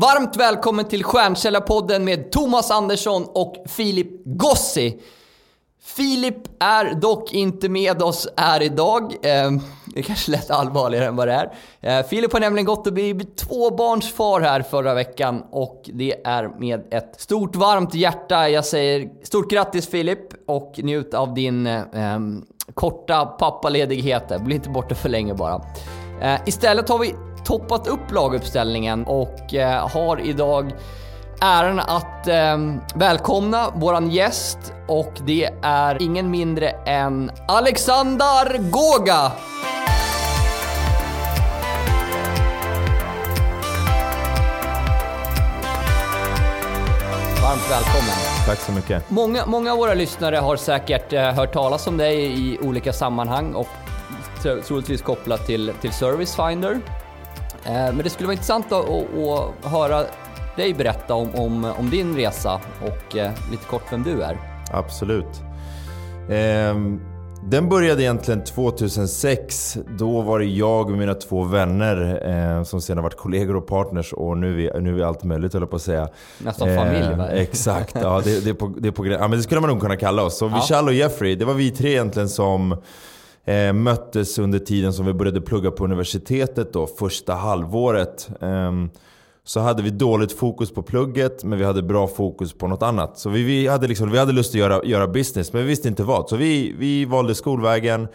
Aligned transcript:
Varmt 0.00 0.36
välkommen 0.36 0.84
till 0.84 1.04
Stjärnkällarpodden 1.04 2.04
med 2.04 2.30
Thomas 2.32 2.70
Andersson 2.70 3.26
och 3.34 3.56
Filip 3.66 4.24
Gossi. 4.24 5.00
Filip 5.82 6.36
är 6.60 6.94
dock 6.94 7.32
inte 7.32 7.68
med 7.68 8.02
oss 8.02 8.28
här 8.36 8.62
idag. 8.62 9.14
Eh, 9.22 9.50
det 9.94 10.02
kanske 10.02 10.30
lät 10.30 10.50
allvarligare 10.50 11.06
än 11.06 11.16
vad 11.16 11.28
det 11.28 11.34
är. 11.34 11.52
Eh, 11.98 12.06
Filip 12.06 12.32
har 12.32 12.40
nämligen 12.40 12.66
gått 12.66 12.86
och 12.86 12.92
blivit 12.92 13.36
tvåbarnsfar 13.36 14.40
här 14.40 14.62
förra 14.62 14.94
veckan 14.94 15.44
och 15.50 15.90
det 15.92 16.26
är 16.26 16.60
med 16.60 16.86
ett 16.90 17.20
stort 17.20 17.56
varmt 17.56 17.94
hjärta 17.94 18.48
jag 18.48 18.64
säger 18.64 19.08
stort 19.22 19.50
grattis 19.50 19.88
Filip 19.88 20.18
och 20.46 20.74
njut 20.78 21.14
av 21.14 21.34
din 21.34 21.66
eh, 21.66 22.18
korta 22.74 23.26
pappaledighet. 23.26 24.40
Bli 24.40 24.54
inte 24.54 24.70
borta 24.70 24.94
för 24.94 25.08
länge 25.08 25.34
bara. 25.34 25.62
Ehm, 26.22 26.38
istället 26.46 26.88
har 26.88 26.98
vi 26.98 27.14
toppat 27.48 27.86
upp 27.86 28.12
laguppställningen 28.12 29.04
och 29.04 29.54
eh, 29.54 29.88
har 29.88 30.20
idag 30.20 30.72
äran 31.40 31.80
att 31.80 32.28
eh, 32.28 32.58
välkomna 32.94 33.70
våran 33.74 34.10
gäst 34.10 34.58
och 34.86 35.12
det 35.26 35.50
är 35.62 36.02
ingen 36.02 36.30
mindre 36.30 36.68
än 36.70 37.30
Alexander 37.48 38.58
Goga! 38.58 39.32
Varmt 47.42 47.70
välkommen. 47.70 48.16
Tack 48.46 48.58
så 48.58 48.72
mycket. 48.72 49.10
Många, 49.10 49.46
många 49.46 49.72
av 49.72 49.78
våra 49.78 49.94
lyssnare 49.94 50.36
har 50.36 50.56
säkert 50.56 51.12
eh, 51.12 51.32
hört 51.32 51.52
talas 51.52 51.86
om 51.86 51.96
dig 51.96 52.24
i 52.24 52.58
olika 52.62 52.92
sammanhang 52.92 53.54
och 53.54 53.68
troligtvis 54.42 55.02
kopplat 55.02 55.46
till, 55.46 55.72
till 55.80 55.92
Service 55.92 56.36
Finder. 56.36 56.80
Eh, 57.68 57.74
men 57.74 57.98
det 57.98 58.10
skulle 58.10 58.26
vara 58.26 58.32
intressant 58.32 58.72
att, 58.72 58.88
att 58.88 59.72
höra 59.72 60.04
dig 60.56 60.74
berätta 60.74 61.14
om, 61.14 61.34
om, 61.34 61.64
om, 61.64 61.90
din 61.90 62.16
resa 62.16 62.60
och 62.82 63.16
eh, 63.16 63.30
lite 63.50 63.64
kort 63.64 63.92
vem 63.92 64.02
du 64.02 64.22
är. 64.22 64.38
Absolut. 64.72 65.42
Ehm, 66.30 67.00
den 67.42 67.68
började 67.68 68.02
egentligen 68.02 68.44
2006. 68.44 69.78
Då 69.98 70.20
var 70.20 70.38
det 70.38 70.44
jag 70.44 70.90
och 70.90 70.98
mina 70.98 71.14
två 71.14 71.44
vänner 71.44 72.22
eh, 72.28 72.62
som 72.64 72.80
sedan 72.80 72.98
har 72.98 73.02
varit 73.02 73.16
kollegor 73.16 73.56
och 73.56 73.66
partners 73.66 74.12
och 74.12 74.38
nu 74.38 74.52
är 74.52 74.56
vi, 74.56 74.80
nu 74.80 74.90
är 74.90 74.94
vi 74.94 75.02
allt 75.02 75.24
möjligt 75.24 75.52
höll 75.52 75.62
jag 75.62 75.70
på 75.70 75.76
att 75.76 75.82
säga. 75.82 76.08
Nästan 76.38 76.76
familj 76.76 77.16
va? 77.16 77.28
Exakt, 77.32 77.96
ja 78.02 78.20
det, 78.24 78.44
det, 78.44 78.50
är 78.50 78.54
på, 78.54 78.72
det 78.78 78.88
är 78.88 78.92
på 78.92 79.06
ja, 79.06 79.28
men 79.28 79.30
det 79.30 79.42
skulle 79.42 79.60
man 79.60 79.70
nog 79.70 79.80
kunna 79.80 79.96
kalla 79.96 80.22
oss. 80.22 80.38
Så 80.38 80.44
ja. 80.44 80.54
Vishal 80.54 80.86
och 80.86 80.94
Jeffrey, 80.94 81.34
det 81.34 81.44
var 81.44 81.54
vi 81.54 81.70
tre 81.70 81.90
egentligen 81.90 82.28
som 82.28 82.76
eh, 83.48 83.72
möttes 83.72 84.38
under 84.38 84.58
tiden 84.58 84.92
som 84.92 85.06
vi 85.06 85.12
började 85.12 85.40
plugga 85.40 85.70
på 85.70 85.84
universitetet 85.84 86.72
då, 86.72 86.86
första 86.86 87.34
halvåret. 87.34 88.30
Eh, 88.40 88.72
så 89.44 89.60
hade 89.60 89.82
vi 89.82 89.90
dåligt 89.90 90.32
fokus 90.32 90.70
på 90.70 90.82
plugget, 90.82 91.44
men 91.44 91.58
vi 91.58 91.64
hade 91.64 91.82
bra 91.82 92.08
fokus 92.08 92.52
på 92.52 92.68
något 92.68 92.82
annat. 92.82 93.18
Så 93.18 93.30
vi, 93.30 93.42
vi, 93.42 93.66
hade, 93.66 93.86
liksom, 93.86 94.10
vi 94.10 94.18
hade 94.18 94.32
lust 94.32 94.50
att 94.50 94.58
göra, 94.60 94.84
göra 94.84 95.08
business, 95.08 95.52
men 95.52 95.62
vi 95.62 95.68
visste 95.68 95.88
inte 95.88 96.02
vad. 96.02 96.28
Så 96.28 96.36
vi, 96.36 96.74
vi 96.78 97.04
valde 97.04 97.34
skolvägen. 97.34 98.08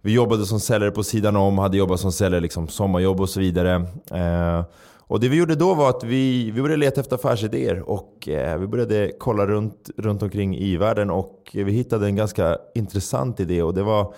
Vi 0.00 0.12
jobbade 0.12 0.46
som 0.46 0.60
säljare 0.60 0.90
på 0.90 1.02
sidan 1.02 1.36
om, 1.36 1.58
hade 1.58 1.76
jobbat 1.76 2.00
som 2.00 2.12
säljare, 2.12 2.40
liksom, 2.40 2.68
sommarjobb 2.68 3.20
och 3.20 3.28
så 3.28 3.40
vidare. 3.40 3.74
Eh, 4.10 4.64
och 4.98 5.20
det 5.20 5.28
vi 5.28 5.36
gjorde 5.36 5.54
då 5.54 5.74
var 5.74 5.90
att 5.90 6.04
vi, 6.04 6.50
vi 6.50 6.62
började 6.62 6.80
leta 6.80 7.00
efter 7.00 7.16
affärsidéer 7.16 7.90
och 7.90 8.28
eh, 8.28 8.58
vi 8.58 8.66
började 8.66 9.12
kolla 9.18 9.46
runt, 9.46 9.90
runt 9.96 10.22
omkring 10.22 10.56
i 10.56 10.76
världen 10.76 11.10
och 11.10 11.50
vi 11.52 11.72
hittade 11.72 12.06
en 12.06 12.16
ganska 12.16 12.58
intressant 12.74 13.40
idé 13.40 13.62
och 13.62 13.74
det 13.74 13.82
var 13.82 14.14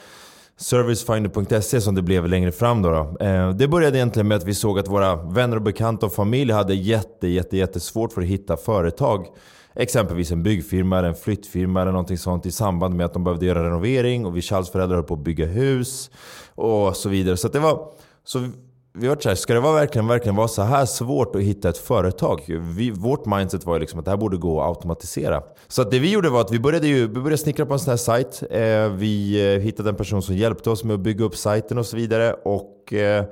Servicefinder.se 0.61 1.81
som 1.81 1.95
det 1.95 2.03
blev 2.03 2.29
längre 2.29 2.53
fram. 2.53 2.83
Då, 2.83 2.91
då. 2.91 3.25
Eh, 3.25 3.51
det 3.51 3.69
började 3.69 3.99
egentligen 3.99 4.29
med 4.29 4.37
att 4.37 4.45
vi 4.45 4.55
såg 4.55 4.79
att 4.79 4.89
våra 4.89 5.17
vänner 5.17 5.57
och 5.57 5.63
bekanta 5.63 6.07
och 6.07 6.13
familj 6.13 6.53
hade 6.53 6.75
jätte, 6.75 7.29
jätte, 7.29 7.57
jättesvårt 7.57 8.13
för 8.13 8.21
att 8.21 8.27
hitta 8.27 8.57
företag. 8.57 9.27
Exempelvis 9.75 10.31
en 10.31 10.43
byggfirma 10.43 10.99
eller 10.99 11.09
en 11.09 11.15
flyttfirma 11.15 11.83
eller 11.83 11.93
någonting 11.93 12.19
sånt 12.19 12.47
i 12.47 12.51
samband 12.51 12.95
med 12.95 13.07
att 13.07 13.13
de 13.13 13.25
behövde 13.25 13.47
göra 13.47 13.67
renovering 13.67 14.27
och 14.27 14.37
vi 14.37 14.43
Charles 14.43 14.71
föräldrar 14.71 14.97
höll 14.97 15.05
på 15.05 15.15
att 15.15 15.21
bygga 15.21 15.47
hus 15.47 16.11
och 16.55 16.97
så 16.97 17.09
vidare. 17.09 17.37
Så 17.37 17.49
det 17.49 17.59
var... 17.59 17.89
Så 18.25 18.49
vi 18.93 19.09
var 19.09 19.17
såhär, 19.21 19.37
ska 19.37 19.55
det 19.55 19.61
vara 19.61 19.75
verkligen, 19.75 20.07
verkligen 20.07 20.37
vara 20.37 20.49
så 20.49 20.63
här 20.63 20.87
svårt 20.87 21.37
att 21.37 21.43
hitta 21.43 21.69
ett 21.69 21.79
företag? 21.79 22.43
Vi, 22.61 22.91
vårt 22.91 23.27
mindset 23.27 23.67
var 23.67 23.75
ju 23.75 23.81
liksom 23.81 23.99
att 23.99 24.05
det 24.05 24.11
här 24.11 24.19
borde 24.19 24.37
gå 24.37 24.61
att 24.61 24.69
automatisera. 24.69 25.43
Så 25.69 25.83
att 25.83 25.91
det 25.91 25.99
vi 25.99 26.13
gjorde 26.13 26.31
var 26.31 26.41
att 26.41 26.53
vi 26.53 26.61
började, 26.61 26.87
ju, 26.87 27.01
vi 27.01 27.09
började 27.09 27.39
snickra 27.39 27.67
på 27.67 27.73
en 27.73 27.79
sån 27.79 27.91
här 27.91 27.97
sajt. 27.97 28.43
Eh, 28.51 28.89
vi 28.89 29.45
eh, 29.55 29.61
hittade 29.61 29.89
en 29.89 29.97
person 29.97 30.23
som 30.23 30.37
hjälpte 30.37 30.71
oss 30.71 30.85
med 30.85 30.95
att 30.95 31.01
bygga 31.01 31.25
upp 31.25 31.37
sajten 31.37 31.79
och 31.79 31.87
så 31.87 31.97
vidare. 31.97 32.33
Och 32.33 32.93
eh, 32.93 33.25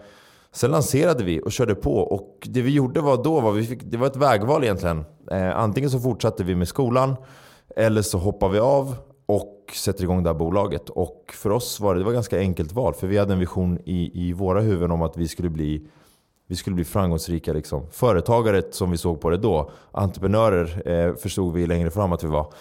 sen 0.52 0.70
lanserade 0.70 1.24
vi 1.24 1.40
och 1.44 1.52
körde 1.52 1.74
på. 1.74 1.98
Och 1.98 2.48
det 2.50 2.62
vi 2.62 2.70
gjorde 2.70 3.00
var 3.00 3.24
då, 3.24 3.40
var 3.40 3.52
vi 3.52 3.64
fick, 3.64 3.82
det 3.82 3.96
var 3.96 4.06
ett 4.06 4.16
vägval 4.16 4.64
egentligen. 4.64 5.04
Eh, 5.30 5.58
antingen 5.58 5.90
så 5.90 6.00
fortsatte 6.00 6.44
vi 6.44 6.54
med 6.54 6.68
skolan, 6.68 7.16
eller 7.76 8.02
så 8.02 8.18
hoppade 8.18 8.52
vi 8.52 8.58
av 8.58 8.96
och 9.28 9.72
sätter 9.74 10.02
igång 10.02 10.22
det 10.22 10.28
här 10.30 10.34
bolaget. 10.34 10.90
Och 10.90 11.32
för 11.34 11.50
oss 11.50 11.80
var 11.80 11.94
det, 11.94 12.00
det 12.00 12.04
var 12.04 12.12
ganska 12.12 12.38
enkelt 12.38 12.72
val. 12.72 12.94
För 12.94 13.06
vi 13.06 13.18
hade 13.18 13.32
en 13.32 13.38
vision 13.38 13.78
i, 13.84 14.28
i 14.28 14.32
våra 14.32 14.60
huvuden 14.60 14.90
om 14.90 15.02
att 15.02 15.16
vi 15.16 15.28
skulle 15.28 15.50
bli 15.50 15.86
vi 16.46 16.56
skulle 16.56 16.74
bli 16.74 16.84
framgångsrika 16.84 17.52
liksom. 17.52 17.86
Företagare 17.90 18.62
som 18.70 18.90
vi 18.90 18.96
såg 18.96 19.20
på 19.20 19.30
det 19.30 19.36
då. 19.36 19.70
Entreprenörer 19.92 20.88
eh, 20.88 21.14
förstod 21.14 21.54
vi 21.54 21.66
längre 21.66 21.90
fram 21.90 22.12
att 22.12 22.24
vi 22.24 22.28
var. 22.28 22.52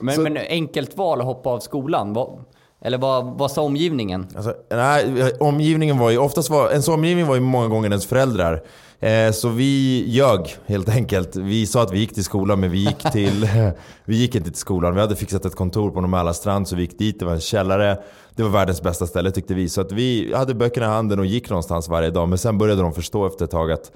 Men, 0.00 0.14
Så, 0.14 0.20
men 0.20 0.36
enkelt 0.36 0.96
val 0.96 1.20
att 1.20 1.26
hoppa 1.26 1.50
av 1.50 1.58
skolan? 1.58 2.12
Vad, 2.12 2.44
eller 2.80 2.98
vad, 2.98 3.38
vad 3.38 3.50
sa 3.50 3.62
omgivningen? 3.62 4.26
Alltså, 4.36 4.54
nej, 4.70 5.32
omgivningen 5.40 5.98
var 5.98 6.10
ju, 6.10 6.18
oftast 6.18 6.50
var, 6.50 6.70
ens 6.70 6.88
omgivning 6.88 7.26
var 7.26 7.34
ju 7.34 7.40
många 7.40 7.68
gånger 7.68 7.88
ens 7.88 8.06
föräldrar. 8.06 8.62
Eh, 9.00 9.32
så 9.32 9.48
vi 9.48 10.04
ljög 10.06 10.56
helt 10.66 10.88
enkelt. 10.88 11.36
Vi 11.36 11.66
sa 11.66 11.82
att 11.82 11.92
vi 11.92 11.98
gick 11.98 12.14
till 12.14 12.24
skolan 12.24 12.60
men 12.60 12.70
vi 12.70 12.78
gick 12.78 13.12
till... 13.12 13.48
vi 14.04 14.16
gick 14.16 14.34
inte 14.34 14.50
till 14.50 14.60
skolan. 14.60 14.94
Vi 14.94 15.00
hade 15.00 15.16
fixat 15.16 15.44
ett 15.44 15.54
kontor 15.54 15.90
på 15.90 16.00
Norr 16.00 16.64
så 16.64 16.76
vi 16.76 16.82
gick 16.82 16.98
dit. 16.98 17.18
Det 17.18 17.24
var 17.24 17.32
en 17.32 17.40
källare. 17.40 17.98
Det 18.34 18.42
var 18.42 18.50
världens 18.50 18.82
bästa 18.82 19.06
ställe 19.06 19.30
tyckte 19.30 19.54
vi. 19.54 19.68
Så 19.68 19.80
att 19.80 19.92
vi 19.92 20.34
hade 20.34 20.54
böckerna 20.54 20.86
i 20.86 20.88
handen 20.88 21.18
och 21.18 21.26
gick 21.26 21.50
någonstans 21.50 21.88
varje 21.88 22.10
dag. 22.10 22.28
Men 22.28 22.38
sen 22.38 22.58
började 22.58 22.82
de 22.82 22.92
förstå 22.92 23.26
efter 23.26 23.44
ett 23.44 23.50
tag 23.50 23.72
att 23.72 23.92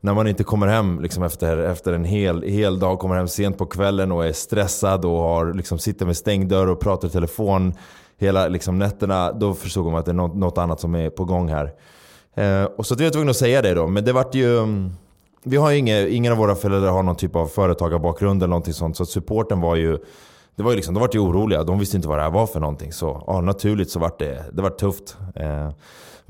när 0.00 0.14
man 0.14 0.28
inte 0.28 0.44
kommer 0.44 0.66
hem 0.66 1.00
liksom 1.00 1.22
efter, 1.22 1.58
efter 1.58 1.92
en 1.92 2.04
hel, 2.04 2.42
hel 2.42 2.78
dag, 2.78 2.98
kommer 2.98 3.14
hem 3.16 3.28
sent 3.28 3.58
på 3.58 3.66
kvällen 3.66 4.12
och 4.12 4.26
är 4.26 4.32
stressad 4.32 5.04
och 5.04 5.18
har, 5.18 5.52
liksom, 5.52 5.78
sitter 5.78 6.06
med 6.06 6.16
stängd 6.16 6.48
dörr 6.48 6.66
och 6.66 6.80
pratar 6.80 7.08
i 7.08 7.10
telefon 7.10 7.74
hela 8.18 8.48
liksom, 8.48 8.78
nätterna. 8.78 9.32
Då 9.32 9.54
förstod 9.54 9.84
man 9.86 9.94
att 9.94 10.04
det 10.04 10.10
är 10.10 10.14
något, 10.14 10.36
något 10.36 10.58
annat 10.58 10.80
som 10.80 10.94
är 10.94 11.10
på 11.10 11.24
gång 11.24 11.48
här. 11.48 11.72
Eh, 12.38 12.64
och 12.64 12.86
så 12.86 12.94
att 12.94 13.00
vi 13.00 13.04
var 13.04 13.10
tvungna 13.10 13.30
att 13.30 13.36
säga 13.36 13.62
det 13.62 13.74
då. 13.74 13.86
Men 13.86 14.04
det 14.04 14.12
vart 14.12 14.34
ju... 14.34 14.58
Mm, 14.58 14.90
vi 15.42 15.56
har 15.56 15.70
ju 15.70 15.76
inga, 15.76 16.00
ingen 16.00 16.32
av 16.32 16.38
våra 16.38 16.54
föräldrar 16.54 16.90
har 16.90 17.02
någon 17.02 17.16
typ 17.16 17.36
av 17.36 17.46
företagarbakgrund 17.46 18.42
eller 18.42 18.50
någonting 18.50 18.74
sånt. 18.74 18.96
Så 18.96 19.02
att 19.02 19.08
supporten 19.08 19.60
var 19.60 19.76
ju... 19.76 19.98
Det 20.56 20.62
var 20.62 20.70
ju 20.70 20.76
liksom, 20.76 20.94
de 20.94 21.00
vart 21.00 21.14
ju 21.14 21.18
oroliga. 21.18 21.64
De 21.64 21.78
visste 21.78 21.96
inte 21.96 22.08
vad 22.08 22.18
det 22.18 22.22
här 22.22 22.30
var 22.30 22.46
för 22.46 22.60
någonting. 22.60 22.92
Så 22.92 23.24
ja, 23.26 23.40
naturligt 23.40 23.90
så 23.90 23.98
vart 23.98 24.18
det, 24.18 24.44
det 24.52 24.62
vart 24.62 24.78
tufft. 24.78 25.16
Eh, 25.34 25.70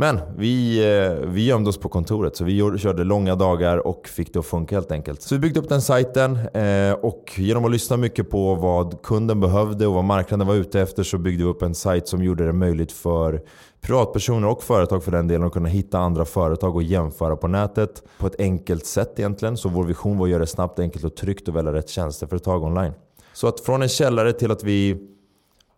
men 0.00 0.20
vi, 0.36 0.78
eh, 0.78 1.28
vi 1.28 1.46
gömde 1.46 1.70
oss 1.70 1.78
på 1.78 1.88
kontoret 1.88 2.36
så 2.36 2.44
vi 2.44 2.78
körde 2.78 3.04
långa 3.04 3.34
dagar 3.34 3.86
och 3.86 4.08
fick 4.08 4.32
det 4.32 4.38
att 4.38 4.46
funka 4.46 4.74
helt 4.74 4.92
enkelt. 4.92 5.22
Så 5.22 5.34
vi 5.34 5.38
byggde 5.38 5.60
upp 5.60 5.68
den 5.68 5.82
sajten 5.82 6.36
eh, 6.36 6.92
och 6.92 7.32
genom 7.36 7.64
att 7.64 7.70
lyssna 7.70 7.96
mycket 7.96 8.30
på 8.30 8.54
vad 8.54 9.02
kunden 9.02 9.40
behövde 9.40 9.86
och 9.86 9.94
vad 9.94 10.04
marknaden 10.04 10.46
var 10.46 10.54
ute 10.54 10.80
efter 10.80 11.02
så 11.02 11.18
byggde 11.18 11.44
vi 11.44 11.50
upp 11.50 11.62
en 11.62 11.74
sajt 11.74 12.08
som 12.08 12.22
gjorde 12.22 12.46
det 12.46 12.52
möjligt 12.52 12.92
för 12.92 13.42
privatpersoner 13.80 14.48
och 14.48 14.62
företag 14.62 15.04
för 15.04 15.12
den 15.12 15.28
delen 15.28 15.46
att 15.46 15.52
kunna 15.52 15.68
hitta 15.68 15.98
andra 15.98 16.24
företag 16.24 16.76
och 16.76 16.82
jämföra 16.82 17.36
på 17.36 17.48
nätet 17.48 18.02
på 18.18 18.26
ett 18.26 18.40
enkelt 18.40 18.86
sätt 18.86 19.18
egentligen. 19.18 19.56
Så 19.56 19.68
vår 19.68 19.84
vision 19.84 20.18
var 20.18 20.26
att 20.26 20.30
göra 20.30 20.40
det 20.40 20.46
snabbt, 20.46 20.78
enkelt 20.78 21.04
och 21.04 21.16
tryggt 21.16 21.48
och 21.48 21.56
välja 21.56 21.72
rätt 21.72 21.88
tjänsteföretag 21.88 22.62
online. 22.62 22.92
Så 23.32 23.48
att 23.48 23.60
från 23.60 23.82
en 23.82 23.88
källare 23.88 24.32
till 24.32 24.50
att 24.50 24.64
vi, 24.64 24.96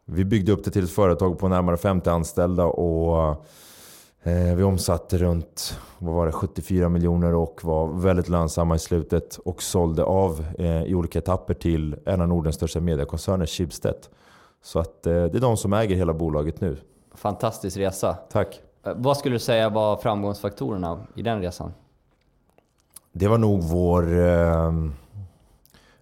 vi 0.06 0.24
byggde 0.24 0.52
upp 0.52 0.64
det 0.64 0.70
till 0.70 0.84
ett 0.84 0.90
företag 0.90 1.38
på 1.38 1.48
närmare 1.48 1.76
50 1.76 2.10
anställda 2.10 2.64
och 2.64 3.46
vi 4.56 4.62
omsatte 4.62 5.18
runt 5.18 5.78
vad 5.98 6.14
var 6.14 6.26
det, 6.26 6.32
74 6.32 6.88
miljoner 6.88 7.34
och 7.34 7.64
var 7.64 7.86
väldigt 7.86 8.28
lönsamma 8.28 8.74
i 8.74 8.78
slutet 8.78 9.36
och 9.36 9.62
sålde 9.62 10.04
av 10.04 10.46
eh, 10.58 10.82
i 10.82 10.94
olika 10.94 11.18
etapper 11.18 11.54
till 11.54 11.96
en 12.04 12.20
av 12.20 12.28
Nordens 12.28 12.56
största 12.56 12.80
mediekoncerner, 12.80 13.46
Schibsted. 13.46 14.06
Så 14.62 14.78
att, 14.78 15.06
eh, 15.06 15.12
det 15.12 15.34
är 15.34 15.40
de 15.40 15.56
som 15.56 15.72
äger 15.72 15.96
hela 15.96 16.14
bolaget 16.14 16.60
nu. 16.60 16.76
Fantastisk 17.14 17.76
resa. 17.76 18.16
Tack. 18.30 18.60
Vad 18.82 19.16
skulle 19.16 19.34
du 19.34 19.38
säga 19.38 19.68
var 19.68 19.96
framgångsfaktorerna 19.96 21.06
i 21.14 21.22
den 21.22 21.40
resan? 21.40 21.72
Det 23.12 23.28
var 23.28 23.38
nog 23.38 23.62
vår, 23.62 24.18
eh, 24.18 24.72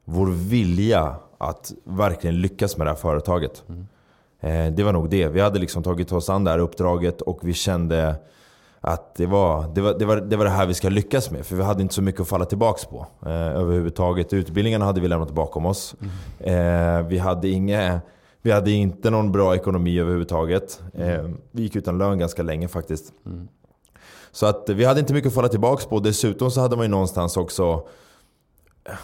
vår 0.05 0.27
vilja 0.27 1.17
att 1.39 1.73
verkligen 1.85 2.41
lyckas 2.41 2.77
med 2.77 2.87
det 2.87 2.91
här 2.91 2.97
företaget. 2.97 3.65
Mm. 3.69 3.87
Eh, 4.41 4.67
det 4.67 4.83
var 4.83 4.93
nog 4.93 5.11
det. 5.11 5.29
Vi 5.29 5.41
hade 5.41 5.59
liksom 5.59 5.83
tagit 5.83 6.13
oss 6.13 6.31
an 6.31 6.45
det 6.45 6.51
här 6.51 6.59
uppdraget 6.59 7.21
och 7.21 7.39
vi 7.43 7.53
kände 7.53 8.17
att 8.81 9.15
det 9.15 9.27
var 9.27 9.75
det, 9.75 9.81
var, 9.81 9.95
det, 9.95 10.05
var, 10.05 10.17
det 10.17 10.37
var 10.37 10.45
det 10.45 10.51
här 10.51 10.67
vi 10.67 10.75
ska 10.75 10.89
lyckas 10.89 11.31
med. 11.31 11.47
För 11.47 11.57
vi 11.57 11.63
hade 11.63 11.83
inte 11.83 11.95
så 11.95 12.03
mycket 12.03 12.21
att 12.21 12.29
falla 12.29 12.45
tillbaka 12.45 12.89
på 12.91 13.07
eh, 13.27 13.33
överhuvudtaget. 13.33 14.33
Utbildningarna 14.33 14.85
hade 14.85 15.01
vi 15.01 15.09
lämnat 15.09 15.31
bakom 15.31 15.67
oss. 15.67 15.95
Mm. 16.01 17.01
Eh, 17.01 17.07
vi, 17.07 17.19
hade 17.19 17.49
inge, 17.49 18.01
vi 18.43 18.51
hade 18.51 18.71
inte 18.71 19.11
någon 19.11 19.33
bra 19.33 19.55
ekonomi 19.55 20.01
överhuvudtaget. 20.01 20.83
Eh, 20.95 21.25
vi 21.51 21.63
gick 21.63 21.77
utan 21.77 21.99
lön 21.99 22.19
ganska 22.19 22.43
länge 22.43 22.69
faktiskt. 22.69 23.13
Mm. 23.27 23.49
Så 24.31 24.47
att 24.47 24.69
vi 24.69 24.85
hade 24.85 25.01
inte 25.01 25.15
mycket 25.15 25.29
att 25.29 25.35
falla 25.35 25.49
tillbaka 25.49 25.89
på. 25.89 26.01
Dessutom 26.01 26.51
så 26.51 26.61
hade 26.61 26.77
man 26.77 26.85
ju 26.85 26.91
någonstans 26.91 27.37
också 27.37 27.89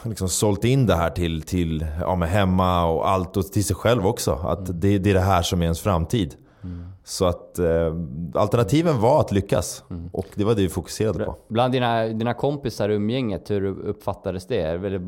liksom 0.02 0.28
sålt 0.28 0.64
in 0.64 0.86
det 0.86 0.94
här 0.94 1.10
till, 1.10 1.42
till 1.42 1.86
ja, 2.00 2.16
med 2.16 2.28
hemma 2.28 2.86
och 2.86 3.08
allt 3.08 3.36
och 3.36 3.52
till 3.52 3.64
sig 3.64 3.76
själv 3.76 4.06
också. 4.06 4.32
Att 4.32 4.68
mm. 4.68 4.80
det, 4.80 4.98
det, 4.98 5.10
är 5.10 5.14
det 5.14 5.20
här 5.20 5.42
som 5.42 5.60
är 5.60 5.64
ens 5.64 5.80
framtid. 5.80 6.34
Mm. 6.62 6.86
Så 7.04 7.24
att 7.24 7.58
eh, 7.58 7.94
alternativen 8.34 9.00
var 9.00 9.20
att 9.20 9.32
lyckas. 9.32 9.84
Mm. 9.90 10.10
Och 10.12 10.26
det 10.34 10.44
var 10.44 10.54
det 10.54 10.62
vi 10.62 10.68
fokuserade 10.68 11.24
på. 11.24 11.36
Bland 11.48 11.72
dina, 11.72 12.06
dina 12.06 12.34
kompisar 12.34 12.88
i 12.88 12.94
umgänget, 12.94 13.50
hur 13.50 13.64
uppfattades 13.64 14.46
det? 14.46 15.00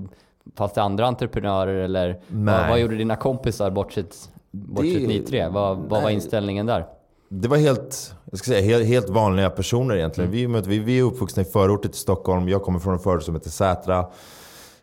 Fanns 0.57 0.73
det 0.73 0.83
andra 0.83 1.07
entreprenörer 1.07 1.75
eller 1.75 2.21
vad, 2.29 2.69
vad, 2.69 2.81
gjorde 2.81 2.97
dina 2.97 3.17
kompisar 3.17 3.71
bortsett, 3.71 4.31
bortsett 4.51 5.01
det, 5.01 5.07
ni 5.07 5.21
tre? 5.21 5.49
Vad, 5.49 5.79
vad 5.79 6.03
var 6.03 6.11
inställningen 6.11 6.67
där? 6.67 6.87
Det 7.29 7.49
var 7.49 7.57
helt, 7.57 8.15
jag 8.31 8.39
ska 8.39 8.51
säga, 8.51 8.63
helt, 8.63 8.87
helt 8.87 9.09
vanliga 9.09 9.51
personer 9.51 9.97
egentligen. 9.97 10.31
Mm. 10.31 10.53
Vi, 10.53 10.61
vi, 10.69 10.79
vi 10.79 10.99
är 10.99 11.03
uppvuxna 11.03 11.43
i 11.43 11.45
förorten 11.45 11.91
till 11.91 12.01
Stockholm. 12.01 12.49
Jag 12.49 12.63
kommer 12.63 12.79
från 12.79 12.93
en 12.93 12.99
förort 12.99 13.23
som 13.23 13.35
heter 13.35 13.51
Sätra. 13.51 14.07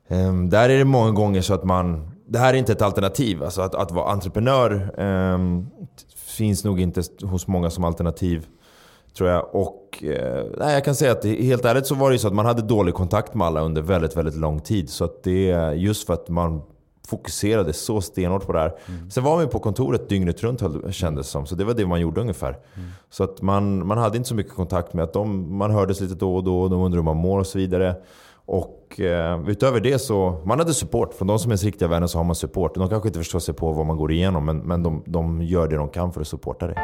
Um, 0.07 0.49
där 0.49 0.69
är 0.69 0.77
det 0.77 0.85
många 0.85 1.11
gånger 1.11 1.41
så 1.41 1.53
att 1.53 1.63
man... 1.63 2.09
Det 2.27 2.39
här 2.39 2.53
är 2.53 2.57
inte 2.57 2.71
ett 2.71 2.81
alternativ. 2.81 3.43
Alltså 3.43 3.61
att, 3.61 3.75
att 3.75 3.91
vara 3.91 4.11
entreprenör 4.11 4.99
um, 4.99 5.67
finns 6.15 6.63
nog 6.63 6.79
inte 6.79 7.03
hos 7.21 7.47
många 7.47 7.69
som 7.69 7.83
alternativ. 7.83 8.47
Tror 9.17 9.29
jag. 9.29 9.55
Och 9.55 10.03
eh, 10.03 10.45
nej, 10.57 10.73
jag 10.73 10.85
kan 10.85 10.95
säga 10.95 11.11
att 11.11 11.25
helt 11.25 11.65
ärligt 11.65 11.87
så 11.87 11.95
var 11.95 12.11
det 12.11 12.19
så 12.19 12.27
att 12.27 12.33
man 12.33 12.45
hade 12.45 12.61
dålig 12.61 12.93
kontakt 12.93 13.33
med 13.33 13.47
alla 13.47 13.61
under 13.61 13.81
väldigt, 13.81 14.17
väldigt 14.17 14.35
lång 14.35 14.59
tid. 14.59 14.89
Så 14.89 15.05
att 15.05 15.23
det 15.23 15.73
just 15.75 16.07
för 16.07 16.13
att 16.13 16.29
man 16.29 16.61
fokuserade 17.07 17.73
så 17.73 18.01
stenhårt 18.01 18.45
på 18.45 18.53
det 18.53 18.59
här. 18.59 18.73
Mm. 18.85 19.11
Sen 19.11 19.23
var 19.23 19.35
man 19.35 19.43
ju 19.43 19.49
på 19.49 19.59
kontoret 19.59 20.09
dygnet 20.09 20.43
runt 20.43 20.61
kändes 20.91 21.27
som. 21.27 21.45
Så 21.45 21.55
det 21.55 21.63
var 21.63 21.73
det 21.73 21.85
man 21.85 22.01
gjorde 22.01 22.21
ungefär. 22.21 22.49
Mm. 22.49 22.89
Så 23.09 23.23
att 23.23 23.41
man, 23.41 23.87
man 23.87 23.97
hade 23.97 24.17
inte 24.17 24.29
så 24.29 24.35
mycket 24.35 24.53
kontakt 24.53 24.93
med 24.93 25.03
att 25.03 25.13
de, 25.13 25.57
man 25.57 25.71
hördes 25.71 26.01
lite 26.01 26.15
då 26.15 26.35
och 26.35 26.43
då. 26.43 26.61
Och 26.61 26.69
de 26.69 26.81
undrade 26.81 26.97
hur 26.97 27.03
man 27.03 27.17
mår 27.17 27.39
och 27.39 27.47
så 27.47 27.57
vidare. 27.57 27.95
Och 28.45 28.99
eh, 28.99 29.49
utöver 29.49 29.79
det 29.79 29.99
så, 29.99 30.41
man 30.45 30.59
hade 30.59 30.73
support. 30.73 31.13
Från 31.13 31.27
de 31.27 31.39
som 31.39 31.51
är 31.51 31.53
ens 31.53 31.63
riktiga 31.63 31.87
vänner 31.87 32.07
så 32.07 32.17
har 32.17 32.23
man 32.23 32.35
support. 32.35 32.75
De 32.75 32.89
kanske 32.89 33.09
inte 33.09 33.19
förstår 33.19 33.39
sig 33.39 33.53
på 33.53 33.71
vad 33.71 33.85
man 33.85 33.97
går 33.97 34.11
igenom 34.11 34.45
men, 34.45 34.57
men 34.57 34.83
de, 34.83 35.03
de 35.05 35.41
gör 35.41 35.67
det 35.67 35.75
de 35.75 35.89
kan 35.89 36.13
för 36.13 36.21
att 36.21 36.27
supporta 36.27 36.67
dig. 36.67 36.75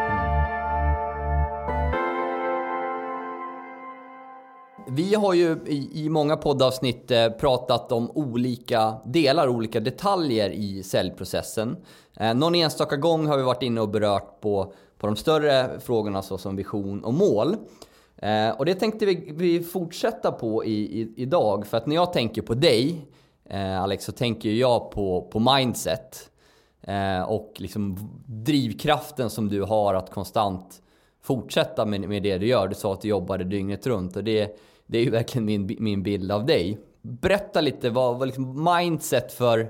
Vi 4.91 5.15
har 5.15 5.33
ju 5.33 5.57
i, 5.65 6.05
i 6.05 6.09
många 6.09 6.37
poddavsnitt 6.37 7.11
eh, 7.11 7.29
pratat 7.29 7.91
om 7.91 8.11
olika 8.11 8.93
delar, 9.05 9.47
olika 9.47 9.79
detaljer 9.79 10.49
i 10.49 10.83
säljprocessen. 10.83 11.77
Eh, 12.19 12.33
någon 12.33 12.55
enstaka 12.55 12.95
gång 12.95 13.27
har 13.27 13.37
vi 13.37 13.43
varit 13.43 13.63
inne 13.63 13.81
och 13.81 13.89
berört 13.89 14.41
på, 14.41 14.73
på 14.99 15.07
de 15.07 15.15
större 15.15 15.79
frågorna 15.79 16.21
såsom 16.21 16.55
vision 16.55 17.03
och 17.03 17.13
mål. 17.13 17.55
Eh, 18.21 18.49
och 18.49 18.65
det 18.65 18.75
tänkte 18.75 19.05
vi, 19.05 19.31
vi 19.35 19.63
fortsätta 19.63 20.31
på 20.31 20.65
i, 20.65 21.01
i, 21.01 21.13
idag. 21.15 21.67
För 21.67 21.77
att 21.77 21.87
när 21.87 21.95
jag 21.95 22.13
tänker 22.13 22.41
på 22.41 22.53
dig, 22.53 23.05
eh, 23.49 23.81
Alex, 23.81 24.05
så 24.05 24.11
tänker 24.11 24.49
jag 24.49 24.91
på, 24.91 25.29
på 25.31 25.39
mindset. 25.39 26.29
Eh, 26.81 27.21
och 27.21 27.53
liksom 27.57 27.97
drivkraften 28.25 29.29
som 29.29 29.49
du 29.49 29.61
har 29.63 29.93
att 29.93 30.11
konstant 30.11 30.81
fortsätta 31.21 31.85
med, 31.85 32.09
med 32.09 32.23
det 32.23 32.37
du 32.37 32.47
gör. 32.47 32.67
Du 32.67 32.75
sa 32.75 32.93
att 32.93 33.01
du 33.01 33.07
jobbade 33.07 33.43
dygnet 33.43 33.87
runt 33.87 34.15
och 34.15 34.23
det, 34.23 34.59
det 34.85 34.97
är 34.97 35.03
ju 35.03 35.09
verkligen 35.09 35.45
min, 35.45 35.77
min 35.79 36.03
bild 36.03 36.31
av 36.31 36.45
dig. 36.45 36.77
Berätta 37.01 37.61
lite 37.61 37.89
vad, 37.89 38.19
vad 38.19 38.27
liksom 38.27 38.69
mindset 38.75 39.31
för 39.31 39.69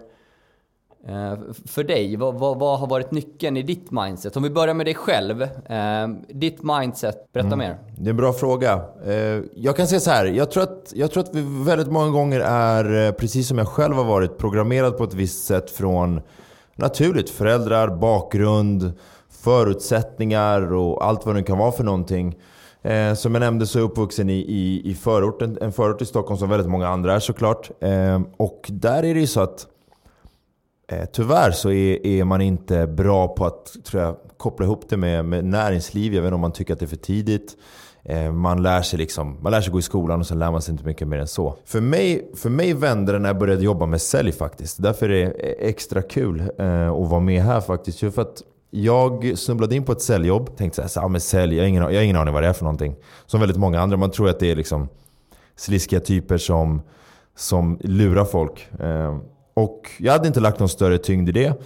för 1.65 1.83
dig, 1.83 2.15
vad, 2.15 2.35
vad, 2.35 2.59
vad, 2.59 2.79
har 2.79 2.87
varit 2.87 3.11
nyckeln 3.11 3.57
i 3.57 3.63
ditt 3.63 3.91
mindset? 3.91 4.37
Om 4.37 4.43
vi 4.43 4.49
börjar 4.49 4.73
med 4.73 4.85
dig 4.85 4.95
själv. 4.95 5.41
Eh, 5.41 6.07
ditt 6.29 6.63
mindset, 6.63 7.33
berätta 7.33 7.47
mm. 7.47 7.59
mer. 7.59 7.77
Det 7.97 8.05
är 8.05 8.09
en 8.09 8.17
bra 8.17 8.33
fråga. 8.33 8.81
Eh, 9.05 9.41
jag 9.55 9.75
kan 9.75 9.87
säga 9.87 9.99
så 9.99 10.11
här. 10.11 10.25
Jag 10.25 10.51
tror, 10.51 10.63
att, 10.63 10.93
jag 10.95 11.11
tror 11.11 11.23
att 11.23 11.35
vi 11.35 11.63
väldigt 11.65 11.91
många 11.91 12.09
gånger 12.09 12.39
är, 12.39 13.11
precis 13.11 13.47
som 13.47 13.57
jag 13.57 13.67
själv 13.67 13.95
har 13.95 14.03
varit, 14.03 14.37
programmerad 14.37 14.97
på 14.97 15.03
ett 15.03 15.13
visst 15.13 15.45
sätt 15.45 15.71
från 15.71 16.21
naturligt. 16.75 17.29
Föräldrar, 17.29 17.87
bakgrund, 17.87 18.93
förutsättningar 19.29 20.73
och 20.73 21.05
allt 21.05 21.25
vad 21.25 21.35
det 21.35 21.43
kan 21.43 21.57
vara 21.57 21.71
för 21.71 21.83
någonting. 21.83 22.37
som 23.15 23.35
jag 23.35 23.39
nämnde 23.39 23.67
så 23.67 23.79
är 23.79 23.81
jag 23.81 23.89
uppvuxen 23.91 24.29
i, 24.29 24.33
i, 24.33 24.91
i 24.91 24.95
förorten, 24.95 25.57
en 25.61 25.71
förort 25.71 26.01
i 26.01 26.05
Stockholm 26.05 26.37
som 26.37 26.49
väldigt 26.49 26.69
många 26.69 26.87
andra 26.87 27.15
är 27.15 27.19
såklart. 27.19 27.71
och 28.37 28.67
där 28.67 29.03
är 29.03 29.13
det 29.13 29.19
ju 29.19 29.27
så 29.27 29.41
att 29.41 29.67
Eh, 30.91 31.05
tyvärr 31.05 31.51
så 31.51 31.71
är, 31.71 32.05
är, 32.05 32.23
man 32.23 32.41
inte 32.41 32.87
bra 32.87 33.27
på 33.27 33.45
att 33.45 33.75
tror 33.83 34.03
jag, 34.03 34.15
koppla 34.37 34.65
ihop 34.65 34.89
det 34.89 34.97
med, 34.97 35.25
med 35.25 35.45
näringsliv. 35.45 36.13
Jag 36.13 36.21
vet 36.21 36.27
inte 36.27 36.35
om 36.35 36.41
man 36.41 36.51
tycker 36.51 36.73
att 36.73 36.79
det 36.79 36.85
är 36.85 36.87
för 36.87 36.95
tidigt. 36.95 37.57
Eh, 38.03 38.31
man 38.31 38.63
lär, 38.63 38.81
sig 38.81 38.99
liksom, 38.99 39.37
man 39.41 39.51
lär 39.51 39.61
sig 39.61 39.71
gå 39.71 39.79
i 39.79 39.81
skolan 39.81 40.19
och 40.19 40.27
sen 40.27 40.39
lär 40.39 40.51
man 40.51 40.61
sig 40.61 40.71
inte 40.71 40.85
mycket 40.85 41.07
mer 41.07 41.17
än 41.17 41.27
så. 41.27 41.55
För 41.65 41.81
mig, 41.81 42.31
för 42.35 42.49
mig 42.49 42.73
vände 42.73 43.11
det 43.11 43.19
när 43.19 43.29
jag 43.29 43.37
började 43.37 43.63
jobba 43.63 43.85
med 43.85 44.01
sälj 44.01 44.31
faktiskt. 44.31 44.81
Därför 44.81 45.09
är 45.09 45.25
det 45.25 45.31
extra 45.69 46.01
kul 46.01 46.39
eh, 46.57 46.89
att 46.89 47.09
vara 47.09 47.19
med 47.19 47.43
här 47.43 47.61
faktiskt. 47.61 47.99
För 47.99 48.21
att 48.21 48.43
jag 48.69 49.37
snubblade 49.37 49.75
in 49.75 49.83
på 49.83 49.91
ett 49.91 50.01
säljjobb. 50.01 50.57
Tänkte 50.57 50.75
såhär, 50.75 50.89
så, 50.89 51.09
men 51.09 51.21
sälj, 51.21 51.55
jag 51.55 51.63
har, 51.63 51.67
ingen, 51.67 51.83
jag 51.83 51.93
har 51.93 52.03
ingen 52.03 52.15
aning 52.15 52.33
vad 52.33 52.43
det 52.43 52.49
är 52.49 52.53
för 52.53 52.63
någonting. 52.63 52.95
Som 53.25 53.39
väldigt 53.39 53.57
många 53.57 53.81
andra. 53.81 53.97
Man 53.97 54.11
tror 54.11 54.29
att 54.29 54.39
det 54.39 54.51
är 54.51 54.55
liksom 54.55 54.89
sliskiga 55.55 55.99
typer 55.99 56.37
som, 56.37 56.81
som 57.35 57.79
lurar 57.81 58.25
folk. 58.25 58.67
Eh, 58.79 59.17
och 59.59 59.91
jag 59.97 60.13
hade 60.13 60.27
inte 60.27 60.39
lagt 60.39 60.59
någon 60.59 60.69
större 60.69 60.97
tyngd 60.97 61.29
i 61.29 61.31
det. 61.31 61.61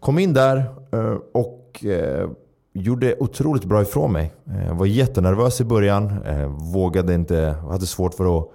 Kom 0.00 0.18
in 0.18 0.32
där 0.32 0.56
eh, 0.92 1.16
och 1.32 1.84
eh, 1.84 2.30
gjorde 2.72 3.16
otroligt 3.18 3.64
bra 3.64 3.82
ifrån 3.82 4.12
mig. 4.12 4.32
Jag 4.68 4.74
var 4.74 4.86
jättenervös 4.86 5.60
i 5.60 5.64
början. 5.64 6.18
Vågade 6.72 7.14
inte, 7.14 7.56
hade 7.70 7.86
svårt 7.86 8.14
för 8.14 8.38
att 8.38 8.48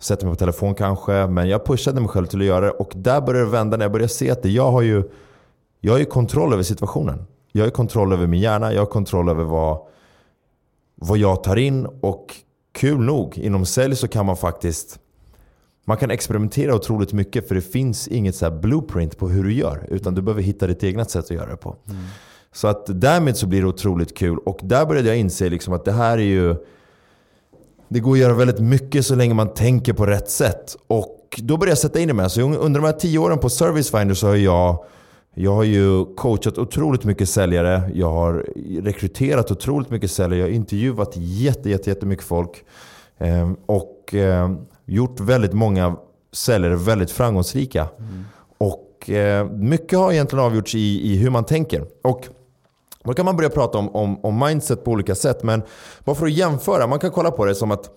sätta 0.00 0.26
mig 0.26 0.34
på 0.34 0.38
telefon 0.38 0.74
kanske. 0.74 1.26
Men 1.26 1.48
jag 1.48 1.66
pushade 1.66 2.00
mig 2.00 2.08
själv 2.08 2.26
till 2.26 2.40
att 2.40 2.46
göra 2.46 2.60
det. 2.60 2.70
Och 2.70 2.92
där 2.96 3.20
började 3.20 3.46
det 3.46 3.50
vända 3.50 3.76
när 3.76 3.84
jag 3.84 3.92
började 3.92 4.12
se 4.12 4.30
att 4.30 4.44
jag 4.44 4.70
har 4.70 4.82
ju 4.82 5.02
jag 5.84 5.92
har 5.92 5.98
ju 5.98 6.04
kontroll 6.04 6.52
över 6.52 6.62
situationen. 6.62 7.24
Jag 7.52 7.64
har 7.64 7.70
kontroll 7.70 8.12
över 8.12 8.26
min 8.26 8.40
hjärna. 8.40 8.72
Jag 8.72 8.80
har 8.80 8.86
kontroll 8.86 9.28
över 9.28 9.44
vad, 9.44 9.78
vad 10.94 11.18
jag 11.18 11.44
tar 11.44 11.56
in. 11.56 11.86
Och 11.86 12.34
kul 12.72 13.00
nog, 13.00 13.38
inom 13.38 13.66
sälj 13.66 13.96
så 13.96 14.08
kan 14.08 14.26
man 14.26 14.36
faktiskt 14.36 14.98
man 15.84 15.96
kan 15.96 16.10
experimentera 16.10 16.74
otroligt 16.74 17.12
mycket 17.12 17.48
för 17.48 17.54
det 17.54 17.60
finns 17.60 18.08
inget 18.08 18.34
så 18.34 18.50
blueprint 18.50 19.18
på 19.18 19.28
hur 19.28 19.44
du 19.44 19.52
gör. 19.52 19.86
Utan 19.90 20.14
du 20.14 20.22
behöver 20.22 20.42
hitta 20.42 20.66
ditt 20.66 20.84
egna 20.84 21.04
sätt 21.04 21.24
att 21.24 21.30
göra 21.30 21.50
det 21.50 21.56
på. 21.56 21.76
Mm. 21.88 22.02
Så 22.52 22.68
att 22.68 23.00
därmed 23.00 23.36
så 23.36 23.46
blir 23.46 23.60
det 23.60 23.66
otroligt 23.66 24.16
kul. 24.16 24.38
Och 24.38 24.58
där 24.62 24.86
började 24.86 25.08
jag 25.08 25.18
inse 25.18 25.48
liksom 25.48 25.74
att 25.74 25.84
det 25.84 25.92
här 25.92 26.18
är 26.18 26.22
ju... 26.22 26.56
Det 27.88 28.00
går 28.00 28.12
att 28.12 28.18
göra 28.18 28.34
väldigt 28.34 28.60
mycket 28.60 29.06
så 29.06 29.14
länge 29.14 29.34
man 29.34 29.54
tänker 29.54 29.92
på 29.92 30.06
rätt 30.06 30.30
sätt. 30.30 30.76
Och 30.86 31.40
då 31.42 31.56
började 31.56 31.70
jag 31.70 31.78
sätta 31.78 32.00
in 32.00 32.08
det 32.08 32.14
med. 32.14 32.32
Så 32.32 32.40
under 32.40 32.80
de 32.80 32.86
här 32.86 32.92
tio 32.92 33.18
åren 33.18 33.38
på 33.38 33.50
Service 33.50 33.90
Finder 33.90 34.14
så 34.14 34.26
har 34.26 34.36
jag 34.36 34.84
jag 35.34 35.54
har 35.54 35.64
ju 35.64 36.04
coachat 36.04 36.58
otroligt 36.58 37.04
mycket 37.04 37.28
säljare. 37.28 37.90
Jag 37.94 38.10
har 38.10 38.46
rekryterat 38.82 39.50
otroligt 39.50 39.90
mycket 39.90 40.10
säljare. 40.10 40.40
Jag 40.40 40.46
har 40.46 40.52
intervjuat 40.52 41.12
jätte, 41.16 41.70
jätte, 41.70 41.90
jättemycket 41.90 42.24
folk. 42.24 42.64
Ehm, 43.18 43.56
och 43.66 44.14
ehm, 44.14 44.58
gjort 44.94 45.20
väldigt 45.20 45.52
många 45.52 45.96
säljare 46.32 46.76
väldigt 46.76 47.10
framgångsrika. 47.10 47.88
Mm. 47.98 48.24
Och 48.58 49.10
eh, 49.10 49.50
mycket 49.50 49.98
har 49.98 50.12
egentligen 50.12 50.44
avgjorts 50.44 50.74
i, 50.74 51.12
i 51.12 51.16
hur 51.16 51.30
man 51.30 51.44
tänker. 51.44 51.86
Och 52.02 52.28
då 53.04 53.14
kan 53.14 53.24
man 53.24 53.36
börja 53.36 53.50
prata 53.50 53.78
om, 53.78 53.96
om, 53.96 54.24
om 54.24 54.38
mindset 54.38 54.84
på 54.84 54.90
olika 54.90 55.14
sätt. 55.14 55.42
Men 55.42 55.62
bara 56.04 56.16
för 56.16 56.26
att 56.26 56.32
jämföra, 56.32 56.86
man 56.86 56.98
kan 56.98 57.10
kolla 57.10 57.30
på 57.30 57.44
det 57.44 57.54
som 57.54 57.70
att 57.70 57.90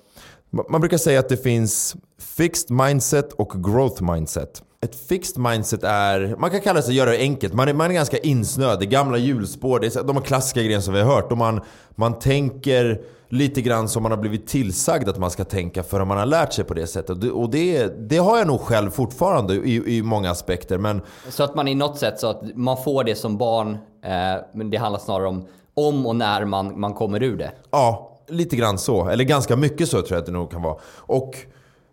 man 0.69 0.81
brukar 0.81 0.97
säga 0.97 1.19
att 1.19 1.29
det 1.29 1.37
finns 1.37 1.95
fixed 2.19 2.71
mindset 2.71 3.33
och 3.33 3.63
growth 3.63 4.03
mindset. 4.13 4.63
Ett 4.85 4.95
fixed 4.95 5.43
mindset 5.43 5.83
är, 5.83 6.35
man 6.39 6.49
kan 6.49 6.61
kalla 6.61 6.79
det 6.79 6.83
så, 6.83 6.91
göra 6.91 7.09
det 7.09 7.17
enkelt. 7.17 7.53
Man 7.53 7.67
är, 7.67 7.73
man 7.73 7.89
är 7.89 7.93
ganska 7.93 8.17
insnöad. 8.17 8.79
Det 8.79 8.85
är 8.85 8.89
gamla 8.89 9.17
hjulspår, 9.17 9.79
det 9.79 9.95
är 9.95 10.03
de 10.03 10.21
klassiska 10.21 10.61
grejerna 10.61 10.81
som 10.81 10.93
vi 10.93 11.01
har 11.01 11.15
hört. 11.15 11.31
Och 11.31 11.37
man, 11.37 11.61
man 11.95 12.19
tänker 12.19 13.01
lite 13.29 13.61
grann 13.61 13.89
som 13.89 14.03
man 14.03 14.11
har 14.11 14.19
blivit 14.19 14.47
tillsagd 14.47 15.09
att 15.09 15.17
man 15.17 15.31
ska 15.31 15.43
tänka 15.43 15.83
för 15.83 16.05
man 16.05 16.17
har 16.17 16.25
lärt 16.25 16.53
sig 16.53 16.65
på 16.65 16.73
det 16.73 16.87
sättet. 16.87 17.31
Och 17.31 17.49
det, 17.49 17.87
det 18.09 18.17
har 18.17 18.37
jag 18.37 18.47
nog 18.47 18.61
själv 18.61 18.91
fortfarande 18.91 19.53
i, 19.53 19.97
i 19.97 20.03
många 20.03 20.31
aspekter. 20.31 20.77
Men... 20.77 21.01
Så 21.29 21.43
att 21.43 21.55
man 21.55 21.67
i 21.67 21.75
något 21.75 21.97
sätt 21.97 22.19
så 22.19 22.27
att 22.27 22.41
man 22.55 22.83
får 22.83 23.03
det 23.03 23.15
som 23.15 23.37
barn, 23.37 23.71
eh, 24.03 24.43
men 24.53 24.69
det 24.69 24.77
handlar 24.77 24.99
snarare 24.99 25.27
om 25.27 25.47
om 25.75 26.05
och 26.05 26.15
när 26.15 26.45
man, 26.45 26.79
man 26.79 26.93
kommer 26.93 27.23
ur 27.23 27.37
det? 27.37 27.51
Ja, 27.71 28.19
lite 28.27 28.55
grann 28.55 28.77
så. 28.77 29.09
Eller 29.09 29.23
ganska 29.23 29.55
mycket 29.55 29.89
så 29.89 30.01
tror 30.01 30.11
jag 30.11 30.19
att 30.19 30.25
det 30.25 30.31
nog 30.31 30.51
kan 30.51 30.61
vara. 30.61 30.77
Och 30.97 31.35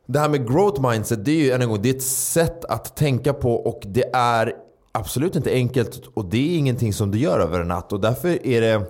det 0.06 0.18
här 0.18 0.28
med 0.28 0.49
growth 0.49 0.90
mindset, 0.90 1.25
det 1.25 1.30
är 1.30 1.37
ju 1.37 1.50
en 1.50 1.68
gång, 1.68 1.82
det 1.82 1.90
är 1.90 1.94
ett 1.94 2.02
sätt 2.02 2.64
att 2.64 2.97
tänka 2.97 3.32
på 3.32 3.54
och 3.54 3.82
det 3.87 4.11
är 4.14 4.52
absolut 4.92 5.37
inte 5.37 5.52
enkelt 5.52 6.00
och 6.14 6.25
det 6.25 6.54
är 6.54 6.59
ingenting 6.59 6.92
som 6.92 7.11
du 7.11 7.18
gör 7.18 7.38
över 7.38 7.61
en 7.61 7.68
natt. 7.68 7.92
Och 7.92 8.00
därför 8.00 8.47
är 8.47 8.61
det 8.61 8.87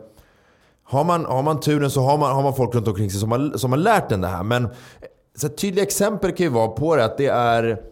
har 0.84 1.04
man, 1.04 1.24
har 1.24 1.42
man 1.42 1.60
turen 1.60 1.90
så 1.90 2.00
har 2.00 2.18
man, 2.18 2.34
har 2.34 2.42
man 2.42 2.54
folk 2.54 2.74
runt 2.74 2.88
omkring 2.88 3.10
sig 3.10 3.20
som 3.20 3.32
har, 3.32 3.58
som 3.58 3.72
har 3.72 3.78
lärt 3.78 4.12
en 4.12 4.20
det 4.20 4.28
här. 4.28 4.42
Men 4.42 4.68
så 5.36 5.48
tydliga 5.48 5.84
exempel 5.84 6.32
kan 6.32 6.46
ju 6.46 6.52
vara 6.52 6.68
på 6.68 6.96
det 6.96 7.04
att 7.04 7.18
det 7.18 7.26
är 7.26 7.82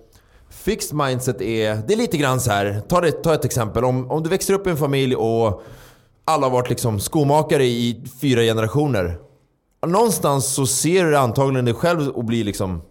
Fixed 0.51 0.97
mindset 0.97 1.41
är, 1.41 1.77
det 1.87 1.95
är 1.95 1.97
lite 1.97 2.17
grann 2.17 2.41
så 2.41 2.51
här. 2.51 2.83
Ta, 2.89 3.01
det, 3.01 3.13
ta 3.13 3.35
ett 3.35 3.45
exempel. 3.45 3.85
Om, 3.85 4.11
om 4.11 4.23
du 4.23 4.31
växer 4.31 4.55
upp 4.55 4.67
i 4.67 4.71
en 4.71 4.77
familj 4.77 5.17
och 5.17 5.63
alla 6.25 6.47
har 6.47 6.51
varit 6.51 6.71
liksom 6.71 7.01
skomakare 7.01 7.65
i 7.65 8.05
fyra 8.21 8.41
generationer. 8.41 9.19
någonstans 9.87 10.47
så 10.47 10.67
ser 10.67 11.05
du 11.05 11.17
antagligen 11.17 11.65
dig 11.65 11.75
själv 11.75 12.09
och 12.09 12.25
blir 12.25 12.45
liksom 12.45 12.83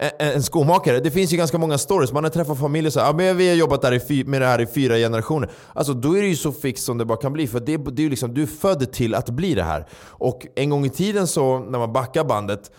Eh, 0.00 0.06
eh, 0.18 0.34
en, 0.34 0.42
skomakare. 0.42 1.00
Det 1.00 1.10
finns 1.10 1.32
ju 1.32 1.36
ganska 1.36 1.58
många 1.58 1.78
stories. 1.78 2.12
Man 2.12 2.24
har 2.24 2.30
träffat 2.30 2.58
familjer 2.58 2.90
så 2.90 3.00
här, 3.00 3.10
ah, 3.10 3.12
men 3.12 3.36
vi 3.36 3.48
har 3.48 3.56
jobbat 3.56 3.82
där 3.82 4.12
i 4.12 4.24
med 4.24 4.40
det 4.40 4.46
här 4.46 4.60
i 4.60 4.66
fyra 4.66 4.96
generationer. 4.96 5.50
Alltså 5.72 5.94
då 5.94 6.16
är 6.18 6.22
det 6.22 6.28
ju 6.28 6.36
så 6.36 6.52
fix 6.52 6.84
som 6.84 6.98
det 6.98 7.04
bara 7.04 7.18
kan 7.18 7.32
bli. 7.32 7.46
För 7.46 7.60
det, 7.60 7.76
det 7.76 8.04
är 8.04 8.10
liksom, 8.10 8.34
du 8.34 8.42
är 8.42 8.46
född 8.46 8.92
till 8.92 9.14
att 9.14 9.30
bli 9.30 9.54
det 9.54 9.62
här. 9.62 9.86
Och 10.06 10.46
en 10.54 10.70
gång 10.70 10.86
i 10.86 10.90
tiden 10.90 11.26
så, 11.26 11.58
när 11.58 11.78
man 11.78 11.92
backar 11.92 12.24
bandet, 12.24 12.70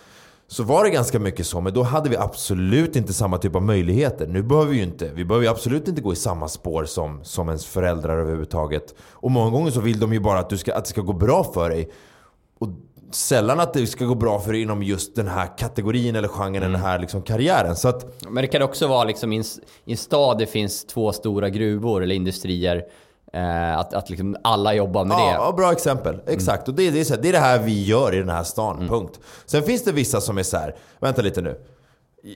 så 0.48 0.64
var 0.64 0.84
det 0.84 0.90
ganska 0.90 1.20
mycket 1.20 1.48
så, 1.48 1.62
men 1.62 1.74
då 1.74 1.84
hade 1.84 2.10
vi 2.10 2.18
absolut 2.18 2.96
inte 2.96 3.14
samma 3.14 3.38
typ 3.38 3.56
av 3.56 3.64
möjligheter. 3.64 4.28
Nu 4.28 4.44
behöver 4.44 4.72
vi 4.72 4.78
ju 4.78 4.84
inte, 4.84 5.12
vi 5.14 5.26
behöver 5.26 5.46
ju 5.46 5.52
absolut 5.52 5.88
inte 5.88 6.02
gå 6.02 6.14
i 6.14 6.16
samma 6.16 6.48
spår 6.48 6.86
som, 6.86 7.24
som 7.24 7.48
ens 7.48 7.66
föräldrar 7.66 8.18
överhuvudtaget. 8.18 8.96
Och 9.12 9.32
många 9.32 9.52
gånger 9.52 9.72
så 9.72 9.82
vill 9.82 10.00
de 10.00 10.14
ju 10.14 10.20
bara 10.20 10.40
att, 10.40 10.50
du 10.50 10.58
ska, 10.58 10.76
att 10.76 10.84
det 10.84 10.90
ska 10.90 11.02
gå 11.02 11.14
bra 11.14 11.44
för 11.44 11.70
dig. 11.70 11.90
Och 12.60 12.70
sällan 13.12 13.60
att 13.60 13.74
det 13.74 13.88
ska 13.88 14.06
gå 14.06 14.16
bra 14.16 14.40
för 14.40 14.54
inom 14.54 14.84
just 14.84 15.16
den 15.16 15.28
här 15.28 15.58
kategorin 15.58 16.16
eller 16.16 16.28
genren, 16.28 16.56
mm. 16.56 16.72
den 16.72 16.82
här 16.82 17.00
liksom 17.00 17.22
karriären. 17.22 17.76
Så 17.76 17.88
att, 17.88 18.24
men 18.30 18.42
det 18.42 18.48
kan 18.48 18.62
också 18.62 18.88
vara 18.88 19.04
liksom 19.04 19.34
i 19.34 19.44
en 19.86 19.98
stad 19.98 20.38
det 20.38 20.46
finns 20.46 20.86
två 20.86 21.12
stora 21.12 21.50
gruvor 21.50 22.04
eller 22.04 22.16
industrier. 22.16 22.84
Eh, 23.34 23.78
att 23.78 23.94
att 23.94 24.10
liksom 24.10 24.38
alla 24.44 24.74
jobbar 24.74 25.06
med 25.06 25.16
ja, 25.16 25.26
det. 25.26 25.32
Ja, 25.32 25.54
bra 25.58 25.72
exempel. 25.72 26.14
Mm. 26.14 26.26
Exakt. 26.28 26.68
Och 26.68 26.74
det, 26.74 26.92
det, 26.92 27.00
är 27.00 27.04
så 27.04 27.14
här, 27.14 27.22
det 27.22 27.30
är 27.30 27.34
det 27.34 27.40
här 27.40 27.60
vi 27.60 27.86
gör 27.86 28.16
i 28.16 28.18
den 28.18 28.30
här 28.30 28.44
stan. 28.44 28.76
Mm. 28.76 28.90
Punkt. 28.90 29.20
Sen 29.46 29.64
finns 29.64 29.84
det 29.84 29.92
vissa 29.92 30.22
som 30.22 30.38
är 30.38 30.44
så 30.44 30.58
här, 30.58 30.76
vänta 31.00 31.22
lite 31.22 31.42
nu. 31.42 31.62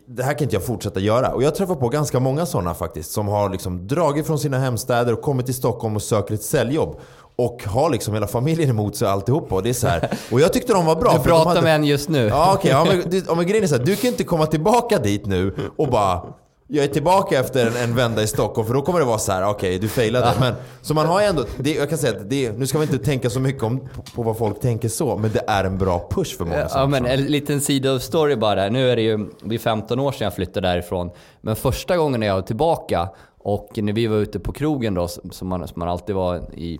Det 0.06 0.24
här 0.24 0.34
kan 0.34 0.44
inte 0.44 0.56
jag 0.56 0.66
fortsätta 0.66 1.00
göra. 1.00 1.34
Och 1.34 1.44
jag 1.44 1.56
träffar 1.56 1.76
på 1.76 1.90
ganska 1.90 2.20
många 2.20 2.46
sådana 2.46 2.74
faktiskt. 2.74 3.12
Som 3.12 3.28
har 3.28 3.50
liksom 3.50 3.88
dragit 3.88 4.28
från 4.28 4.40
sina 4.40 4.60
hemstäder 4.60 5.14
och 5.14 5.22
kommit 5.22 5.46
till 5.46 5.56
Stockholm 5.56 5.96
och 5.96 6.02
söker 6.02 6.34
ett 6.34 6.44
säljjobb. 6.44 7.00
Och 7.36 7.64
har 7.66 7.90
liksom 7.90 8.14
hela 8.14 8.28
familjen 8.28 8.70
emot 8.70 8.96
sig 8.96 9.08
alltihopa. 9.08 9.56
Och, 9.56 9.64
det 9.64 9.70
är 9.70 9.74
så 9.74 9.88
här, 9.88 10.10
och 10.32 10.42
jag 10.42 10.54
tyckte 10.54 10.74
de 10.74 10.86
var 10.86 10.96
bra. 10.96 11.14
Du 11.14 11.20
pratar 11.20 11.50
hade... 11.50 11.62
med 11.62 11.76
en 11.76 11.84
just 11.84 12.10
nu. 12.10 12.28
Ja, 12.28 12.54
okej. 12.56 12.76
Okay, 12.76 12.98
ja, 13.14 13.22
men, 13.28 13.38
men 13.38 13.48
grejen 13.48 13.64
är 13.64 13.68
så 13.68 13.78
här, 13.78 13.84
du 13.84 13.96
kan 13.96 14.10
inte 14.10 14.24
komma 14.24 14.46
tillbaka 14.46 15.00
dit 15.00 15.26
nu 15.26 15.56
och 15.78 15.88
bara 15.88 16.22
jag 16.68 16.86
är 16.86 16.90
tillbaka 16.90 17.40
efter 17.40 17.68
en, 17.68 17.76
en 17.90 17.96
vända 17.96 18.24
i 18.24 18.28
Stockholm 18.28 18.68
för 18.68 18.74
då 18.74 18.82
kommer 18.82 19.00
det 19.00 19.06
vara 19.06 19.18
så 19.18 19.32
här: 19.32 19.44
okej 19.44 19.52
okay, 19.52 19.80
du 19.80 19.88
failade. 19.88 20.34
Men, 20.40 20.54
så 20.82 20.94
man 20.94 21.06
har 21.06 21.22
ju 21.22 21.28
ändå, 21.28 21.46
det, 21.58 21.74
jag 21.74 21.90
kan 21.90 21.98
säga 21.98 22.20
att 22.20 22.30
det, 22.30 22.58
nu 22.58 22.68
ska 22.68 22.78
man 22.78 22.88
inte 22.88 23.06
tänka 23.06 23.30
så 23.30 23.40
mycket 23.40 23.64
om, 23.64 23.80
på, 23.80 24.02
på, 24.16 24.24
vad 24.24 24.38
folk 24.38 24.60
tänker 24.60 24.90
så, 24.90 25.18
men 25.18 25.32
det 25.32 25.44
är 25.48 25.64
en 25.64 25.78
bra 25.78 26.08
push 26.10 26.38
för 26.38 26.46
många. 26.46 26.68
Ja, 26.70 26.88
men 26.88 27.06
en 27.06 27.26
liten 27.26 27.62
sidostory 27.62 28.36
bara. 28.36 28.70
Nu 28.70 28.90
är 28.90 28.96
det 28.96 29.02
ju 29.02 29.30
det 29.44 29.56
är 29.56 29.60
15 29.60 30.00
år 30.00 30.12
sedan 30.12 30.26
jag 30.26 30.36
flyttade 30.36 30.68
därifrån. 30.68 31.10
Men 31.42 31.56
första 31.56 31.98
gången 31.98 32.20
när 32.20 32.28
jag 32.28 32.36
var 32.36 32.42
tillbaka 32.42 33.10
och 33.40 33.70
när 33.76 33.94
vi 33.94 34.08
var 34.08 34.18
ute 34.18 34.40
på 34.40 34.52
krogen 34.52 34.94
då, 34.94 35.08
som 35.08 35.48
man, 35.48 35.68
som 35.68 35.80
man 35.80 35.90
alltid 35.90 36.16
var 36.16 36.38
i 36.54 36.80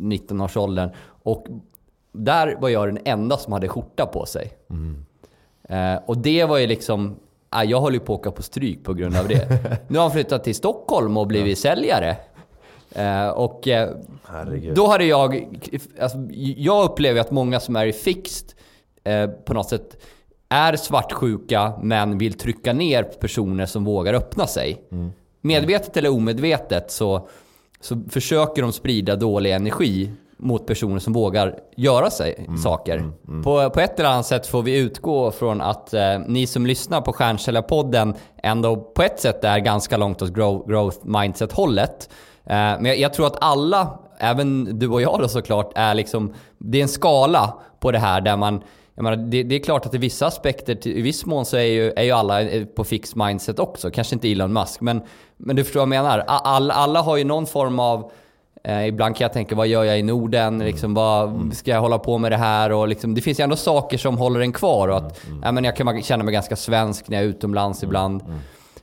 19-årsåldern. 0.00 0.90
Och 1.22 1.46
där 2.12 2.56
var 2.60 2.68
jag 2.68 2.88
den 2.88 2.98
enda 3.04 3.36
som 3.36 3.52
hade 3.52 3.68
skjorta 3.68 4.06
på 4.06 4.26
sig. 4.26 4.52
Mm. 4.70 5.04
Eh, 5.68 6.02
och 6.06 6.18
det 6.18 6.44
var 6.44 6.58
ju 6.58 6.66
liksom 6.66 7.16
jag 7.64 7.80
håller 7.80 7.98
ju 7.98 8.04
på 8.04 8.14
att 8.14 8.20
åka 8.20 8.30
på 8.30 8.42
stryk 8.42 8.84
på 8.84 8.94
grund 8.94 9.16
av 9.16 9.28
det. 9.28 9.48
Nu 9.88 9.98
har 9.98 10.02
han 10.02 10.12
flyttat 10.12 10.44
till 10.44 10.54
Stockholm 10.54 11.16
och 11.16 11.26
blivit 11.26 11.64
ja. 11.64 11.70
säljare. 11.70 12.16
Uh, 12.98 13.28
och 13.28 13.66
uh, 13.66 14.74
då 14.74 14.86
hade 14.86 15.04
jag... 15.04 15.48
Alltså, 16.00 16.18
jag 16.56 16.84
upplever 16.84 17.20
att 17.20 17.30
många 17.30 17.60
som 17.60 17.76
är 17.76 17.86
i 17.86 17.92
fixed 17.92 18.48
uh, 19.08 19.30
på 19.30 19.54
något 19.54 19.68
sätt 19.68 19.96
är 20.48 20.76
svartsjuka 20.76 21.72
men 21.82 22.18
vill 22.18 22.34
trycka 22.34 22.72
ner 22.72 23.02
personer 23.02 23.66
som 23.66 23.84
vågar 23.84 24.14
öppna 24.14 24.46
sig. 24.46 24.82
Mm. 24.92 25.10
Medvetet 25.40 25.96
eller 25.96 26.10
omedvetet 26.10 26.90
så, 26.90 27.28
så 27.80 28.02
försöker 28.10 28.62
de 28.62 28.72
sprida 28.72 29.16
dålig 29.16 29.52
energi 29.52 30.10
mot 30.36 30.66
personer 30.66 30.98
som 30.98 31.12
vågar 31.12 31.58
göra 31.76 32.10
sig 32.10 32.34
mm, 32.38 32.58
saker. 32.58 32.96
Mm, 32.96 33.12
mm. 33.28 33.42
På, 33.42 33.70
på 33.70 33.80
ett 33.80 34.00
eller 34.00 34.08
annat 34.08 34.26
sätt 34.26 34.46
får 34.46 34.62
vi 34.62 34.78
utgå 34.78 35.30
från 35.30 35.60
att 35.60 35.94
eh, 35.94 36.18
ni 36.26 36.46
som 36.46 36.66
lyssnar 36.66 37.00
på 37.00 37.12
Stjärnkällarpodden 37.12 38.14
ändå 38.42 38.76
på 38.76 39.02
ett 39.02 39.20
sätt 39.20 39.44
är 39.44 39.58
ganska 39.58 39.96
långt 39.96 40.22
åt 40.22 40.32
grow, 40.32 40.68
growth 40.68 40.98
mindset-hållet. 41.02 42.10
Eh, 42.44 42.54
men 42.54 42.84
jag, 42.84 42.98
jag, 42.98 43.14
tror 43.14 43.26
att 43.26 43.36
alla, 43.40 43.98
även 44.18 44.78
du 44.78 44.88
och 44.88 45.02
jag 45.02 45.20
då 45.20 45.28
såklart, 45.28 45.72
är 45.74 45.94
liksom... 45.94 46.34
Det 46.58 46.78
är 46.78 46.82
en 46.82 46.88
skala 46.88 47.54
på 47.80 47.92
det 47.92 47.98
här 47.98 48.20
där 48.20 48.36
man 48.36 48.62
Menar, 48.94 49.16
det, 49.16 49.42
det, 49.42 49.54
är 49.54 49.58
klart 49.58 49.86
att 49.86 49.94
i 49.94 49.98
vissa 49.98 50.26
aspekter, 50.26 50.88
i 50.88 51.02
viss 51.02 51.26
mån 51.26 51.46
så 51.46 51.56
är 51.56 51.62
ju, 51.62 51.92
är 51.96 52.02
ju 52.02 52.10
alla 52.10 52.40
på 52.74 52.84
fix 52.84 53.14
mindset 53.14 53.58
också. 53.58 53.90
Kanske 53.90 54.14
inte 54.14 54.32
Elon 54.32 54.52
Musk, 54.52 54.80
men, 54.80 55.02
men 55.36 55.56
du 55.56 55.64
förstår 55.64 55.80
vad 55.80 55.96
jag 55.96 56.02
menar. 56.02 56.18
All, 56.26 56.70
alla 56.70 57.02
har 57.02 57.16
ju 57.16 57.24
någon 57.24 57.46
form 57.46 57.80
av 57.80 58.12
Eh, 58.64 58.86
ibland 58.86 59.16
kan 59.16 59.24
jag 59.24 59.32
tänka, 59.32 59.54
vad 59.54 59.66
gör 59.66 59.84
jag 59.84 59.98
i 59.98 60.02
Norden? 60.02 60.54
Mm. 60.54 60.66
Liksom, 60.66 60.94
vad, 60.94 61.28
mm. 61.28 61.52
Ska 61.52 61.70
jag 61.70 61.80
hålla 61.80 61.98
på 61.98 62.18
med 62.18 62.32
det 62.32 62.36
här? 62.36 62.72
Och 62.72 62.88
liksom, 62.88 63.14
det 63.14 63.20
finns 63.20 63.40
ju 63.40 63.42
ändå 63.42 63.56
saker 63.56 63.98
som 63.98 64.18
håller 64.18 64.40
en 64.40 64.52
kvar. 64.52 64.88
Och 64.88 64.96
att, 64.96 65.26
mm. 65.26 65.40
ja, 65.44 65.52
men 65.52 65.64
jag 65.64 65.76
kan 65.76 66.02
känna 66.02 66.24
mig 66.24 66.34
ganska 66.34 66.56
svensk 66.56 67.08
när 67.08 67.16
jag 67.16 67.24
är 67.24 67.28
utomlands 67.28 67.82
ibland. 67.82 68.22
Mm. 68.22 68.38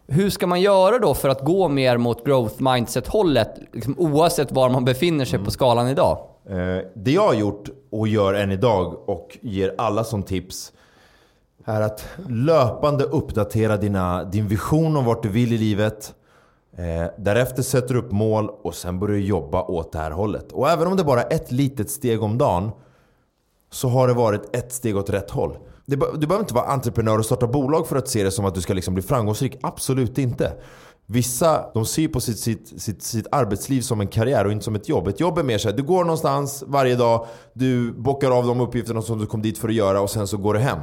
Hur 0.08 0.30
ska 0.30 0.48
man 0.48 0.62
göra 0.62 1.00
då 1.00 1.14
för 1.14 1.30
att 1.30 1.42
gå 1.42 1.68
mer 1.68 1.98
mot 1.98 2.26
growth 2.26 2.56
mindset-hållet? 2.62 3.56
Liksom, 3.74 3.96
oavsett 3.98 4.52
var 4.52 4.70
man 4.70 4.86
befinner 4.86 5.26
sig 5.26 5.40
på 5.40 5.44
mm. 5.44 5.52
skalan 5.52 5.88
idag. 5.88 6.18
Eh, 6.50 6.80
det 6.94 7.12
jag 7.12 7.28
har 7.28 7.34
gjort 7.34 7.70
och 7.90 8.08
gör 8.08 8.34
än 8.34 8.52
idag 8.52 9.10
och 9.10 9.38
ger 9.42 9.76
alla 9.78 10.04
som 10.04 10.24
tips 10.24 10.74
är 11.66 11.82
att 11.82 12.06
löpande 12.30 13.04
uppdatera 13.04 13.78
dina, 13.78 14.24
din 14.24 14.48
vision 14.48 14.98
om 14.98 15.06
vart 15.06 15.24
du 15.24 15.30
vill 15.30 15.54
i 15.54 15.58
livet. 15.58 16.14
Eh, 16.78 17.08
därefter 17.18 17.64
sätter 17.64 17.94
du 17.94 18.00
upp 18.00 18.12
mål 18.12 18.50
och 18.50 18.76
sen 18.76 19.00
börjar 19.00 19.16
du 19.16 19.22
jobba 19.22 19.64
åt 19.64 19.92
det 19.92 20.00
här 20.00 20.12
hållet. 20.12 20.52
Och 20.52 20.70
även 20.70 20.88
om 20.88 20.98
det 20.98 21.04
bara 21.04 21.24
är 21.24 21.36
ett 21.36 21.52
litet 21.52 21.90
steg 21.90 22.24
om 22.24 22.38
dagen 22.38 22.72
så 23.72 23.90
har 23.90 24.08
det 24.08 24.14
varit 24.14 24.56
ett 24.56 24.74
steg 24.74 24.98
åt 24.98 25.10
rätt 25.10 25.32
håll. 25.32 25.58
Du 25.86 25.98
behöver 25.98 26.40
inte 26.40 26.54
vara 26.54 26.66
entreprenör 26.66 27.20
och 27.20 27.26
starta 27.26 27.48
bolag 27.48 27.88
för 27.88 27.96
att 27.96 28.08
se 28.08 28.24
det 28.24 28.32
som 28.32 28.46
att 28.46 28.56
du 28.56 28.62
ska 28.62 28.74
liksom 28.74 28.94
bli 28.94 29.04
framgångsrik. 29.04 29.58
Absolut 29.62 30.18
inte. 30.18 30.54
Vissa 31.10 31.72
de 31.74 31.86
ser 31.86 32.08
på 32.08 32.20
sitt, 32.20 32.40
sitt, 32.40 32.82
sitt, 32.82 33.04
sitt, 33.04 33.28
arbetsliv 33.32 33.82
som 33.82 34.02
en 34.02 34.08
karriär 34.08 34.46
och 34.46 34.52
inte 34.52 34.66
som 34.66 34.76
ett 34.76 34.90
jobb. 34.90 35.08
Ett 35.08 35.20
jobb 35.20 35.38
är 35.38 35.44
mer 35.44 35.58
såhär, 35.58 35.76
du 35.76 35.84
går 35.84 36.04
någonstans 36.04 36.64
varje 36.68 36.96
dag, 36.96 37.28
du 37.54 37.92
bockar 37.92 38.32
av 38.32 38.48
de 38.48 38.62
uppgifterna 38.62 39.02
som 39.02 39.20
du 39.20 39.26
kom 39.26 39.42
dit 39.42 39.58
för 39.58 39.68
att 39.68 39.74
göra 39.74 40.02
och 40.02 40.10
sen 40.10 40.28
så 40.28 40.38
går 40.38 40.54
du 40.54 40.60
hem. 40.60 40.80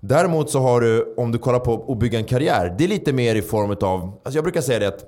Däremot 0.00 0.50
så 0.50 0.58
har 0.58 0.80
du, 0.80 1.14
om 1.16 1.32
du 1.32 1.38
kollar 1.38 1.58
på 1.58 1.92
att 1.92 1.98
bygga 1.98 2.18
en 2.18 2.24
karriär, 2.24 2.74
det 2.78 2.84
är 2.84 2.88
lite 2.88 3.12
mer 3.12 3.34
i 3.34 3.42
form 3.42 3.70
av... 3.70 4.02
Alltså 4.02 4.36
jag 4.38 4.44
brukar 4.44 4.60
säga 4.60 4.78
det 4.78 4.88
att 4.88 5.04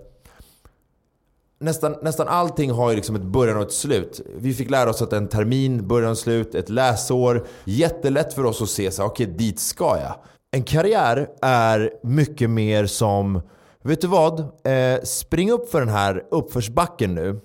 nästan, 1.60 1.96
nästan 2.02 2.28
allting 2.28 2.70
har 2.70 2.90
ju 2.90 2.96
liksom 2.96 3.16
ett 3.16 3.22
början 3.22 3.56
och 3.56 3.62
ett 3.62 3.72
slut. 3.72 4.20
Vi 4.36 4.54
fick 4.54 4.70
lära 4.70 4.90
oss 4.90 5.02
att 5.02 5.12
en 5.12 5.28
termin, 5.28 5.88
början 5.88 6.10
och 6.10 6.18
slut, 6.18 6.54
ett 6.54 6.68
läsår. 6.68 7.46
Jättelätt 7.64 8.34
för 8.34 8.44
oss 8.44 8.62
att 8.62 8.68
se 8.68 8.90
så 8.90 9.04
okej 9.04 9.26
okay, 9.26 9.36
dit 9.36 9.60
ska 9.60 9.98
jag. 9.98 10.14
En 10.50 10.62
karriär 10.62 11.28
är 11.42 11.90
mycket 12.02 12.50
mer 12.50 12.86
som, 12.86 13.40
vet 13.86 14.00
du 14.00 14.06
vad? 14.06 14.40
Eh, 14.40 15.02
spring 15.02 15.52
upp 15.52 15.70
för 15.70 15.80
den 15.80 15.88
här 15.88 16.24
uppförsbacken 16.30 17.14
nu. 17.14 17.40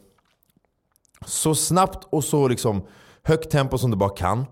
Så 1.25 1.55
snabbt 1.55 2.07
och 2.09 2.23
så 2.23 2.47
liksom 2.47 2.87
högt 3.23 3.49
tempo 3.49 3.77
som 3.77 3.91
du 3.91 3.97
bara 3.97 4.09
kan. 4.09 4.45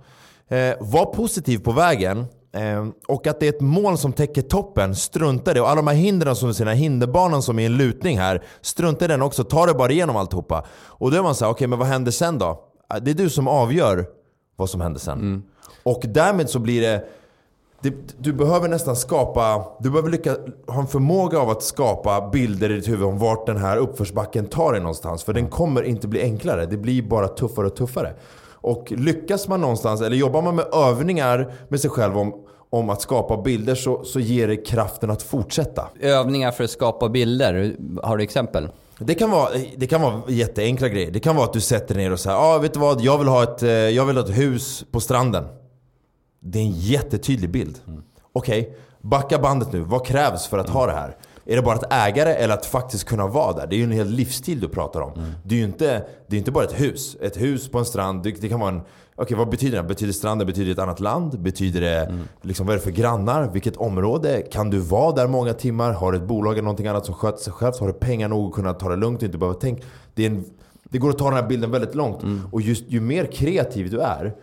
Eh, 0.47 0.75
var 0.79 1.13
positiv 1.13 1.57
på 1.57 1.71
vägen. 1.71 2.25
Ehm, 2.53 2.93
och 3.07 3.27
att 3.27 3.39
det 3.39 3.45
är 3.45 3.49
ett 3.49 3.61
mål 3.61 3.97
som 3.97 4.13
täcker 4.13 4.41
toppen, 4.41 4.95
strunta 4.95 5.53
det. 5.53 5.61
Och 5.61 5.69
alla 5.69 5.75
de 5.75 5.87
här 5.87 5.95
hindren 5.95 6.35
som 6.35 6.47
du 6.47 6.53
ser, 6.53 6.65
den 6.65 6.75
här 6.75 6.81
hinderbanan 6.81 7.41
som 7.41 7.59
är 7.59 7.65
en 7.65 7.77
lutning 7.77 8.17
här, 8.17 8.43
strunta 8.61 9.05
i 9.05 9.07
den 9.07 9.21
också. 9.21 9.43
Ta 9.43 9.65
det 9.65 9.73
bara 9.73 9.91
igenom 9.91 10.15
alltihopa. 10.15 10.65
Och 10.71 11.11
då 11.11 11.17
är 11.17 11.21
man 11.21 11.35
såhär, 11.35 11.51
okej 11.51 11.55
okay, 11.55 11.67
men 11.67 11.79
vad 11.79 11.87
händer 11.87 12.11
sen 12.11 12.37
då? 12.37 12.63
Det 13.01 13.11
är 13.11 13.15
du 13.15 13.29
som 13.29 13.47
avgör 13.47 14.05
vad 14.55 14.69
som 14.69 14.81
händer 14.81 14.99
sen. 14.99 15.19
Mm. 15.19 15.43
Och 15.83 16.01
därmed 16.07 16.49
så 16.49 16.59
blir 16.59 16.81
det, 16.81 17.05
det, 17.81 17.93
du 18.17 18.33
behöver 18.33 18.67
nästan 18.67 18.95
skapa, 18.95 19.65
du 19.79 19.89
behöver 19.89 20.09
lyckas, 20.09 20.37
ha 20.67 20.81
en 20.81 20.87
förmåga 20.87 21.39
av 21.39 21.49
att 21.49 21.63
skapa 21.63 22.29
bilder 22.29 22.71
i 22.71 22.75
ditt 22.75 22.87
huvud 22.87 23.03
om 23.03 23.17
vart 23.17 23.45
den 23.45 23.57
här 23.57 23.77
uppförsbacken 23.77 24.45
tar 24.45 24.71
dig 24.71 24.81
någonstans. 24.81 25.23
För 25.23 25.33
den 25.33 25.47
kommer 25.47 25.83
inte 25.83 26.07
bli 26.07 26.21
enklare, 26.21 26.65
det 26.65 26.77
blir 26.77 27.01
bara 27.01 27.27
tuffare 27.27 27.65
och 27.65 27.75
tuffare. 27.75 28.13
Och 28.61 28.91
lyckas 28.91 29.47
man 29.47 29.61
någonstans, 29.61 30.01
eller 30.01 30.17
jobbar 30.17 30.41
man 30.41 30.55
med 30.55 30.65
övningar 30.73 31.53
med 31.67 31.79
sig 31.79 31.89
själv 31.89 32.17
om, 32.17 32.33
om 32.69 32.89
att 32.89 33.01
skapa 33.01 33.37
bilder 33.37 33.75
så, 33.75 34.03
så 34.03 34.19
ger 34.19 34.47
det 34.47 34.55
kraften 34.55 35.11
att 35.11 35.23
fortsätta. 35.23 35.89
Övningar 36.01 36.51
för 36.51 36.63
att 36.63 36.69
skapa 36.69 37.09
bilder, 37.09 37.75
har 38.03 38.17
du 38.17 38.23
exempel? 38.23 38.69
Det 39.01 39.13
kan, 39.13 39.31
vara, 39.31 39.49
det 39.77 39.87
kan 39.87 40.01
vara 40.01 40.21
jätteenkla 40.27 40.87
grejer. 40.87 41.11
Det 41.11 41.19
kan 41.19 41.35
vara 41.35 41.45
att 41.45 41.53
du 41.53 41.61
sätter 41.61 41.95
ner 41.95 42.11
och 42.11 42.19
säger 42.19 42.37
ah, 42.37 42.57
vet 42.57 42.73
du 42.73 42.79
vad? 42.79 43.01
Jag 43.01 43.17
vill, 43.17 43.27
ha 43.27 43.43
ett, 43.43 43.63
eh, 43.63 43.69
jag 43.69 44.05
vill 44.05 44.17
ha 44.17 44.23
ett 44.23 44.37
hus 44.37 44.85
på 44.91 44.99
stranden. 44.99 45.43
Det 46.39 46.59
är 46.59 46.63
en 46.63 46.71
jättetydlig 46.71 47.49
bild. 47.49 47.79
Mm. 47.87 48.03
Okej, 48.33 48.61
okay, 48.61 48.73
backa 49.01 49.39
bandet 49.39 49.73
nu. 49.73 49.79
Vad 49.79 50.05
krävs 50.05 50.47
för 50.47 50.57
att 50.57 50.65
mm. 50.65 50.77
ha 50.77 50.85
det 50.85 50.93
här? 50.93 51.15
Är 51.45 51.55
det 51.55 51.61
bara 51.61 51.75
att 51.75 51.93
äga 51.93 52.25
det 52.25 52.35
eller 52.35 52.53
att 52.53 52.65
faktiskt 52.65 53.05
kunna 53.05 53.27
vara 53.27 53.53
där? 53.53 53.67
Det 53.67 53.75
är 53.75 53.77
ju 53.77 53.83
en 53.83 53.91
hel 53.91 54.09
livsstil 54.09 54.59
du 54.59 54.69
pratar 54.69 55.01
om. 55.01 55.13
Mm. 55.13 55.31
Det 55.43 55.55
är 55.55 55.59
ju 55.59 55.65
inte, 55.65 56.05
det 56.27 56.35
är 56.35 56.37
inte 56.37 56.51
bara 56.51 56.63
ett 56.63 56.81
hus. 56.81 57.17
Ett 57.21 57.41
hus 57.41 57.71
på 57.71 57.79
en 57.79 57.85
strand, 57.85 58.23
det, 58.23 58.31
det 58.41 58.49
kan 58.49 58.59
vara 58.59 58.69
en... 58.69 58.77
Okej, 58.79 59.23
okay, 59.23 59.37
vad 59.37 59.49
betyder 59.49 59.77
det? 59.77 59.83
Betyder 59.83 60.13
stranden 60.13 60.47
betyder 60.47 60.71
ett 60.71 60.79
annat 60.79 60.99
land? 60.99 61.39
Betyder 61.39 61.81
det, 61.81 61.99
mm. 61.99 62.19
liksom, 62.41 62.65
vad 62.65 62.73
är 62.73 62.77
det 62.77 62.83
för 62.83 62.91
grannar? 62.91 63.49
Vilket 63.53 63.77
område? 63.77 64.41
Kan 64.51 64.69
du 64.69 64.79
vara 64.79 65.11
där 65.11 65.27
många 65.27 65.53
timmar? 65.53 65.91
Har 65.91 66.11
du 66.11 66.17
ett 66.17 66.23
bolag 66.23 66.53
eller 66.53 66.61
någonting 66.61 66.87
annat 66.87 67.05
som 67.05 67.15
sköter 67.15 67.43
sig 67.43 67.53
själv? 67.53 67.71
Så 67.71 67.83
har 67.83 67.87
du 67.87 67.99
pengar 67.99 68.27
nog 68.27 68.49
att 68.49 68.55
kunna 68.55 68.73
ta 68.73 68.89
det 68.89 68.95
lugnt 68.95 69.17
och 69.17 69.23
inte 69.23 69.37
behöva 69.37 69.59
tänka. 69.59 69.83
Det, 70.13 70.25
är 70.25 70.29
en, 70.29 70.45
det 70.83 70.97
går 70.97 71.09
att 71.09 71.17
ta 71.17 71.25
den 71.25 71.33
här 71.33 71.47
bilden 71.47 71.71
väldigt 71.71 71.95
långt. 71.95 72.23
Mm. 72.23 72.41
Och 72.51 72.61
just 72.61 72.83
ju 72.87 73.01
mer 73.01 73.25
kreativ 73.25 73.89
du 73.89 73.99
är, 73.99 74.35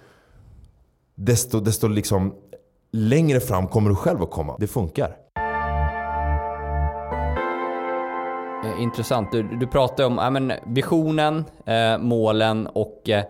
desto, 1.16 1.60
desto 1.60 1.88
liksom 1.88 2.34
längre 2.92 3.40
fram 3.40 3.68
kommer 3.68 3.90
du 3.90 3.96
själv 3.96 4.22
att 4.22 4.30
komma. 4.30 4.56
Det 4.58 4.66
funkar. 4.66 5.16
Eh, 8.64 8.82
intressant. 8.82 9.32
Du, 9.32 9.42
du 9.42 9.66
pratar 9.66 10.04
om 10.04 10.18
ja, 10.18 10.30
men, 10.30 10.52
visionen, 10.66 11.44
eh, 11.66 11.98
målen 11.98 12.66
och 12.66 13.08
eh, 13.08 13.24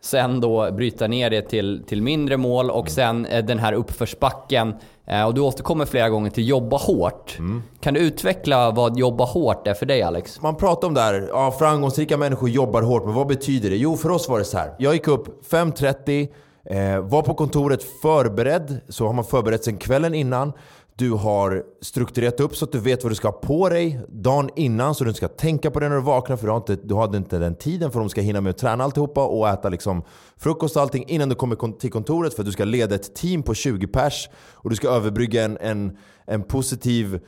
sen 0.00 0.40
då 0.40 0.72
bryta 0.72 1.06
ner 1.06 1.30
det 1.30 1.42
till, 1.42 1.84
till 1.86 2.02
mindre 2.02 2.36
mål 2.36 2.70
och 2.70 2.88
sen 2.88 3.26
eh, 3.26 3.44
den 3.44 3.58
här 3.58 3.72
uppförsbacken. 3.72 4.74
Eh, 5.06 5.24
och 5.24 5.34
du 5.34 5.40
återkommer 5.40 5.84
flera 5.84 6.08
gånger 6.08 6.30
till 6.30 6.48
jobba 6.48 6.76
hårt. 6.76 7.36
Mm. 7.38 7.62
Kan 7.80 7.94
du 7.94 8.00
utveckla 8.00 8.70
vad 8.70 8.98
jobba 8.98 9.24
hårt 9.24 9.66
är 9.66 9.74
för 9.74 9.86
dig 9.86 10.02
Alex? 10.02 10.42
Man 10.42 10.56
pratar 10.56 10.88
om 10.88 10.94
det 10.94 11.00
här, 11.00 11.28
ja, 11.32 11.54
framgångsrika 11.58 12.16
människor 12.16 12.48
jobbar 12.48 12.82
hårt, 12.82 13.04
men 13.04 13.14
vad 13.14 13.26
betyder 13.26 13.70
det? 13.70 13.76
Jo, 13.76 13.96
för 13.96 14.10
oss 14.10 14.28
var 14.28 14.38
det 14.38 14.44
så 14.44 14.58
här. 14.58 14.74
Jag 14.78 14.94
gick 14.94 15.08
upp 15.08 15.50
5.30, 15.50 16.28
eh, 16.64 17.00
var 17.00 17.22
på 17.22 17.34
kontoret 17.34 17.82
förberedd, 18.02 18.80
så 18.88 19.06
har 19.06 19.12
man 19.12 19.24
förberett 19.24 19.64
sig 19.64 19.76
kvällen 19.76 20.14
innan. 20.14 20.52
Du 20.96 21.10
har 21.10 21.64
strukturerat 21.80 22.40
upp 22.40 22.56
så 22.56 22.64
att 22.64 22.72
du 22.72 22.78
vet 22.78 23.02
vad 23.02 23.10
du 23.10 23.16
ska 23.16 23.28
ha 23.28 23.32
på 23.32 23.68
dig 23.68 24.00
dagen 24.08 24.50
innan 24.56 24.94
så 24.94 25.04
du 25.04 25.10
inte 25.10 25.16
ska 25.16 25.28
tänka 25.28 25.70
på 25.70 25.80
det 25.80 25.88
när 25.88 25.96
du 25.96 26.02
vaknar 26.02 26.36
för 26.36 26.46
du, 26.46 26.50
har 26.50 26.56
inte, 26.56 26.76
du 26.76 26.94
hade 26.94 27.18
inte 27.18 27.38
den 27.38 27.54
tiden 27.54 27.90
för 27.90 28.00
att 28.00 28.04
de 28.04 28.10
ska 28.10 28.20
hinna 28.20 28.40
med 28.40 28.50
att 28.50 28.58
träna 28.58 28.84
alltihopa 28.84 29.26
och 29.26 29.48
äta 29.48 29.68
liksom 29.68 30.02
frukost 30.36 30.76
och 30.76 30.82
allting 30.82 31.04
innan 31.08 31.28
du 31.28 31.34
kommer 31.34 31.78
till 31.78 31.90
kontoret 31.90 32.34
för 32.34 32.42
att 32.42 32.46
du 32.46 32.52
ska 32.52 32.64
leda 32.64 32.94
ett 32.94 33.14
team 33.14 33.42
på 33.42 33.54
20 33.54 33.86
pers 33.86 34.28
och 34.52 34.70
du 34.70 34.76
ska 34.76 34.88
överbrygga 34.88 35.44
en, 35.44 35.58
en, 35.60 35.96
en 36.26 36.42
positiv 36.42 37.20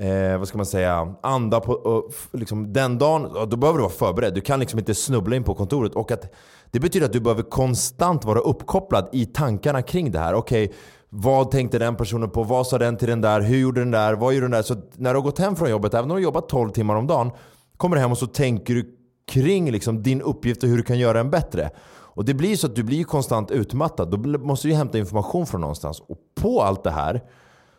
eh, 0.00 0.38
vad 0.38 0.48
ska 0.48 0.56
man 0.56 0.66
säga, 0.66 1.14
anda 1.22 1.60
på 1.60 1.72
och, 1.72 2.12
liksom, 2.32 2.72
den 2.72 2.98
dagen. 2.98 3.48
Då 3.50 3.56
behöver 3.56 3.78
du 3.78 3.82
vara 3.82 3.92
förberedd. 3.92 4.34
Du 4.34 4.40
kan 4.40 4.60
liksom 4.60 4.78
inte 4.78 4.94
snubbla 4.94 5.36
in 5.36 5.44
på 5.44 5.54
kontoret. 5.54 5.94
Och 5.94 6.10
att, 6.10 6.34
det 6.70 6.80
betyder 6.80 7.06
att 7.06 7.12
du 7.12 7.20
behöver 7.20 7.42
konstant 7.42 8.24
vara 8.24 8.38
uppkopplad 8.38 9.08
i 9.12 9.26
tankarna 9.26 9.82
kring 9.82 10.10
det 10.10 10.18
här. 10.18 10.34
Okej, 10.34 10.64
okay, 10.64 10.76
vad 11.08 11.50
tänkte 11.50 11.78
den 11.78 11.96
personen 11.96 12.30
på? 12.30 12.42
Vad 12.42 12.66
sa 12.66 12.78
den 12.78 12.96
till 12.96 13.08
den 13.08 13.20
där? 13.20 13.40
Hur 13.40 13.58
gjorde 13.58 13.80
den 13.80 13.90
där? 13.90 14.14
Vad 14.14 14.34
gjorde 14.34 14.44
den 14.44 14.50
där? 14.50 14.62
Så 14.62 14.74
när 14.94 15.14
du 15.14 15.18
har 15.18 15.24
gått 15.24 15.38
hem 15.38 15.56
från 15.56 15.70
jobbet, 15.70 15.94
även 15.94 16.02
om 16.04 16.08
du 16.08 16.14
har 16.14 16.20
jobbat 16.20 16.48
12 16.48 16.70
timmar 16.70 16.96
om 16.96 17.06
dagen, 17.06 17.30
kommer 17.76 17.96
du 17.96 18.02
hem 18.02 18.10
och 18.10 18.18
så 18.18 18.26
tänker 18.26 18.74
du 18.74 18.96
kring 19.28 19.70
liksom 19.70 20.02
din 20.02 20.22
uppgift 20.22 20.62
och 20.62 20.68
hur 20.68 20.76
du 20.76 20.82
kan 20.82 20.98
göra 20.98 21.18
den 21.18 21.30
bättre. 21.30 21.70
Och 21.86 22.24
det 22.24 22.34
blir 22.34 22.56
så 22.56 22.66
att 22.66 22.76
du 22.76 22.82
blir 22.82 23.04
konstant 23.04 23.50
utmattad. 23.50 24.10
Då 24.10 24.38
måste 24.38 24.68
du 24.68 24.74
hämta 24.74 24.98
information 24.98 25.46
från 25.46 25.60
någonstans. 25.60 26.00
Och 26.00 26.18
på 26.40 26.62
allt 26.62 26.84
det 26.84 26.90
här 26.90 27.22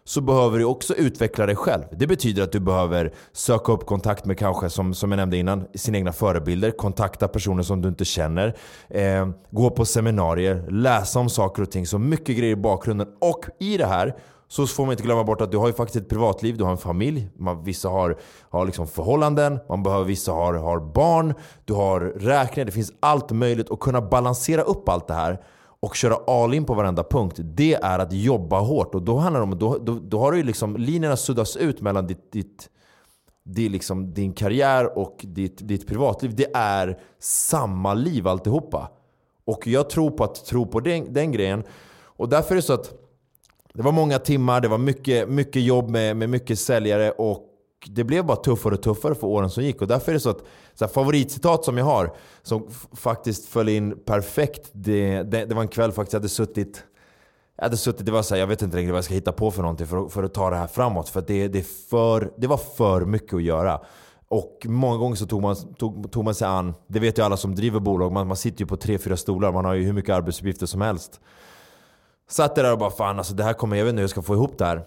så 0.07 0.21
behöver 0.21 0.59
du 0.59 0.65
också 0.65 0.95
utveckla 0.95 1.45
dig 1.45 1.55
själv. 1.55 1.83
Det 1.91 2.07
betyder 2.07 2.43
att 2.43 2.51
du 2.51 2.59
behöver 2.59 3.13
söka 3.31 3.71
upp 3.71 3.85
kontakt 3.85 4.25
med 4.25 4.39
kanske, 4.39 4.69
som, 4.69 4.93
som 4.93 5.11
jag 5.11 5.17
nämnde 5.17 5.37
innan, 5.37 5.67
sina 5.75 5.97
egna 5.97 6.11
förebilder. 6.11 6.71
Kontakta 6.71 7.27
personer 7.27 7.63
som 7.63 7.81
du 7.81 7.89
inte 7.89 8.05
känner. 8.05 8.55
Eh, 8.89 9.29
gå 9.51 9.69
på 9.69 9.85
seminarier, 9.85 10.65
läsa 10.69 11.19
om 11.19 11.29
saker 11.29 11.61
och 11.61 11.71
ting. 11.71 11.87
Så 11.87 11.99
mycket 11.99 12.37
grejer 12.37 12.51
i 12.51 12.55
bakgrunden. 12.55 13.07
Och 13.21 13.45
i 13.59 13.77
det 13.77 13.85
här 13.85 14.15
så 14.47 14.67
får 14.67 14.85
man 14.85 14.91
inte 14.91 15.03
glömma 15.03 15.23
bort 15.23 15.41
att 15.41 15.51
du 15.51 15.57
har 15.57 15.67
ju 15.67 15.73
faktiskt 15.73 16.03
ett 16.03 16.09
privatliv, 16.09 16.57
du 16.57 16.63
har 16.63 16.71
en 16.71 16.77
familj. 16.77 17.29
Man, 17.37 17.63
vissa 17.63 17.89
har, 17.89 18.17
har 18.49 18.65
liksom 18.65 18.87
förhållanden, 18.87 19.59
man 19.69 19.83
behöver, 19.83 20.05
vissa 20.05 20.31
har, 20.31 20.53
har 20.53 20.79
barn, 20.79 21.33
du 21.65 21.73
har 21.73 21.99
räkningar. 22.01 22.65
Det 22.65 22.71
finns 22.71 22.93
allt 22.99 23.31
möjligt. 23.31 23.71
Att 23.71 23.79
kunna 23.79 24.01
balansera 24.01 24.61
upp 24.61 24.89
allt 24.89 25.07
det 25.07 25.13
här 25.13 25.41
och 25.85 25.95
köra 25.95 26.15
all 26.27 26.53
in 26.53 26.65
på 26.65 26.73
varenda 26.73 27.03
punkt, 27.03 27.39
det 27.39 27.73
är 27.73 27.99
att 27.99 28.13
jobba 28.13 28.59
hårt. 28.59 28.95
Och 28.95 29.01
då 29.01 29.17
handlar 29.17 29.39
det 29.39 29.43
om, 29.43 29.59
då, 29.59 29.77
då, 29.77 29.99
då 29.99 30.19
har 30.19 30.31
du 30.31 30.43
liksom, 30.43 30.77
linjerna 30.77 31.17
suddas 31.17 31.57
ut 31.57 31.81
mellan 31.81 32.07
ditt, 32.07 32.31
ditt, 32.31 32.69
det 33.43 33.69
liksom 33.69 34.13
din 34.13 34.33
karriär 34.33 34.97
och 34.97 35.17
ditt, 35.21 35.67
ditt 35.67 35.87
privatliv. 35.87 36.35
Det 36.35 36.55
är 36.55 36.99
samma 37.19 37.93
liv 37.93 38.27
alltihopa. 38.27 38.91
Och 39.45 39.67
jag 39.67 39.89
tror 39.89 40.11
på 40.11 40.23
att 40.23 40.45
tro 40.45 40.65
på 40.65 40.79
den, 40.79 41.13
den 41.13 41.31
grejen. 41.31 41.63
Och 42.03 42.29
därför 42.29 42.51
är 42.51 42.55
det 42.55 42.61
så 42.61 42.73
att 42.73 42.93
det 43.73 43.81
var 43.81 43.91
många 43.91 44.19
timmar, 44.19 44.61
det 44.61 44.67
var 44.67 44.77
mycket, 44.77 45.29
mycket 45.29 45.61
jobb 45.61 45.89
med, 45.89 46.17
med 46.17 46.29
mycket 46.29 46.59
säljare 46.59 47.11
och 47.11 47.44
det 47.89 48.03
blev 48.03 48.25
bara 48.25 48.37
tuffare 48.37 48.73
och 48.73 48.83
tuffare 48.83 49.15
för 49.15 49.27
åren 49.27 49.49
som 49.49 49.63
gick. 49.63 49.81
Och 49.81 49.87
därför 49.87 50.11
är 50.11 50.13
det 50.13 50.19
så 50.19 50.29
att 50.29 50.43
så 50.73 50.85
här, 50.85 50.91
favoritcitat 50.91 51.65
som 51.65 51.77
jag 51.77 51.85
har, 51.85 52.15
som 52.43 52.67
faktiskt 52.93 53.45
föll 53.45 53.69
in 53.69 53.99
perfekt. 54.05 54.69
Det, 54.71 55.23
det, 55.23 55.45
det 55.45 55.55
var 55.55 55.61
en 55.61 55.67
kväll 55.67 55.91
faktiskt 55.91 56.13
jag 56.13 56.19
hade 56.19 56.29
suttit 56.29 56.83
jag 57.57 57.65
hade 57.65 57.77
suttit, 57.77 58.05
det 58.05 58.11
var 58.11 58.21
så 58.21 58.35
här, 58.35 58.39
jag 58.39 58.47
vet 58.47 58.61
inte 58.61 58.77
längre 58.77 58.91
vad 58.91 58.97
jag 58.97 59.05
ska 59.05 59.13
hitta 59.13 59.31
på 59.31 59.51
för 59.51 59.61
någonting 59.61 59.87
för, 59.87 60.07
för 60.07 60.23
att 60.23 60.33
ta 60.33 60.49
det 60.49 60.55
här 60.55 60.67
framåt. 60.67 61.09
För 61.09 61.23
det, 61.27 61.47
det, 61.47 61.63
för, 61.63 62.31
det 62.37 62.47
var 62.47 62.57
för 62.57 63.05
mycket 63.05 63.33
att 63.33 63.43
göra. 63.43 63.81
Och 64.27 64.65
många 64.65 64.97
gånger 64.97 65.15
så 65.15 65.25
tog 65.25 65.41
man, 65.41 65.55
tog, 65.55 66.11
tog 66.11 66.23
man 66.23 66.35
sig 66.35 66.47
an, 66.47 66.73
det 66.87 66.99
vet 66.99 67.17
ju 67.17 67.23
alla 67.23 67.37
som 67.37 67.55
driver 67.55 67.79
bolag, 67.79 68.11
man, 68.11 68.27
man 68.27 68.37
sitter 68.37 68.61
ju 68.61 68.67
på 68.67 68.77
tre, 68.77 68.97
fyra 68.97 69.17
stolar, 69.17 69.51
man 69.51 69.65
har 69.65 69.73
ju 69.73 69.83
hur 69.83 69.93
mycket 69.93 70.15
arbetsuppgifter 70.15 70.65
som 70.65 70.81
helst. 70.81 71.19
Satt 72.29 72.55
där 72.55 72.71
och 72.71 72.79
bara 72.79 72.91
fan 72.91 73.17
alltså 73.17 73.33
det 73.33 73.43
här 73.43 73.53
kommer, 73.53 73.77
jag 73.77 73.85
vet 73.85 73.89
inte 73.89 73.99
hur 73.99 74.03
jag 74.03 74.09
ska 74.09 74.21
få 74.21 74.33
ihop 74.33 74.57
det 74.57 74.65
här. 74.65 74.83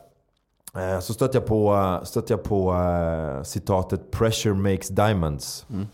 Eh, 0.76 1.00
så 1.00 1.14
stötte 1.14 1.37
jag 1.38 1.46
på, 1.46 2.00
stötte 2.04 2.33
jag 2.33 2.42
på 2.42 2.72
uh, 2.72 3.42
citatet 3.42 4.11
“Pressure 4.11 4.54
makes 4.54 4.88
diamonds”. 4.88 5.66
Mm. 5.70 5.87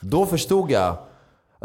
Då 0.00 0.26
förstod 0.26 0.70
jag 0.70 0.96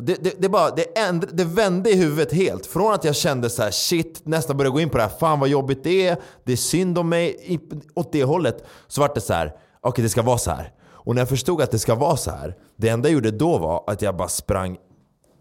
det, 0.01 0.23
det, 0.23 0.41
det, 0.41 0.49
bara, 0.49 0.71
det, 0.71 0.99
änd, 0.99 1.25
det 1.33 1.43
vände 1.43 1.89
i 1.89 1.95
huvudet 1.95 2.33
helt. 2.33 2.65
Från 2.65 2.93
att 2.93 3.03
jag 3.03 3.15
kände 3.15 3.49
så 3.49 3.63
här, 3.63 3.71
shit, 3.71 4.21
nästan 4.23 4.57
började 4.57 4.73
gå 4.73 4.79
in 4.79 4.89
på 4.89 4.97
det 4.97 5.03
här, 5.03 5.11
fan 5.19 5.39
vad 5.39 5.49
jobbigt 5.49 5.83
det 5.83 6.07
är, 6.07 6.17
det 6.43 6.51
är 6.51 6.57
synd 6.57 6.97
om 6.97 7.09
mig, 7.09 7.35
i, 7.41 7.59
åt 7.93 8.11
det 8.11 8.23
hållet. 8.23 8.63
Så 8.87 9.01
vart 9.01 9.15
det 9.15 9.21
så 9.21 9.33
här, 9.33 9.47
okej 9.47 9.89
okay, 9.89 10.03
det 10.03 10.09
ska 10.09 10.21
vara 10.21 10.37
så 10.37 10.51
här. 10.51 10.71
Och 10.85 11.15
när 11.15 11.21
jag 11.21 11.29
förstod 11.29 11.61
att 11.61 11.71
det 11.71 11.79
ska 11.79 11.95
vara 11.95 12.17
så 12.17 12.31
här, 12.31 12.55
det 12.75 12.89
enda 12.89 13.09
jag 13.09 13.13
gjorde 13.13 13.31
då 13.31 13.57
var 13.57 13.83
att 13.87 14.01
jag 14.01 14.17
bara 14.17 14.27
sprang 14.27 14.77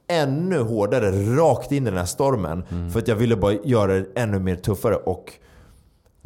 ännu 0.09 0.59
hårdare 0.59 1.37
rakt 1.37 1.73
in 1.73 1.87
i 1.87 1.91
den 1.91 1.99
här 1.99 2.07
stormen. 2.07 2.65
Mm. 2.71 2.91
För 2.91 2.99
att 2.99 3.09
jag 3.09 3.17
ville 3.17 3.37
bara 3.37 3.53
göra 3.53 3.95
det 3.95 4.07
ännu 4.15 4.39
mer 4.39 4.57
tuffare. 4.57 4.97
Och 4.97 5.33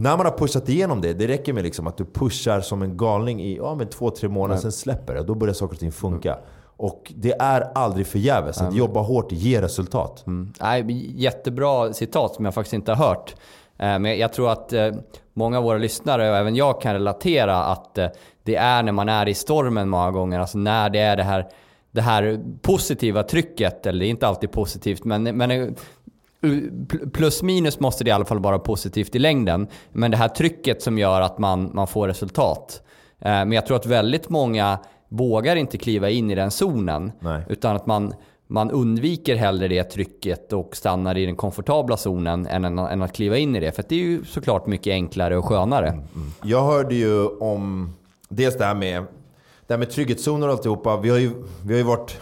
när 0.00 0.16
man 0.16 0.26
har 0.26 0.38
pushat 0.38 0.68
igenom 0.68 1.00
det, 1.00 1.12
det 1.12 1.28
räcker 1.28 1.52
med 1.52 1.64
liksom 1.64 1.86
att 1.86 1.96
du 1.96 2.04
pushar 2.04 2.60
som 2.60 2.82
en 2.82 2.96
galning 2.96 3.42
i 3.42 3.56
ja, 3.56 3.74
men 3.74 3.88
två, 3.88 4.10
tre 4.10 4.28
månader, 4.28 4.54
Nej. 4.54 4.62
sen 4.62 4.72
släpper 4.72 5.14
det. 5.14 5.22
Då 5.22 5.34
börjar 5.34 5.54
saker 5.54 5.74
och 5.74 5.80
ting 5.80 5.92
funka. 5.92 6.32
Mm. 6.32 6.44
Och 6.76 7.12
det 7.16 7.32
är 7.32 7.70
aldrig 7.74 8.06
förgäves. 8.06 8.60
Att 8.60 8.74
jobba 8.74 9.00
hårt 9.00 9.32
ger 9.32 9.62
resultat. 9.62 10.26
Mm. 10.26 10.52
Nej, 10.60 11.12
jättebra 11.20 11.92
citat 11.92 12.34
som 12.34 12.44
jag 12.44 12.54
faktiskt 12.54 12.74
inte 12.74 12.92
har 12.92 13.08
hört. 13.08 13.34
Eh, 13.78 13.98
men 13.98 14.18
jag 14.18 14.32
tror 14.32 14.50
att 14.50 14.72
eh, 14.72 14.90
många 15.32 15.58
av 15.58 15.64
våra 15.64 15.78
lyssnare 15.78 16.30
och 16.30 16.36
även 16.36 16.56
jag 16.56 16.80
kan 16.80 16.92
relatera 16.92 17.64
att 17.64 17.98
eh, 17.98 18.08
det 18.42 18.56
är 18.56 18.82
när 18.82 18.92
man 18.92 19.08
är 19.08 19.28
i 19.28 19.34
stormen 19.34 19.88
många 19.88 20.10
gånger. 20.10 20.40
Alltså 20.40 20.58
när 20.58 20.90
det 20.90 20.98
är 20.98 21.16
det 21.16 21.22
här, 21.22 21.48
det 21.90 22.00
här 22.00 22.40
positiva 22.62 23.22
trycket, 23.22 23.86
eller 23.86 24.00
det 24.00 24.06
är 24.06 24.10
inte 24.10 24.28
alltid 24.28 24.52
positivt, 24.52 25.04
men, 25.04 25.22
men 25.22 25.76
Plus 27.12 27.42
minus 27.42 27.80
måste 27.80 28.04
det 28.04 28.08
i 28.08 28.12
alla 28.12 28.24
fall 28.24 28.38
vara 28.38 28.58
positivt 28.58 29.14
i 29.14 29.18
längden. 29.18 29.68
Men 29.92 30.10
det 30.10 30.16
här 30.16 30.28
trycket 30.28 30.82
som 30.82 30.98
gör 30.98 31.20
att 31.20 31.38
man, 31.38 31.70
man 31.74 31.86
får 31.86 32.08
resultat. 32.08 32.82
Eh, 33.18 33.30
men 33.30 33.52
jag 33.52 33.66
tror 33.66 33.76
att 33.76 33.86
väldigt 33.86 34.28
många 34.28 34.78
vågar 35.08 35.56
inte 35.56 35.78
kliva 35.78 36.10
in 36.10 36.30
i 36.30 36.34
den 36.34 36.50
zonen. 36.50 37.12
Nej. 37.20 37.42
Utan 37.48 37.76
att 37.76 37.86
man, 37.86 38.14
man 38.46 38.70
undviker 38.70 39.36
hellre 39.36 39.68
det 39.68 39.84
trycket 39.84 40.52
och 40.52 40.76
stannar 40.76 41.18
i 41.18 41.26
den 41.26 41.36
komfortabla 41.36 41.96
zonen 41.96 42.46
än, 42.46 42.64
än 42.78 43.02
att 43.02 43.12
kliva 43.12 43.36
in 43.36 43.56
i 43.56 43.60
det. 43.60 43.72
För 43.72 43.84
det 43.88 43.94
är 43.94 43.98
ju 43.98 44.24
såklart 44.24 44.66
mycket 44.66 44.90
enklare 44.90 45.36
och 45.36 45.44
skönare. 45.44 45.88
Mm, 45.88 46.04
mm. 46.14 46.32
Jag 46.42 46.62
hörde 46.62 46.94
ju 46.94 47.26
om 47.26 47.92
dels 48.28 48.58
det 48.58 48.64
här 48.64 48.74
med, 48.74 49.02
det 49.66 49.74
här 49.74 49.78
med 49.78 49.90
trygghetszoner 49.90 50.46
och 50.46 50.52
alltihopa. 50.52 50.96
Vi 50.96 51.10
har 51.10 51.18
ju, 51.18 51.30
vi 51.64 51.72
har 51.72 51.78
ju 51.78 51.84
varit, 51.84 52.20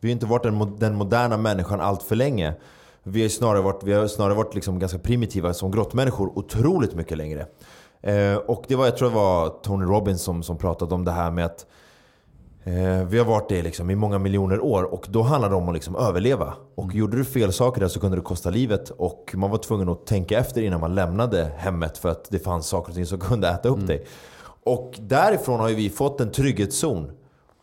vi 0.00 0.08
har 0.08 0.12
inte 0.12 0.26
varit 0.26 0.42
den, 0.42 0.78
den 0.78 0.94
moderna 0.94 1.36
människan 1.36 1.80
allt 1.80 2.02
för 2.02 2.16
länge. 2.16 2.54
Vi 3.02 3.22
har 3.22 3.28
snarare 3.28 3.62
varit, 3.62 3.82
vi 3.84 3.92
har 3.92 4.06
snarare 4.06 4.34
varit 4.34 4.54
liksom 4.54 4.78
ganska 4.78 4.98
primitiva 4.98 5.54
som 5.54 5.70
grottmänniskor 5.70 6.38
otroligt 6.38 6.94
mycket 6.94 7.18
längre. 7.18 7.46
Eh, 8.02 8.34
och 8.34 8.64
det 8.68 8.76
var, 8.76 8.84
jag 8.84 8.96
tror 8.96 9.08
det 9.08 9.14
var 9.14 9.48
Tony 9.48 9.84
Robbins 9.84 10.22
som, 10.22 10.42
som 10.42 10.58
pratade 10.58 10.94
om 10.94 11.04
det 11.04 11.10
här 11.10 11.30
med 11.30 11.44
att 11.44 11.66
eh, 12.64 13.04
vi 13.08 13.18
har 13.18 13.24
varit 13.24 13.48
det 13.48 13.62
liksom 13.62 13.90
i 13.90 13.94
många 13.94 14.18
miljoner 14.18 14.60
år 14.60 14.82
och 14.82 15.06
då 15.08 15.22
handlade 15.22 15.54
det 15.54 15.58
om 15.58 15.68
att 15.68 15.74
liksom 15.74 15.96
överleva. 15.96 16.54
Och 16.74 16.84
mm. 16.84 16.96
gjorde 16.96 17.16
du 17.16 17.24
fel 17.24 17.52
saker 17.52 17.80
där 17.80 17.88
så 17.88 18.00
kunde 18.00 18.16
det 18.16 18.22
kosta 18.22 18.50
livet 18.50 18.90
och 18.90 19.34
man 19.34 19.50
var 19.50 19.58
tvungen 19.58 19.88
att 19.88 20.06
tänka 20.06 20.38
efter 20.38 20.62
innan 20.62 20.80
man 20.80 20.94
lämnade 20.94 21.52
hemmet 21.56 21.98
för 21.98 22.08
att 22.08 22.30
det 22.30 22.38
fanns 22.38 22.66
saker 22.66 22.90
och 22.90 22.94
ting 22.94 23.06
som 23.06 23.18
kunde 23.18 23.48
äta 23.48 23.68
upp 23.68 23.76
mm. 23.76 23.86
dig. 23.86 24.06
Och 24.64 24.98
därifrån 25.00 25.60
har 25.60 25.68
vi 25.68 25.90
fått 25.90 26.20
en 26.20 26.32
trygghetszon. 26.32 27.10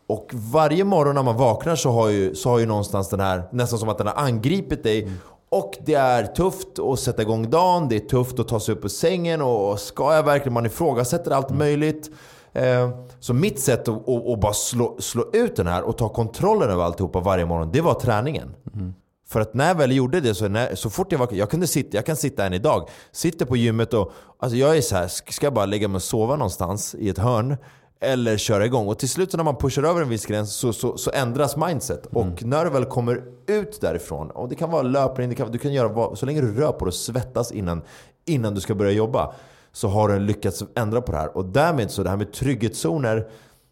Och 0.08 0.32
varje 0.34 0.84
morgon 0.84 1.16
när 1.16 1.24
man 1.24 1.38
vaknar 1.38 1.76
så 1.76 1.92
har 1.92 2.10
ju, 2.10 2.36
så 2.36 2.50
har 2.50 2.60
ju 2.60 2.66
någonstans 2.66 3.10
den 3.10 3.20
här, 3.20 3.44
nästan 3.52 3.80
som 3.80 3.90
att 3.90 3.98
den 3.98 4.08
har 4.08 4.16
angripit 4.16 4.84
dig. 4.84 5.04
Mm. 5.04 5.14
Och 5.50 5.74
det 5.86 5.94
är 5.94 6.24
tufft 6.24 6.80
att 6.80 7.00
sätta 7.00 7.22
igång 7.22 7.50
dagen, 7.50 7.90
det 7.90 7.96
är 7.96 8.00
tufft 8.00 8.40
att 8.40 8.48
ta 8.48 8.60
sig 8.60 8.76
upp 8.76 8.86
ur 8.86 8.90
sängen 8.90 9.42
och 9.42 9.80
ska 9.80 10.16
jag 10.16 10.24
verkligen? 10.24 10.54
Man 10.54 10.66
ifrågasätter 10.66 11.32
allt 11.32 11.50
mm. 11.50 11.60
möjligt. 11.60 12.12
Eh, 12.54 12.90
så 13.20 13.34
mitt 13.34 13.60
sätt 13.60 13.88
att, 13.88 14.10
att, 14.10 14.28
att 14.28 14.40
bara 14.40 14.54
slå, 14.54 14.98
slå, 15.00 15.26
ut 15.34 15.56
den 15.56 15.68
här 15.68 15.84
och 15.84 15.98
ta 15.98 16.10
kontrollen 16.10 16.70
över 16.70 16.84
alltihopa 16.84 17.20
varje 17.20 17.46
morgon, 17.46 17.70
det 17.74 17.82
var 17.82 17.94
träningen. 17.94 18.56
Mm. 18.74 18.94
För 19.30 19.42
att 19.42 19.54
när 19.54 19.68
jag 19.68 19.76
väl 19.76 19.92
gjorde 19.92 20.20
det, 20.22 20.36
så, 20.36 20.48
när, 20.48 20.76
så 20.76 20.90
fort 20.90 21.12
jag 21.12 21.20
var 21.20 21.28
jag 21.32 21.50
kunde 21.50 21.68
sitta, 21.68 21.98
jag 21.98 22.06
kan 22.06 22.16
sitta 22.16 22.46
än 22.46 22.54
idag. 22.54 22.90
Sitter 23.12 23.46
på 23.46 23.58
gymmet 23.58 23.94
och 23.94 24.12
alltså 24.40 24.58
jag 24.58 24.78
är 24.78 24.82
så 24.82 24.96
här, 24.96 25.08
ska 25.08 25.46
jag 25.46 25.54
bara 25.54 25.66
lägga 25.66 25.88
mig 25.88 25.96
och 25.96 26.04
sova 26.04 26.36
någonstans 26.36 26.96
i 26.96 27.10
ett 27.10 27.18
hörn 27.18 27.58
eller 28.00 28.38
köra 28.38 28.66
igång. 28.66 28.88
Och 28.88 29.00
till 29.00 29.10
slut 29.10 29.34
när 29.34 29.44
man 29.44 29.56
pushar 29.56 29.84
över 29.84 30.02
en 30.02 30.10
viss 30.10 30.26
gräns 30.26 30.54
så, 30.54 30.74
så, 30.74 30.98
så 30.98 31.12
ändras 31.12 31.58
mindset. 31.58 32.16
Mm. 32.16 32.28
Och 32.28 32.44
när 32.44 32.66
du 32.66 32.72
väl 32.72 32.86
kommer 32.86 33.24
ut 33.48 33.82
därifrån, 33.82 34.32
och 34.32 34.50
det 34.50 34.56
kan 34.56 34.72
vara 34.72 34.82
löpning, 34.82 35.30
det 35.30 35.36
kan, 35.36 35.52
du 35.52 35.58
kan 35.58 35.74
göra 35.74 35.88
vad, 35.88 36.18
så 36.18 36.26
länge 36.26 36.42
du 36.42 36.56
rör 36.56 36.72
på 36.72 36.86
dig 36.86 36.90
och 36.90 36.94
svettas 36.94 37.52
innan, 37.52 37.82
innan 38.26 38.54
du 38.54 38.62
ska 38.62 38.76
börja 38.76 38.92
jobba. 38.92 39.34
Så 39.72 39.88
har 39.88 40.10
du 40.10 40.20
lyckats 40.20 40.64
ändra 40.76 41.02
på 41.02 41.12
det 41.12 41.18
här. 41.18 41.38
Och 41.38 41.46
därmed 41.46 41.92
så 41.92 42.04
det 42.04 42.10
här 42.10 42.18
med 42.18 42.34
trygghetszoner, 42.34 43.28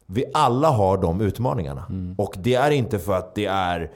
vi 0.05 0.25
alla 0.33 0.69
har 0.69 0.97
de 0.97 1.21
utmaningarna. 1.21 1.85
Mm. 1.89 2.15
Och 2.17 2.35
det 2.37 2.55
är 2.55 2.71
inte 2.71 2.99
för 2.99 3.13
att 3.13 3.35
det 3.35 3.45
är 3.45 3.91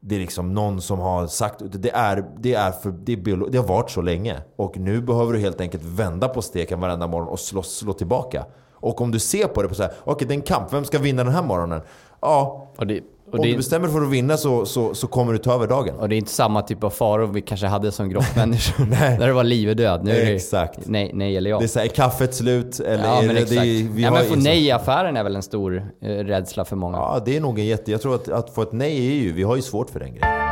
det 0.00 0.14
är 0.14 0.20
liksom 0.20 0.54
någon 0.54 0.80
som 0.80 0.98
har 0.98 1.26
sagt 1.26 1.62
det. 1.64 1.90
Är, 1.90 2.24
det, 2.38 2.54
är 2.54 2.70
för, 2.70 2.90
det, 2.90 3.12
är 3.12 3.50
det 3.50 3.58
har 3.58 3.66
varit 3.66 3.90
så 3.90 4.02
länge. 4.02 4.40
Och 4.56 4.78
nu 4.78 5.00
behöver 5.00 5.32
du 5.32 5.38
helt 5.38 5.60
enkelt 5.60 5.84
vända 5.84 6.28
på 6.28 6.42
steken 6.42 6.80
varenda 6.80 7.06
morgon 7.06 7.28
och 7.28 7.40
slå, 7.40 7.62
slå 7.62 7.92
tillbaka. 7.92 8.46
Och 8.80 9.00
om 9.00 9.10
du 9.10 9.18
ser 9.18 9.46
på 9.46 9.62
det 9.62 9.68
på 9.68 9.74
så 9.74 9.82
här, 9.82 9.92
okej 10.00 10.12
okay, 10.12 10.28
det 10.28 10.34
är 10.34 10.36
en 10.36 10.42
kamp, 10.42 10.72
vem 10.72 10.84
ska 10.84 10.98
vinna 10.98 11.24
den 11.24 11.32
här 11.32 11.42
morgonen? 11.42 11.80
Ja, 12.20 12.68
och 12.76 12.86
det, 12.86 13.02
och 13.28 13.34
om 13.34 13.42
det, 13.42 13.50
du 13.50 13.56
bestämmer 13.56 13.88
för 13.88 14.02
att 14.02 14.10
vinna 14.10 14.36
så, 14.36 14.66
så, 14.66 14.94
så, 14.94 15.06
kommer 15.06 15.32
du 15.32 15.38
ta 15.38 15.54
över 15.54 15.66
dagen. 15.66 15.94
Och 15.94 16.08
det 16.08 16.14
är 16.14 16.18
inte 16.18 16.30
samma 16.30 16.62
typ 16.62 16.84
av 16.84 16.90
faror 16.90 17.26
vi 17.26 17.40
kanske 17.40 17.66
hade 17.66 17.92
som 17.92 18.08
grottmänniskor. 18.10 18.86
När 19.18 19.26
det 19.26 19.32
var 19.32 19.44
liv 19.44 19.68
och 19.68 19.76
död. 19.76 20.04
Nu 20.04 20.10
är 20.10 20.26
det 20.26 20.34
exakt. 20.34 20.78
Nej, 20.86 21.10
nej 21.14 21.36
eller 21.36 21.50
ja. 21.50 21.58
Det 21.58 21.64
är 21.64 21.68
såhär, 21.68 21.86
är 21.86 21.90
kaffet 21.90 22.34
slut? 22.34 22.80
Eller 22.80 23.04
ja, 23.04 23.22
men 23.22 23.34
det, 23.34 23.40
exakt. 23.40 23.60
Det, 23.60 23.88
vi 23.90 24.02
ja, 24.02 24.10
men 24.10 24.24
få 24.24 24.34
nej 24.34 24.66
i 24.66 24.70
affären 24.70 25.16
är 25.16 25.24
väl 25.24 25.36
en 25.36 25.42
stor 25.42 25.76
eh, 26.02 26.08
rädsla 26.08 26.64
för 26.64 26.76
många. 26.76 26.96
Ja, 26.96 27.22
det 27.24 27.36
är 27.36 27.40
nog 27.40 27.58
en 27.58 27.66
jätte... 27.66 27.90
Jag 27.90 28.02
tror 28.02 28.14
att, 28.14 28.28
att 28.28 28.54
få 28.54 28.62
ett 28.62 28.72
nej 28.72 29.08
är 29.08 29.14
ju... 29.22 29.32
Vi 29.32 29.42
har 29.42 29.56
ju 29.56 29.62
svårt 29.62 29.90
för 29.90 30.00
den 30.00 30.08
grejen. 30.08 30.48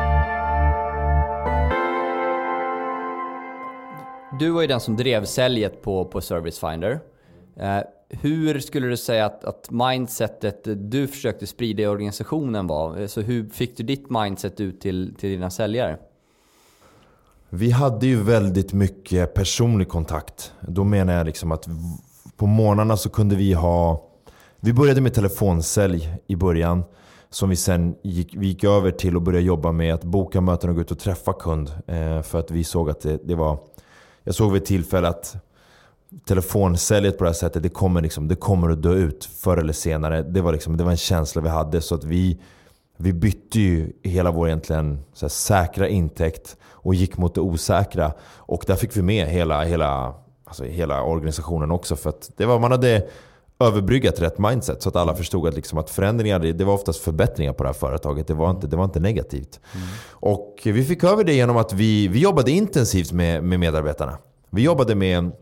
Du 4.38 4.50
var 4.50 4.60
ju 4.60 4.66
den 4.66 4.80
som 4.80 4.96
drev 4.96 5.24
säljet 5.24 5.82
på, 5.82 6.04
på 6.04 6.20
Service 6.20 6.58
Finder. 6.58 7.00
Eh, 7.60 7.78
hur 8.08 8.60
skulle 8.60 8.86
du 8.86 8.96
säga 8.96 9.26
att, 9.26 9.44
att 9.44 9.70
mindsetet 9.70 10.90
du 10.90 11.06
försökte 11.06 11.46
sprida 11.46 11.82
i 11.82 11.86
organisationen 11.86 12.66
var? 12.66 13.06
Så 13.06 13.20
hur 13.20 13.48
fick 13.48 13.76
du 13.76 13.82
ditt 13.82 14.10
mindset 14.10 14.60
ut 14.60 14.80
till, 14.80 15.14
till 15.18 15.30
dina 15.30 15.50
säljare? 15.50 15.98
Vi 17.48 17.70
hade 17.70 18.06
ju 18.06 18.22
väldigt 18.22 18.72
mycket 18.72 19.34
personlig 19.34 19.88
kontakt. 19.88 20.52
Då 20.60 20.84
menar 20.84 21.12
jag 21.12 21.26
liksom 21.26 21.52
att 21.52 21.68
på 22.36 22.46
morgnarna 22.46 22.96
så 22.96 23.08
kunde 23.08 23.36
vi 23.36 23.52
ha... 23.52 24.02
Vi 24.60 24.72
började 24.72 25.00
med 25.00 25.14
telefonsälj 25.14 26.16
i 26.26 26.36
början. 26.36 26.84
Som 27.30 27.48
vi 27.48 27.56
sen 27.56 27.96
gick, 28.02 28.34
vi 28.36 28.46
gick 28.46 28.64
över 28.64 28.90
till 28.90 29.16
och 29.16 29.22
började 29.22 29.46
jobba 29.46 29.72
med 29.72 29.94
att 29.94 30.04
boka 30.04 30.40
möten 30.40 30.70
och 30.70 30.76
gå 30.76 30.82
ut 30.82 30.90
och 30.90 30.98
träffa 30.98 31.32
kund. 31.32 31.68
Eh, 31.86 32.22
för 32.22 32.38
att 32.38 32.50
vi 32.50 32.64
såg 32.64 32.90
att 32.90 33.00
det, 33.00 33.18
det 33.24 33.34
var... 33.34 33.58
Jag 34.22 34.34
såg 34.34 34.52
vid 34.52 34.62
ett 34.62 34.68
tillfälle 34.68 35.08
att 35.08 35.36
telefonsäljet 36.24 37.18
på 37.18 37.24
det 37.24 37.30
här 37.30 37.34
sättet, 37.34 37.62
det 37.62 37.68
kommer, 37.68 38.00
liksom, 38.00 38.28
det 38.28 38.34
kommer 38.34 38.70
att 38.70 38.82
dö 38.82 38.94
ut 38.94 39.24
förr 39.24 39.56
eller 39.56 39.72
senare. 39.72 40.22
Det 40.22 40.40
var, 40.40 40.52
liksom, 40.52 40.76
det 40.76 40.84
var 40.84 40.90
en 40.90 40.96
känsla 40.96 41.42
vi 41.42 41.48
hade. 41.48 41.80
Så 41.80 41.94
att 41.94 42.04
vi, 42.04 42.40
vi 42.96 43.12
bytte 43.12 43.60
ju 43.60 43.92
hela 44.02 44.30
vår 44.30 44.46
egentligen 44.48 44.98
så 45.12 45.28
säkra 45.28 45.88
intäkt 45.88 46.56
och 46.64 46.94
gick 46.94 47.18
mot 47.18 47.34
det 47.34 47.40
osäkra. 47.40 48.12
Och 48.36 48.64
där 48.66 48.76
fick 48.76 48.96
vi 48.96 49.02
med 49.02 49.28
hela, 49.28 49.64
hela, 49.64 50.14
alltså 50.44 50.64
hela 50.64 51.02
organisationen 51.02 51.70
också. 51.70 51.96
För 51.96 52.10
att 52.10 52.30
det 52.36 52.46
var, 52.46 52.58
man 52.58 52.70
hade 52.70 53.06
överbryggat 53.58 54.20
rätt 54.20 54.38
mindset 54.38 54.82
så 54.82 54.88
att 54.88 54.96
alla 54.96 55.14
förstod 55.14 55.48
att, 55.48 55.54
liksom 55.54 55.78
att 55.78 55.90
förändringar 55.90 56.38
det 56.38 56.64
var 56.64 56.74
oftast 56.74 57.00
förbättringar 57.00 57.52
på 57.52 57.62
det 57.62 57.68
här 57.68 57.74
företaget. 57.74 58.26
Det 58.26 58.34
var 58.34 58.50
inte, 58.50 58.66
det 58.66 58.76
var 58.76 58.84
inte 58.84 59.00
negativt. 59.00 59.60
Mm. 59.74 59.86
Och 60.10 60.60
vi 60.64 60.84
fick 60.84 61.04
över 61.04 61.24
det 61.24 61.34
genom 61.34 61.56
att 61.56 61.72
vi, 61.72 62.08
vi 62.08 62.18
jobbade 62.18 62.50
intensivt 62.50 63.12
med, 63.12 63.44
med 63.44 63.60
medarbetarna. 63.60 64.18
Vi 64.50 64.62
jobbade 64.62 64.94
med 64.94 65.32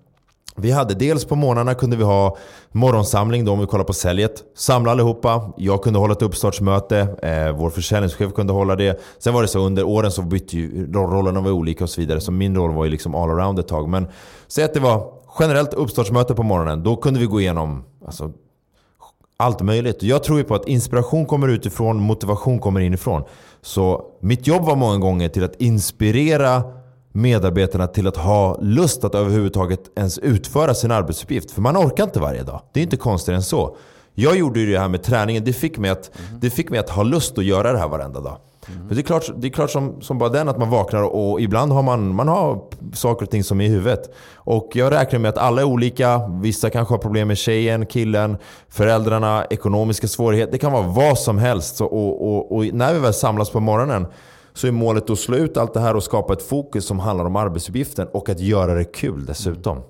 vi 0.56 0.70
hade 0.70 0.94
dels 0.94 1.24
på 1.24 1.36
morgnarna 1.36 1.74
kunde 1.74 1.96
vi 1.96 2.04
ha 2.04 2.36
morgonsamling 2.72 3.44
då 3.44 3.52
om 3.52 3.60
vi 3.60 3.66
kollar 3.66 3.84
på 3.84 3.92
säljet. 3.92 4.42
Samla 4.56 4.90
allihopa. 4.90 5.52
Jag 5.56 5.82
kunde 5.82 5.98
hålla 5.98 6.12
ett 6.12 6.22
uppstartsmöte. 6.22 6.98
Eh, 7.22 7.56
vår 7.56 7.70
försäljningschef 7.70 8.32
kunde 8.32 8.52
hålla 8.52 8.76
det. 8.76 9.00
Sen 9.18 9.34
var 9.34 9.42
det 9.42 9.48
så 9.48 9.58
under 9.58 9.84
åren 9.84 10.10
så 10.10 10.22
bytte 10.22 10.56
ju 10.56 10.92
rollerna 10.92 11.40
var 11.40 11.50
olika 11.50 11.84
och 11.84 11.90
så 11.90 12.00
vidare. 12.00 12.20
Så 12.20 12.32
min 12.32 12.56
roll 12.56 12.70
var 12.70 12.84
ju 12.84 12.90
liksom 12.90 13.14
all 13.14 13.30
around 13.30 13.58
ett 13.58 13.68
tag. 13.68 13.88
Men 13.88 14.06
säg 14.46 14.64
att 14.64 14.74
det 14.74 14.80
var 14.80 15.12
generellt 15.40 15.74
uppstartsmöte 15.74 16.34
på 16.34 16.42
morgonen. 16.42 16.82
Då 16.82 16.96
kunde 16.96 17.20
vi 17.20 17.26
gå 17.26 17.40
igenom 17.40 17.84
alltså, 18.06 18.32
allt 19.36 19.62
möjligt. 19.62 20.02
Jag 20.02 20.24
tror 20.24 20.38
ju 20.38 20.44
på 20.44 20.54
att 20.54 20.68
inspiration 20.68 21.26
kommer 21.26 21.48
utifrån, 21.48 22.00
motivation 22.00 22.58
kommer 22.58 22.80
inifrån. 22.80 23.22
Så 23.62 24.04
mitt 24.20 24.46
jobb 24.46 24.64
var 24.64 24.76
många 24.76 24.98
gånger 24.98 25.28
till 25.28 25.44
att 25.44 25.60
inspirera 25.60 26.62
medarbetarna 27.16 27.87
till 27.87 28.07
att 28.07 28.16
ha 28.16 28.59
lust 28.61 29.05
att 29.05 29.14
överhuvudtaget 29.14 29.81
ens 29.96 30.18
utföra 30.18 30.74
sin 30.74 30.90
arbetsuppgift. 30.90 31.50
För 31.50 31.62
man 31.62 31.77
orkar 31.77 32.05
inte 32.05 32.20
varje 32.20 32.42
dag. 32.42 32.61
Det 32.72 32.81
är 32.81 32.85
inte 32.85 32.96
konstigt 32.96 33.35
än 33.35 33.42
så. 33.42 33.77
Jag 34.14 34.37
gjorde 34.37 34.61
ju 34.61 34.72
det 34.72 34.79
här 34.79 34.88
med 34.88 35.03
träningen. 35.03 35.44
Det 35.44 35.53
fick 35.53 35.79
mig 35.79 35.90
att, 35.90 36.11
mm. 36.18 36.40
det 36.40 36.50
fick 36.50 36.70
mig 36.70 36.79
att 36.79 36.90
ha 36.90 37.03
lust 37.03 37.38
att 37.38 37.44
göra 37.44 37.72
det 37.72 37.79
här 37.79 37.88
varenda 37.88 38.20
dag. 38.20 38.37
Mm. 38.68 38.88
För 38.88 38.94
det 38.94 39.00
är 39.00 39.03
klart, 39.03 39.31
det 39.37 39.46
är 39.46 39.50
klart 39.50 39.70
som, 39.70 40.00
som 40.00 40.18
bara 40.18 40.29
den 40.29 40.48
att 40.48 40.59
man 40.59 40.70
vaknar 40.70 41.03
och 41.03 41.40
ibland 41.40 41.72
har 41.72 41.83
man, 41.83 42.14
man 42.14 42.29
har 42.29 42.62
saker 42.94 43.27
och 43.27 43.31
ting 43.31 43.44
som 43.44 43.61
är 43.61 43.64
i 43.64 43.68
huvudet. 43.68 44.14
Och 44.35 44.70
jag 44.74 44.92
räknar 44.92 45.18
med 45.18 45.29
att 45.29 45.38
alla 45.38 45.61
är 45.61 45.64
olika. 45.64 46.29
Vissa 46.42 46.70
kanske 46.70 46.94
har 46.94 46.98
problem 46.98 47.29
med 47.29 47.38
tjejen, 47.38 47.87
killen, 47.87 48.37
föräldrarna, 48.68 49.44
ekonomiska 49.50 50.09
svårigheter. 50.09 50.53
Det 50.53 50.59
kan 50.59 50.72
vara 50.72 50.87
vad 50.87 51.18
som 51.18 51.38
helst. 51.38 51.77
Så, 51.77 51.87
och, 51.87 52.29
och, 52.29 52.57
och 52.57 52.64
när 52.64 52.94
vi 52.94 53.00
väl 53.00 53.14
samlas 53.14 53.50
på 53.50 53.61
morgonen 53.61 54.07
så 54.54 54.66
är 54.66 54.72
målet 54.72 55.10
att 55.10 55.18
slå 55.18 55.36
ut 55.36 55.56
allt 55.56 55.74
det 55.74 55.80
här 55.80 55.96
och 55.96 56.02
skapa 56.02 56.32
ett 56.32 56.42
fokus 56.42 56.86
som 56.86 56.98
handlar 56.98 57.24
om 57.24 57.36
arbetsuppgiften 57.36 58.08
och 58.12 58.28
att 58.28 58.40
göra 58.40 58.74
det 58.74 58.84
kul 58.84 59.26
dessutom. 59.26 59.82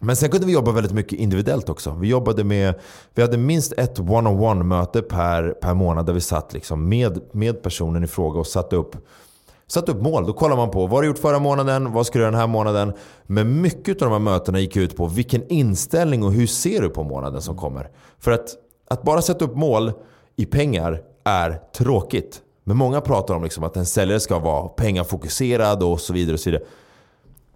Men 0.00 0.16
sen 0.16 0.30
kunde 0.30 0.46
vi 0.46 0.52
jobba 0.52 0.72
väldigt 0.72 0.92
mycket 0.92 1.18
individuellt 1.18 1.68
också. 1.68 1.96
Vi 2.00 2.08
jobbade 2.08 2.44
med, 2.44 2.74
vi 3.14 3.22
hade 3.22 3.36
minst 3.38 3.72
ett 3.72 4.00
one-on-one 4.00 4.62
möte 4.64 5.02
per, 5.02 5.50
per 5.50 5.74
månad 5.74 6.06
där 6.06 6.12
vi 6.12 6.20
satt 6.20 6.52
liksom 6.52 6.88
med, 6.88 7.20
med 7.32 7.62
personen 7.62 8.04
i 8.04 8.06
fråga 8.06 8.40
och 8.40 8.46
satte 8.46 8.76
upp, 8.76 8.96
satte 9.66 9.92
upp 9.92 10.02
mål. 10.02 10.26
Då 10.26 10.32
kollar 10.32 10.56
man 10.56 10.70
på 10.70 10.80
vad 10.80 10.90
har 10.90 11.02
du 11.02 11.08
gjort 11.08 11.18
förra 11.18 11.38
månaden, 11.38 11.92
vad 11.92 12.06
ska 12.06 12.18
du 12.18 12.22
göra 12.22 12.30
den 12.30 12.40
här 12.40 12.46
månaden. 12.46 12.92
Men 13.26 13.60
mycket 13.60 14.02
av 14.02 14.10
de 14.10 14.12
här 14.12 14.32
mötena 14.32 14.60
gick 14.60 14.76
ut 14.76 14.96
på 14.96 15.06
vilken 15.06 15.48
inställning 15.48 16.24
och 16.24 16.32
hur 16.32 16.46
ser 16.46 16.82
du 16.82 16.88
på 16.88 17.02
månaden 17.02 17.42
som 17.42 17.56
kommer. 17.56 17.90
För 18.18 18.30
att, 18.30 18.48
att 18.90 19.02
bara 19.02 19.22
sätta 19.22 19.44
upp 19.44 19.56
mål 19.56 19.92
i 20.36 20.46
pengar 20.46 21.02
är 21.24 21.60
tråkigt. 21.76 22.42
Men 22.68 22.76
många 22.76 23.00
pratar 23.00 23.34
om 23.34 23.42
liksom 23.42 23.64
att 23.64 23.76
en 23.76 23.86
säljare 23.86 24.20
ska 24.20 24.38
vara 24.38 24.68
pengafokuserad 24.68 25.82
och 25.82 26.00
så 26.00 26.12
vidare. 26.12 26.34
Och 26.34 26.40
så 26.40 26.50
vidare. 26.50 26.64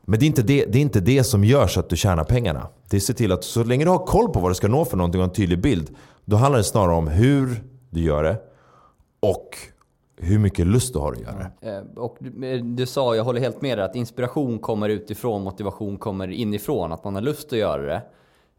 Men 0.03 0.19
det 0.19 0.25
är, 0.25 0.27
inte 0.27 0.43
det, 0.43 0.65
det 0.65 0.79
är 0.79 0.83
inte 0.83 1.01
det 1.01 1.25
som 1.25 1.45
gör 1.45 1.67
så 1.67 1.81
att 1.81 1.89
du 1.89 1.97
tjänar 1.97 2.25
pengarna. 2.25 2.69
Det 2.91 2.97
är 2.97 2.99
att 2.99 3.05
se 3.05 3.15
till 3.15 3.33
att 3.33 3.45
så 3.45 3.65
länge 3.65 3.85
du 3.85 3.91
har 3.91 4.07
koll 4.07 4.33
på 4.33 4.41
vad 4.41 4.51
du 4.51 4.55
ska 4.55 4.69
nå 4.69 4.85
för 4.85 4.97
någonting 4.97 5.21
och 5.21 5.25
en 5.27 5.33
tydlig 5.33 5.61
bild. 5.61 5.91
Då 6.25 6.37
handlar 6.37 6.59
det 6.59 6.65
snarare 6.65 6.95
om 6.95 7.09
hur 7.09 7.63
du 7.91 8.01
gör 8.01 8.23
det 8.23 8.37
och 9.21 9.59
hur 10.17 10.39
mycket 10.39 10.67
lust 10.67 10.93
du 10.93 10.99
har 10.99 11.13
att 11.13 11.21
göra 11.21 11.39
det. 11.39 11.69
Mm. 11.69 11.89
Eh, 11.89 12.03
och 12.03 12.17
du, 12.21 12.53
eh, 12.53 12.65
du 12.65 12.87
sa, 12.87 13.17
jag 13.17 13.25
håller 13.25 13.41
helt 13.41 13.63
med 13.63 13.79
dig, 13.79 13.85
att 13.85 13.97
inspiration 13.97 14.59
kommer 14.59 14.89
utifrån, 14.89 15.43
motivation 15.43 15.99
kommer 15.99 16.29
inifrån. 16.31 16.93
Att 16.93 17.05
man 17.05 17.15
har 17.15 17.23
lust 17.23 17.53
att 17.53 17.59
göra 17.59 17.83
det. 17.83 18.03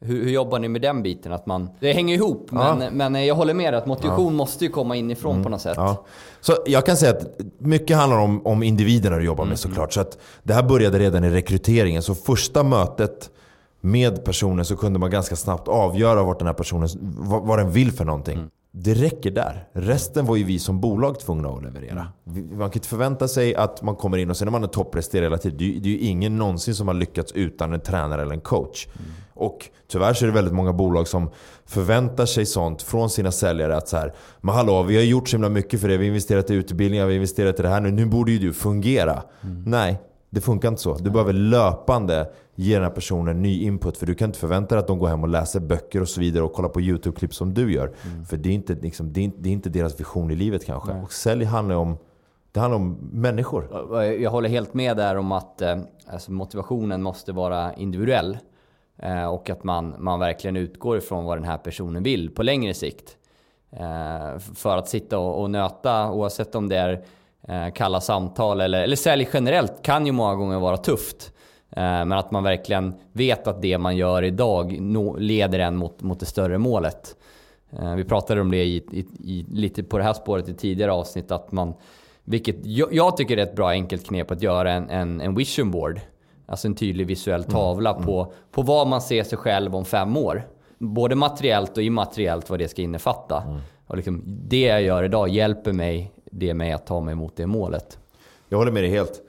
Hur, 0.03 0.23
hur, 0.23 0.31
jobbar 0.31 0.59
ni 0.59 0.67
med 0.67 0.81
den 0.81 1.03
biten? 1.03 1.33
Att 1.33 1.45
man, 1.45 1.69
det 1.79 1.93
hänger 1.93 2.15
ihop, 2.15 2.49
ja. 2.51 2.75
men, 2.75 2.97
men 2.97 3.25
jag 3.25 3.35
håller 3.35 3.53
med 3.53 3.73
att 3.73 3.85
motivation 3.85 4.33
ja. 4.33 4.37
måste 4.37 4.65
ju 4.65 4.71
komma 4.71 4.95
inifrån 4.95 5.31
mm. 5.31 5.43
på 5.43 5.49
något 5.49 5.61
sätt. 5.61 5.73
Ja. 5.77 6.05
Så 6.41 6.57
jag 6.65 6.85
kan 6.85 6.97
säga 6.97 7.11
att 7.11 7.41
mycket 7.57 7.97
handlar 7.97 8.17
om, 8.17 8.47
om 8.47 8.63
individerna 8.63 9.17
du 9.17 9.25
jobbar 9.25 9.43
med 9.43 9.49
mm. 9.49 9.57
såklart. 9.57 9.93
Så 9.93 10.01
att 10.01 10.17
det 10.43 10.53
här 10.53 10.63
började 10.63 10.99
redan 10.99 11.23
i 11.23 11.29
rekryteringen. 11.29 12.01
Så 12.01 12.15
första 12.15 12.63
mötet 12.63 13.29
med 13.81 14.25
personen 14.25 14.65
så 14.65 14.75
kunde 14.75 14.99
man 14.99 15.09
ganska 15.09 15.35
snabbt 15.35 15.67
avgöra 15.67 16.23
vart 16.23 16.39
den 16.39 16.47
här 16.47 16.53
personen, 16.53 16.89
vad, 17.17 17.43
vad 17.43 17.59
den 17.59 17.71
vill 17.71 17.91
för 17.91 18.05
någonting. 18.05 18.37
Mm. 18.37 18.49
Det 18.73 18.93
räcker 18.93 19.31
där. 19.31 19.67
Resten 19.73 20.25
var 20.25 20.36
ju 20.36 20.43
vi 20.43 20.60
som 20.60 20.81
bolag 20.81 21.19
tvungna 21.19 21.49
att 21.49 21.63
leverera. 21.63 22.07
Man 22.51 22.69
kan 22.69 22.73
inte 22.73 22.88
förvänta 22.88 23.27
sig 23.27 23.55
att 23.55 23.81
man 23.81 23.95
kommer 23.95 24.17
in 24.17 24.29
och 24.29 24.38
sen 24.38 24.47
är 24.47 24.51
man 24.51 24.63
en 24.63 24.69
toppresterare 24.69 25.25
hela 25.25 25.38
tiden. 25.38 25.57
Det 25.57 25.89
är 25.89 25.93
ju 25.93 25.97
ingen 25.97 26.38
någonsin 26.38 26.75
som 26.75 26.88
har 26.88 26.95
lyckats 26.95 27.31
utan 27.31 27.73
en 27.73 27.79
tränare 27.79 28.21
eller 28.21 28.34
en 28.34 28.41
coach. 28.41 28.88
Mm. 28.88 29.12
Och 29.34 29.69
tyvärr 29.88 30.13
så 30.13 30.25
är 30.25 30.27
det 30.27 30.34
väldigt 30.34 30.53
många 30.53 30.73
bolag 30.73 31.07
som 31.07 31.29
förväntar 31.65 32.25
sig 32.25 32.45
sånt 32.45 32.81
från 32.81 33.10
sina 33.10 33.31
säljare. 33.31 33.77
Att 33.77 33.88
så 33.88 33.97
här, 33.97 34.13
men 34.41 34.55
hallå, 34.55 34.84
vi 34.84 34.95
har 34.95 35.03
gjort 35.03 35.29
så 35.29 35.36
himla 35.36 35.49
mycket 35.49 35.81
för 35.81 35.88
det. 35.88 35.97
Vi 35.97 36.05
har 36.05 36.07
investerat 36.07 36.49
i 36.49 36.53
utbildningar, 36.53 37.05
vi 37.05 37.12
har 37.12 37.15
investerat 37.15 37.60
i 37.60 37.62
det 37.62 37.69
här 37.69 37.81
nu. 37.81 37.91
Nu 37.91 38.05
borde 38.05 38.31
ju 38.31 38.39
du 38.39 38.53
fungera. 38.53 39.23
Mm. 39.43 39.63
Nej, 39.65 40.01
det 40.29 40.41
funkar 40.41 40.67
inte 40.67 40.81
så. 40.81 40.93
Du 40.93 41.10
behöver 41.10 41.34
löpande 41.34 42.31
ge 42.62 42.74
den 42.74 42.84
här 42.84 42.91
personen 42.91 43.41
ny 43.41 43.63
input. 43.63 43.97
För 43.97 44.06
du 44.06 44.15
kan 44.15 44.30
inte 44.30 44.39
förvänta 44.39 44.76
dig 44.76 44.80
att 44.80 44.88
de 44.88 45.00
går 45.00 45.08
hem 45.08 45.24
och 45.24 45.30
läser 45.30 45.60
böcker 45.60 46.02
och 46.02 46.10
så 46.10 46.19
vidare 46.19 46.43
och 46.43 46.54
kollar 46.54 46.69
på 46.69 46.82
YouTube-klipp 46.82 47.34
som 47.34 47.54
du 47.54 47.74
gör. 47.74 47.93
Mm. 48.12 48.26
För 48.26 48.38
det 48.38 48.50
är, 48.50 48.54
inte, 48.54 48.74
liksom, 48.74 49.13
det, 49.13 49.26
är 49.26 49.32
det 49.38 49.50
är 49.50 49.54
inte 49.54 49.69
deras 49.69 50.00
vision 50.00 50.32
i 50.32 50.36
livet 50.36 50.65
kanske. 50.65 50.93
Nej. 50.93 51.04
Och 51.04 51.13
sälj 51.13 51.45
handlar 51.45 51.76
om 51.76 51.97
det 52.52 52.60
handlar 52.60 52.80
om 52.80 52.97
människor. 53.12 53.88
Jag 54.21 54.32
håller 54.32 54.50
helt 54.50 54.74
med 54.74 54.97
där 54.97 55.15
om 55.15 55.32
att 55.32 55.62
eh, 55.62 55.78
alltså 56.08 56.32
motivationen 56.32 57.02
måste 57.04 57.32
vara 57.32 57.74
individuell. 57.74 58.38
Eh, 58.97 59.26
och 59.26 59.50
att 59.50 59.63
man, 59.63 59.95
man 60.00 60.19
verkligen 60.19 60.58
utgår 60.58 60.97
ifrån 60.97 61.26
vad 61.26 61.38
den 61.38 61.45
här 61.45 61.58
personen 61.58 62.04
vill 62.04 62.30
på 62.30 62.43
längre 62.43 62.74
sikt. 62.74 63.17
Eh, 63.71 64.39
för 64.56 64.78
att 64.78 64.88
sitta 64.88 65.19
och, 65.19 65.41
och 65.41 65.52
nöta, 65.52 66.12
oavsett 66.12 66.56
om 66.56 66.69
det 66.69 66.78
är 66.78 67.06
kalla 67.71 68.02
samtal 68.02 68.62
eller, 68.62 68.82
eller 68.82 68.95
sälj 68.95 69.30
generellt, 69.34 69.82
kan 69.82 70.06
ju 70.06 70.12
många 70.12 70.36
gånger 70.36 70.60
vara 70.60 70.78
tufft. 70.78 71.34
Men 71.75 72.12
att 72.12 72.31
man 72.31 72.43
verkligen 72.43 72.93
vet 73.12 73.47
att 73.47 73.62
det 73.62 73.77
man 73.77 73.97
gör 73.97 74.23
idag 74.23 74.77
leder 75.19 75.60
en 75.60 75.75
mot, 75.75 76.01
mot 76.01 76.19
det 76.19 76.25
större 76.25 76.57
målet. 76.57 77.15
Vi 77.95 78.03
pratade 78.03 78.41
om 78.41 78.51
det 78.51 78.63
i, 78.63 78.75
i, 78.75 79.05
i, 79.23 79.45
lite 79.51 79.84
på 79.84 79.97
det 79.97 80.03
här 80.03 80.13
spåret 80.13 80.49
i 80.49 80.53
tidigare 80.53 80.91
avsnitt. 80.91 81.31
Att 81.31 81.51
man, 81.51 81.73
vilket 82.23 82.65
jag, 82.65 82.93
jag 82.93 83.17
tycker 83.17 83.38
är 83.38 83.43
ett 83.43 83.55
bra 83.55 83.69
enkelt 83.69 84.07
knep 84.07 84.31
att 84.31 84.41
göra 84.41 84.71
en, 84.71 84.89
en, 84.89 85.21
en 85.21 85.36
vision 85.36 85.71
board. 85.71 85.99
Alltså 86.45 86.67
en 86.67 86.75
tydlig 86.75 87.07
visuell 87.07 87.41
mm. 87.41 87.51
tavla 87.51 87.91
mm. 87.91 88.05
på, 88.05 88.34
på 88.51 88.62
vad 88.62 88.88
man 88.88 89.01
ser 89.01 89.23
sig 89.23 89.38
själv 89.38 89.75
om 89.75 89.86
fem 89.86 90.17
år. 90.17 90.43
Både 90.77 91.15
materiellt 91.15 91.77
och 91.77 91.84
immateriellt 91.84 92.49
vad 92.49 92.60
det 92.60 92.67
ska 92.67 92.81
innefatta. 92.81 93.43
Mm. 93.47 93.60
Och 93.88 93.95
liksom, 93.95 94.23
det 94.25 94.62
jag 94.62 94.81
gör 94.81 95.03
idag 95.03 95.29
hjälper 95.29 95.73
mig, 95.73 96.12
det 96.31 96.53
mig 96.53 96.71
att 96.71 96.86
ta 96.86 96.99
mig 96.99 97.15
mot 97.15 97.36
det 97.36 97.47
målet. 97.47 97.99
Jag 98.49 98.57
håller 98.57 98.71
med 98.71 98.84
dig 98.84 98.91
helt. 98.91 99.21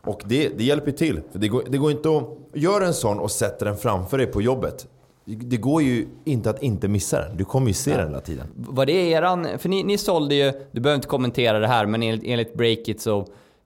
Och 0.00 0.22
det, 0.24 0.48
det 0.48 0.64
hjälper 0.64 0.92
till. 0.92 1.20
För 1.32 1.38
det, 1.38 1.48
går, 1.48 1.62
det 1.68 1.78
går 1.78 1.90
inte 1.90 2.16
att 2.16 2.24
göra 2.54 2.86
en 2.86 2.94
sån 2.94 3.18
och 3.18 3.30
sätta 3.30 3.64
den 3.64 3.76
framför 3.76 4.18
dig 4.18 4.26
på 4.26 4.42
jobbet. 4.42 4.86
Det 5.24 5.56
går 5.56 5.82
ju 5.82 6.06
inte 6.24 6.50
att 6.50 6.62
inte 6.62 6.88
missa 6.88 7.20
den. 7.20 7.36
Du 7.36 7.44
kommer 7.44 7.68
ju 7.68 7.74
se 7.74 7.90
ja. 7.90 7.96
den 7.96 8.08
hela 8.08 8.20
tiden. 8.20 8.46
Var 8.54 8.86
det 8.86 8.92
eran... 8.92 9.58
För 9.58 9.68
ni, 9.68 9.82
ni 9.82 9.98
sålde 9.98 10.34
ju... 10.34 10.52
Du 10.72 10.80
behöver 10.80 10.96
inte 10.96 11.08
kommentera 11.08 11.58
det 11.58 11.68
här, 11.68 11.86
men 11.86 12.02
enligt, 12.02 12.24
enligt 12.24 12.54
Breakit 12.54 13.00
så, 13.00 13.18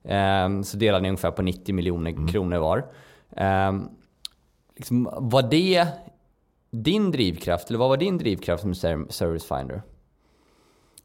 eh, 0.03 0.61
så 0.63 0.77
delade 0.77 1.01
ni 1.01 1.09
ungefär 1.09 1.31
på 1.31 1.41
90 1.41 1.75
miljoner 1.75 2.11
mm. 2.11 2.27
kronor 2.27 2.57
var. 2.57 2.85
Eh, 3.37 3.71
liksom, 4.75 5.09
var 5.17 5.41
det 5.41 5.87
din 6.71 7.11
drivkraft, 7.11 7.69
eller 7.69 7.79
vad 7.79 7.89
var 7.89 7.97
din 7.97 8.17
drivkraft 8.17 8.61
som 8.61 8.75
Service 9.09 9.45
Finder? 9.45 9.81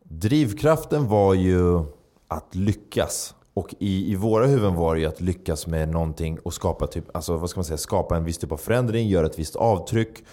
Drivkraften 0.02 1.08
var 1.08 1.34
ju 1.34 1.84
att 2.28 2.54
lyckas. 2.54 3.34
Och 3.58 3.74
i, 3.78 4.12
i 4.12 4.14
våra 4.14 4.46
huvuden 4.46 4.74
var 4.74 4.94
det 4.94 5.00
ju 5.00 5.06
att 5.06 5.20
lyckas 5.20 5.66
med 5.66 5.88
någonting 5.88 6.38
och 6.42 6.54
skapa, 6.54 6.86
typ, 6.86 7.04
alltså, 7.16 7.36
vad 7.36 7.50
ska 7.50 7.58
man 7.58 7.64
säga, 7.64 7.78
skapa 7.78 8.16
en 8.16 8.24
viss 8.24 8.38
typ 8.38 8.52
av 8.52 8.56
förändring, 8.56 9.08
göra 9.08 9.26
ett 9.26 9.38
visst 9.38 9.56
avtryck 9.56 10.24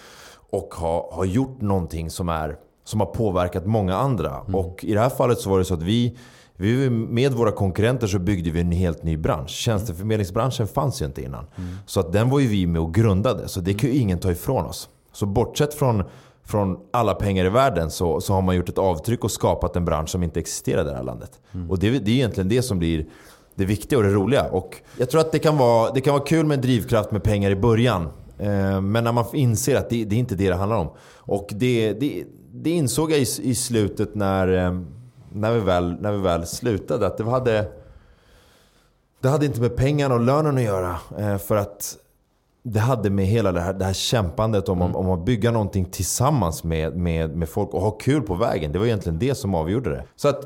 och 0.50 0.74
ha, 0.74 1.14
ha 1.14 1.24
gjort 1.24 1.60
någonting 1.60 2.10
som, 2.10 2.28
är, 2.28 2.56
som 2.84 3.00
har 3.00 3.06
påverkat 3.06 3.66
många 3.66 3.96
andra. 3.96 4.40
Mm. 4.40 4.54
Och 4.54 4.84
i 4.84 4.94
det 4.94 5.00
här 5.00 5.08
fallet 5.08 5.38
så 5.38 5.50
var 5.50 5.58
det 5.58 5.64
så 5.64 5.74
att 5.74 5.82
vi, 5.82 6.16
vi 6.56 6.90
med 6.90 7.32
våra 7.32 7.52
konkurrenter 7.52 8.06
så 8.06 8.18
byggde 8.18 8.50
vi 8.50 8.60
en 8.60 8.72
helt 8.72 9.02
ny 9.02 9.16
bransch. 9.16 9.50
Tjänsteförmedlingsbranschen 9.50 10.66
fanns 10.66 11.02
ju 11.02 11.06
inte 11.06 11.22
innan. 11.22 11.46
Mm. 11.56 11.76
Så 11.86 12.00
att 12.00 12.12
den 12.12 12.30
var 12.30 12.38
ju 12.38 12.46
vi 12.46 12.66
med 12.66 12.82
och 12.82 12.94
grundade. 12.94 13.48
Så 13.48 13.60
det 13.60 13.74
kan 13.74 13.90
ju 13.90 13.96
ingen 13.96 14.18
ta 14.18 14.30
ifrån 14.30 14.64
oss. 14.64 14.88
Så 15.12 15.26
bortsett 15.26 15.74
från, 15.74 16.04
från 16.46 16.78
alla 16.90 17.14
pengar 17.14 17.44
i 17.44 17.48
världen 17.48 17.90
så, 17.90 18.20
så 18.20 18.32
har 18.32 18.42
man 18.42 18.56
gjort 18.56 18.68
ett 18.68 18.78
avtryck 18.78 19.24
och 19.24 19.30
skapat 19.30 19.76
en 19.76 19.84
bransch 19.84 20.08
som 20.08 20.22
inte 20.22 20.40
existerade 20.40 20.88
i 20.88 20.90
det 20.90 20.96
här 20.96 21.04
landet. 21.04 21.40
Mm. 21.54 21.70
Och 21.70 21.78
det, 21.78 21.90
det 21.90 22.10
är 22.10 22.14
egentligen 22.14 22.48
det 22.48 22.62
som 22.62 22.78
blir 22.78 23.06
det 23.54 23.64
viktiga 23.64 23.98
och 23.98 24.04
det 24.04 24.10
roliga. 24.10 24.44
Och 24.50 24.76
jag 24.98 25.10
tror 25.10 25.20
att 25.20 25.32
det 25.32 25.38
kan 25.38 25.58
vara, 25.58 25.90
det 25.90 26.00
kan 26.00 26.12
vara 26.12 26.24
kul 26.24 26.46
med 26.46 26.58
drivkraft 26.58 27.10
med 27.10 27.22
pengar 27.22 27.50
i 27.50 27.56
början. 27.56 28.08
Eh, 28.38 28.80
men 28.80 29.04
när 29.04 29.12
man 29.12 29.24
inser 29.32 29.76
att 29.76 29.90
det, 29.90 30.04
det 30.04 30.16
är 30.16 30.20
inte 30.20 30.34
det 30.34 30.48
det 30.48 30.54
handlar 30.54 30.76
om. 30.76 30.88
Och 31.16 31.48
det, 31.50 31.92
det, 31.92 32.24
det 32.52 32.70
insåg 32.70 33.12
jag 33.12 33.18
i, 33.18 33.26
i 33.42 33.54
slutet 33.54 34.14
när, 34.14 34.66
eh, 34.66 34.80
när, 35.32 35.52
vi 35.52 35.60
väl, 35.60 35.96
när 36.00 36.12
vi 36.12 36.18
väl 36.18 36.46
slutade. 36.46 37.06
Att 37.06 37.16
det 37.16 37.24
hade, 37.24 37.68
det 39.20 39.28
hade 39.28 39.46
inte 39.46 39.60
med 39.60 39.76
pengarna 39.76 40.14
och 40.14 40.20
lönen 40.20 40.56
att 40.56 40.62
göra. 40.62 40.96
Eh, 41.18 41.38
för 41.38 41.56
att 41.56 41.96
det 42.68 42.80
hade 42.80 43.10
med 43.10 43.26
hela 43.26 43.52
det 43.52 43.60
här, 43.60 43.72
det 43.72 43.84
här 43.84 43.92
kämpandet 43.92 44.68
om, 44.68 44.82
mm. 44.82 44.96
om, 44.96 45.10
att 45.10 45.24
bygga 45.24 45.50
någonting 45.50 45.84
tillsammans 45.84 46.64
med, 46.64 46.96
med, 46.96 47.36
med 47.36 47.48
folk 47.48 47.74
och 47.74 47.80
ha 47.80 47.90
kul 47.90 48.22
på 48.22 48.34
vägen. 48.34 48.72
Det 48.72 48.78
var 48.78 48.86
egentligen 48.86 49.18
det 49.18 49.34
som 49.34 49.54
avgjorde 49.54 49.90
det. 49.90 50.04
Så 50.16 50.28
att, 50.28 50.44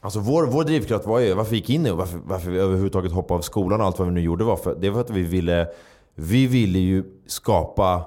alltså 0.00 0.20
vår, 0.20 0.46
vår 0.46 0.64
drivkraft 0.64 1.06
var 1.06 1.18
ju 1.18 1.34
varför 1.34 1.50
vi 1.50 1.56
gick 1.56 1.70
in 1.70 1.90
och 1.90 1.96
varför, 1.96 2.18
varför 2.24 2.50
vi 2.50 2.58
överhuvudtaget 2.58 3.12
hoppade 3.12 3.38
av 3.38 3.42
skolan 3.42 3.80
och 3.80 3.86
allt 3.86 3.98
vad 3.98 4.08
vi 4.08 4.14
nu 4.14 4.20
gjorde. 4.20 4.44
Var 4.44 4.56
för, 4.56 4.76
det 4.80 4.90
var 4.90 5.00
att 5.00 5.10
vi 5.10 5.22
ville, 5.22 5.68
vi 6.14 6.46
ville 6.46 6.78
ju 6.78 7.04
skapa 7.26 8.04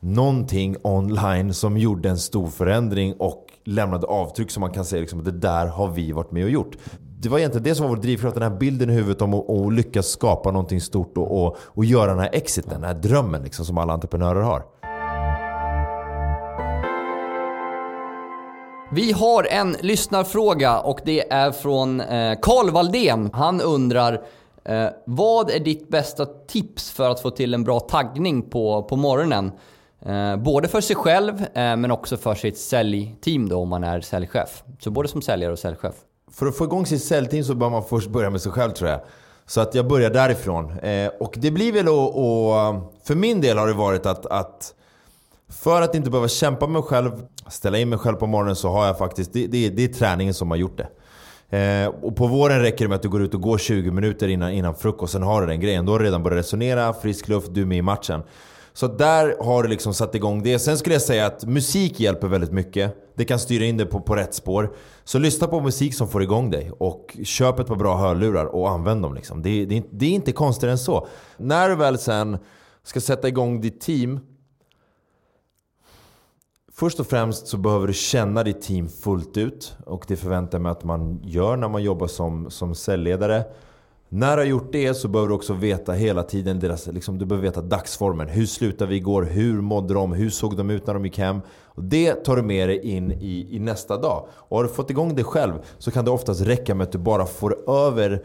någonting 0.00 0.76
online 0.82 1.54
som 1.54 1.78
gjorde 1.78 2.08
en 2.08 2.18
stor 2.18 2.46
förändring 2.46 3.14
och 3.18 3.46
lämnade 3.64 4.06
avtryck 4.06 4.50
som 4.50 4.60
man 4.60 4.72
kan 4.72 4.84
säga 4.84 5.00
liksom, 5.00 5.24
det 5.24 5.32
där 5.32 5.66
har 5.66 5.88
vi 5.88 6.12
varit 6.12 6.32
med 6.32 6.44
och 6.44 6.50
gjort 6.50 6.76
det 7.20 7.28
var 7.28 7.38
egentligen 7.38 7.64
det 7.64 7.74
som 7.74 7.82
var 7.82 7.96
vår 7.96 8.02
drivkraft, 8.02 8.34
den 8.34 8.52
här 8.52 8.58
bilden 8.58 8.90
i 8.90 8.92
huvudet 8.92 9.22
om 9.22 9.34
att, 9.34 9.50
att 9.50 9.72
lyckas 9.72 10.06
skapa 10.06 10.50
någonting 10.50 10.80
stort 10.80 11.18
och, 11.18 11.44
och, 11.44 11.56
och 11.60 11.84
göra 11.84 12.10
den 12.10 12.18
här 12.18 12.30
exiten, 12.32 12.72
den 12.72 12.84
här 12.84 12.94
drömmen 12.94 13.42
liksom, 13.42 13.64
som 13.64 13.78
alla 13.78 13.92
entreprenörer 13.92 14.40
har. 14.40 14.62
Vi 18.92 19.12
har 19.12 19.44
en 19.44 19.76
lyssnarfråga 19.80 20.80
och 20.80 21.00
det 21.04 21.32
är 21.32 21.52
från 21.52 21.98
Karl 22.42 22.68
eh, 22.68 22.74
Valdén. 22.74 23.30
Han 23.32 23.60
undrar 23.60 24.22
eh, 24.64 24.86
vad 25.06 25.50
är 25.50 25.60
ditt 25.60 25.88
bästa 25.88 26.26
tips 26.26 26.90
för 26.90 27.10
att 27.10 27.20
få 27.20 27.30
till 27.30 27.54
en 27.54 27.64
bra 27.64 27.80
taggning 27.80 28.42
på, 28.42 28.82
på 28.82 28.96
morgonen? 28.96 29.52
Eh, 30.06 30.36
både 30.36 30.68
för 30.68 30.80
sig 30.80 30.96
själv 30.96 31.40
eh, 31.40 31.76
men 31.76 31.90
också 31.90 32.16
för 32.16 32.34
sitt 32.34 32.58
säljteam 32.58 33.48
då 33.48 33.58
om 33.58 33.68
man 33.68 33.84
är 33.84 34.00
säljchef. 34.00 34.62
Så 34.80 34.90
både 34.90 35.08
som 35.08 35.22
säljare 35.22 35.52
och 35.52 35.58
säljchef 35.58 35.94
för 36.38 36.46
att 36.46 36.56
få 36.56 36.64
igång 36.64 36.86
sitt 36.86 37.02
säljteam 37.02 37.44
så 37.44 37.54
bör 37.54 37.70
man 37.70 37.84
först 37.84 38.10
börja 38.10 38.30
med 38.30 38.40
sig 38.40 38.52
själv 38.52 38.70
tror 38.70 38.90
jag. 38.90 39.00
Så 39.46 39.60
att 39.60 39.74
jag 39.74 39.88
börjar 39.88 40.10
därifrån. 40.10 40.78
Eh, 40.78 41.10
och 41.20 41.34
det 41.36 41.50
blir 41.50 41.72
väl 41.72 41.88
att, 41.88 43.06
för 43.06 43.14
min 43.14 43.40
del 43.40 43.58
har 43.58 43.66
det 43.66 43.72
varit 43.72 44.06
att, 44.06 44.26
att 44.26 44.74
för 45.48 45.82
att 45.82 45.94
inte 45.94 46.10
behöva 46.10 46.28
kämpa 46.28 46.66
med 46.66 46.72
mig 46.72 46.82
själv, 46.82 47.10
ställa 47.48 47.78
in 47.78 47.88
mig 47.88 47.98
själv 47.98 48.16
på 48.16 48.26
morgonen 48.26 48.56
så 48.56 48.68
har 48.68 48.86
jag 48.86 48.98
faktiskt, 48.98 49.32
det, 49.32 49.46
det, 49.46 49.68
det 49.68 49.84
är 49.84 49.88
träningen 49.88 50.34
som 50.34 50.50
har 50.50 50.56
gjort 50.56 50.78
det. 50.78 50.88
Eh, 51.50 51.88
och 52.02 52.16
på 52.16 52.26
våren 52.26 52.60
räcker 52.60 52.84
det 52.84 52.88
med 52.88 52.96
att 52.96 53.02
du 53.02 53.08
går 53.08 53.22
ut 53.22 53.34
och 53.34 53.40
går 53.40 53.58
20 53.58 53.90
minuter 53.90 54.28
innan, 54.28 54.50
innan 54.50 54.74
frukosten 54.74 55.22
har 55.22 55.40
du 55.40 55.46
den 55.46 55.60
grejen. 55.60 55.86
Då 55.86 55.92
har 55.92 55.98
du 55.98 56.04
redan 56.04 56.22
börjat 56.22 56.38
resonera, 56.38 56.92
frisk 56.92 57.28
luft, 57.28 57.54
du 57.54 57.62
är 57.62 57.66
med 57.66 57.78
i 57.78 57.82
matchen. 57.82 58.22
Så 58.76 58.86
där 58.86 59.36
har 59.40 59.62
du 59.62 59.68
liksom 59.68 59.94
satt 59.94 60.14
igång 60.14 60.42
det. 60.42 60.58
Sen 60.58 60.78
skulle 60.78 60.94
jag 60.94 61.02
säga 61.02 61.26
att 61.26 61.44
musik 61.44 62.00
hjälper 62.00 62.28
väldigt 62.28 62.52
mycket. 62.52 63.12
Det 63.14 63.24
kan 63.24 63.38
styra 63.38 63.64
in 63.64 63.76
dig 63.76 63.86
på, 63.86 64.00
på 64.00 64.16
rätt 64.16 64.34
spår. 64.34 64.74
Så 65.04 65.18
lyssna 65.18 65.46
på 65.46 65.60
musik 65.60 65.94
som 65.94 66.08
får 66.08 66.22
igång 66.22 66.50
dig. 66.50 66.70
Och 66.78 67.16
köp 67.24 67.58
ett 67.58 67.66
par 67.66 67.76
bra 67.76 67.96
hörlurar 67.96 68.44
och 68.44 68.70
använd 68.70 69.02
dem. 69.02 69.14
Liksom. 69.14 69.42
Det, 69.42 69.64
det, 69.64 69.84
det 69.90 70.06
är 70.06 70.10
inte 70.10 70.32
konstigare 70.32 70.72
än 70.72 70.78
så. 70.78 71.06
När 71.36 71.68
du 71.68 71.74
väl 71.74 71.98
sen 71.98 72.38
ska 72.82 73.00
sätta 73.00 73.28
igång 73.28 73.60
ditt 73.60 73.80
team. 73.80 74.20
Först 76.72 77.00
och 77.00 77.06
främst 77.06 77.46
så 77.46 77.56
behöver 77.56 77.86
du 77.86 77.92
känna 77.92 78.42
ditt 78.42 78.62
team 78.62 78.88
fullt 78.88 79.36
ut. 79.36 79.76
Och 79.86 80.04
det 80.08 80.16
förväntar 80.16 80.58
jag 80.58 80.62
mig 80.62 80.72
att 80.72 80.84
man 80.84 81.20
gör 81.24 81.56
när 81.56 81.68
man 81.68 81.82
jobbar 81.82 82.06
som, 82.06 82.50
som 82.50 82.74
säljledare. 82.74 83.44
När 84.16 84.36
du 84.36 84.42
har 84.42 84.46
gjort 84.46 84.72
det 84.72 84.94
så 84.94 85.08
behöver 85.08 85.28
du 85.28 85.34
också 85.34 85.54
veta 85.54 85.92
hela 85.92 86.22
tiden 86.22 86.60
deras, 86.60 86.86
liksom, 86.86 87.18
du 87.18 87.24
behöver 87.26 87.48
veta 87.48 87.62
dagsformen. 87.62 88.28
Hur 88.28 88.46
slutade 88.46 88.90
vi 88.90 88.96
igår? 88.96 89.22
Hur 89.22 89.60
mådde 89.60 89.94
de? 89.94 90.12
Hur 90.12 90.30
såg 90.30 90.56
de 90.56 90.70
ut 90.70 90.86
när 90.86 90.94
de 90.94 91.04
gick 91.04 91.18
hem? 91.18 91.40
Och 91.64 91.82
det 91.82 92.14
tar 92.14 92.36
du 92.36 92.42
med 92.42 92.68
dig 92.68 92.80
in 92.86 93.12
i, 93.12 93.56
i 93.56 93.58
nästa 93.58 93.96
dag. 93.96 94.28
Och 94.32 94.56
har 94.56 94.64
du 94.64 94.70
fått 94.70 94.90
igång 94.90 95.14
det 95.14 95.24
själv 95.24 95.52
så 95.78 95.90
kan 95.90 96.04
det 96.04 96.10
oftast 96.10 96.40
räcka 96.40 96.74
med 96.74 96.84
att 96.84 96.92
du 96.92 96.98
bara 96.98 97.26
får 97.26 97.70
över 97.70 98.22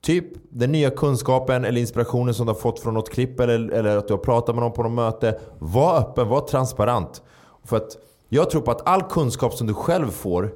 Typ 0.00 0.24
den 0.50 0.72
nya 0.72 0.90
kunskapen 0.90 1.64
eller 1.64 1.80
inspirationen 1.80 2.34
som 2.34 2.46
du 2.46 2.52
har 2.52 2.60
fått 2.60 2.80
från 2.80 2.94
något 2.94 3.10
klipp 3.10 3.40
eller, 3.40 3.70
eller 3.70 3.96
att 3.96 4.08
du 4.08 4.14
har 4.14 4.18
pratat 4.18 4.54
med 4.54 4.62
någon 4.62 4.72
på 4.72 4.82
något 4.82 4.92
möte. 4.92 5.40
Var 5.58 5.98
öppen, 5.98 6.28
var 6.28 6.40
transparent. 6.40 7.22
För 7.64 7.76
att 7.76 7.96
jag 8.28 8.50
tror 8.50 8.62
på 8.62 8.70
att 8.70 8.88
all 8.88 9.02
kunskap 9.02 9.54
som 9.54 9.66
du 9.66 9.74
själv 9.74 10.10
får 10.10 10.52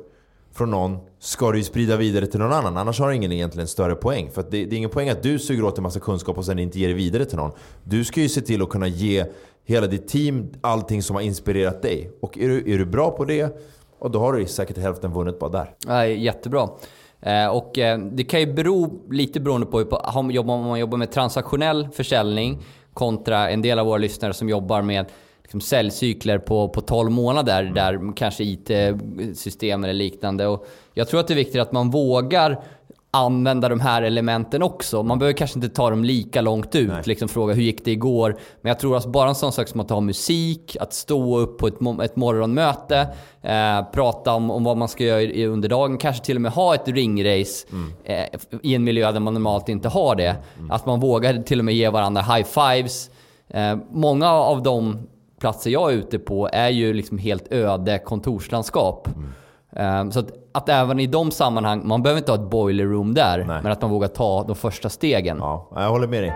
från 0.54 0.70
någon 0.70 0.98
ska 1.18 1.52
du 1.52 1.58
ju 1.58 1.64
sprida 1.64 1.96
vidare 1.96 2.26
till 2.26 2.40
någon 2.40 2.52
annan. 2.52 2.76
Annars 2.76 3.00
har 3.00 3.08
det 3.08 3.16
ingen 3.16 3.32
egentligen 3.32 3.68
större 3.68 3.94
poäng. 3.94 4.30
För 4.30 4.42
det, 4.42 4.64
det, 4.64 4.74
är 4.74 4.78
ingen 4.78 4.90
poäng 4.90 5.08
att 5.08 5.22
du 5.22 5.38
suger 5.38 5.64
åt 5.64 5.78
en 5.78 5.82
massa 5.82 6.00
kunskap 6.00 6.38
och 6.38 6.44
sen 6.44 6.58
inte 6.58 6.78
ger 6.78 6.88
det 6.88 6.94
vidare 6.94 7.24
till 7.24 7.36
någon. 7.36 7.52
Du 7.84 8.04
ska 8.04 8.20
ju 8.20 8.28
se 8.28 8.40
till 8.40 8.62
att 8.62 8.68
kunna 8.68 8.86
ge 8.86 9.24
hela 9.64 9.86
ditt 9.86 10.08
team 10.08 10.52
allting 10.60 11.02
som 11.02 11.16
har 11.16 11.22
inspirerat 11.22 11.82
dig. 11.82 12.10
Och 12.20 12.38
är 12.38 12.48
du, 12.48 12.74
är 12.74 12.78
du 12.78 12.84
bra 12.84 13.10
på 13.10 13.24
det, 13.24 13.56
och 13.98 14.10
då 14.10 14.18
har 14.18 14.32
du 14.32 14.46
säkert 14.46 14.78
hälften 14.78 15.12
vunnit 15.12 15.38
bara 15.38 15.50
där. 15.50 15.74
Ja, 15.86 16.06
jättebra. 16.06 16.68
Eh, 17.20 17.46
och 17.46 17.78
eh, 17.78 17.98
det 17.98 18.24
kan 18.24 18.40
ju 18.40 18.52
bero 18.52 19.02
lite 19.10 19.40
beroende 19.40 19.66
på 19.66 19.78
om 19.78 20.26
man 20.46 20.78
jobbar 20.78 20.96
med 20.96 21.12
transaktionell 21.12 21.88
försäljning 21.92 22.62
kontra 22.94 23.50
en 23.50 23.62
del 23.62 23.78
av 23.78 23.86
våra 23.86 23.98
lyssnare 23.98 24.34
som 24.34 24.48
jobbar 24.48 24.82
med 24.82 25.06
liksom 25.52 25.60
säljcykler 25.60 26.38
på, 26.38 26.68
på 26.68 26.80
12 26.80 27.10
månader 27.10 27.62
mm. 27.62 27.74
där 27.74 28.16
kanske 28.16 28.44
IT-system 28.44 29.84
eller 29.84 29.92
liknande. 29.92 30.46
Och 30.46 30.66
jag 30.94 31.08
tror 31.08 31.20
att 31.20 31.28
det 31.28 31.34
är 31.34 31.36
viktigt 31.36 31.60
att 31.60 31.72
man 31.72 31.90
vågar 31.90 32.64
använda 33.10 33.68
de 33.68 33.80
här 33.80 34.02
elementen 34.02 34.62
också. 34.62 35.02
Man 35.02 35.18
behöver 35.18 35.36
kanske 35.36 35.58
inte 35.58 35.68
ta 35.68 35.90
dem 35.90 36.04
lika 36.04 36.40
långt 36.40 36.74
ut. 36.74 37.06
Liksom 37.06 37.28
fråga 37.28 37.54
hur 37.54 37.62
gick 37.62 37.84
det 37.84 37.90
igår? 37.90 38.36
Men 38.60 38.70
jag 38.70 38.78
tror 38.78 38.96
att 38.96 39.06
bara 39.06 39.28
en 39.28 39.34
sån 39.34 39.52
sak 39.52 39.68
som 39.68 39.80
att 39.80 39.90
ha 39.90 40.00
musik, 40.00 40.76
att 40.80 40.92
stå 40.92 41.38
upp 41.38 41.58
på 41.58 41.66
ett, 41.66 41.74
ett 42.02 42.16
morgonmöte, 42.16 43.08
eh, 43.42 43.84
prata 43.92 44.34
om, 44.34 44.50
om 44.50 44.64
vad 44.64 44.76
man 44.76 44.88
ska 44.88 45.04
göra 45.04 45.46
under 45.48 45.68
dagen, 45.68 45.98
kanske 45.98 46.24
till 46.24 46.36
och 46.36 46.42
med 46.42 46.52
ha 46.52 46.74
ett 46.74 46.88
ringrace 46.88 47.66
mm. 47.72 47.92
eh, 48.04 48.40
i 48.62 48.74
en 48.74 48.84
miljö 48.84 49.12
där 49.12 49.20
man 49.20 49.34
normalt 49.34 49.68
inte 49.68 49.88
har 49.88 50.16
det. 50.16 50.36
Mm. 50.58 50.70
Att 50.70 50.86
man 50.86 51.00
vågar 51.00 51.42
till 51.42 51.58
och 51.58 51.64
med 51.64 51.74
ge 51.74 51.88
varandra 51.88 52.22
high-fives. 52.22 53.10
Eh, 53.48 53.76
många 53.90 54.30
av 54.30 54.62
de 54.62 55.08
platser 55.42 55.70
jag 55.70 55.92
är 55.92 55.96
ute 55.96 56.18
på 56.18 56.48
är 56.52 56.68
ju 56.68 56.92
liksom 56.92 57.18
helt 57.18 57.52
öde 57.52 57.98
kontorslandskap. 57.98 59.08
Mm. 59.76 60.12
Så 60.12 60.20
att, 60.20 60.26
att, 60.52 60.68
även 60.68 61.00
i 61.00 61.06
de 61.06 61.30
sammanhang, 61.30 61.82
man 61.84 62.02
behöver 62.02 62.18
inte 62.18 62.32
ha 62.32 62.38
ett 62.38 62.50
boiler 62.50 62.84
room 62.84 63.14
där, 63.14 63.38
Nej. 63.38 63.60
men 63.62 63.72
att 63.72 63.82
man 63.82 63.90
vågar 63.90 64.08
ta 64.08 64.44
de 64.44 64.56
första 64.56 64.88
stegen. 64.88 65.36
Ja, 65.40 65.68
jag 65.74 65.90
håller 65.90 66.06
med 66.06 66.22
dig. 66.22 66.32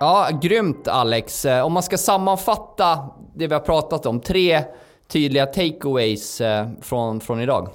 Ja, 0.00 0.28
grymt 0.42 0.88
Alex. 0.88 1.44
Eh, 1.44 1.66
om 1.66 1.72
man 1.72 1.82
ska 1.82 1.98
sammanfatta 1.98 2.98
det 3.34 3.46
vi 3.46 3.54
har 3.54 3.60
pratat 3.60 4.06
om, 4.06 4.20
tre 4.20 4.62
tydliga 5.08 5.46
takeaways 5.46 6.40
eh, 6.40 6.68
från, 6.80 7.20
från 7.20 7.40
idag. 7.40 7.68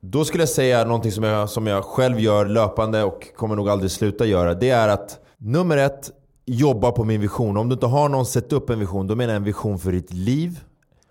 Då 0.00 0.24
skulle 0.24 0.42
jag 0.42 0.48
säga 0.48 0.84
någonting 0.84 1.12
som 1.12 1.24
jag, 1.24 1.48
som 1.48 1.66
jag 1.66 1.84
själv 1.84 2.20
gör 2.20 2.46
löpande 2.46 3.02
och 3.02 3.36
kommer 3.36 3.56
nog 3.56 3.68
aldrig 3.68 3.90
sluta 3.90 4.26
göra. 4.26 4.54
Det 4.54 4.70
är 4.70 4.88
att 4.88 5.18
nummer 5.36 5.76
ett, 5.76 6.10
jobba 6.48 6.92
på 6.92 7.04
min 7.04 7.20
vision. 7.20 7.56
Om 7.56 7.68
du 7.68 7.72
inte 7.72 7.86
har 7.86 8.08
någon 8.08 8.26
sett 8.26 8.52
upp 8.52 8.70
en 8.70 8.78
vision, 8.78 9.06
då 9.06 9.14
menar 9.14 9.32
jag 9.32 9.36
en 9.36 9.44
vision 9.44 9.78
för 9.78 9.92
ditt 9.92 10.12
liv. 10.12 10.60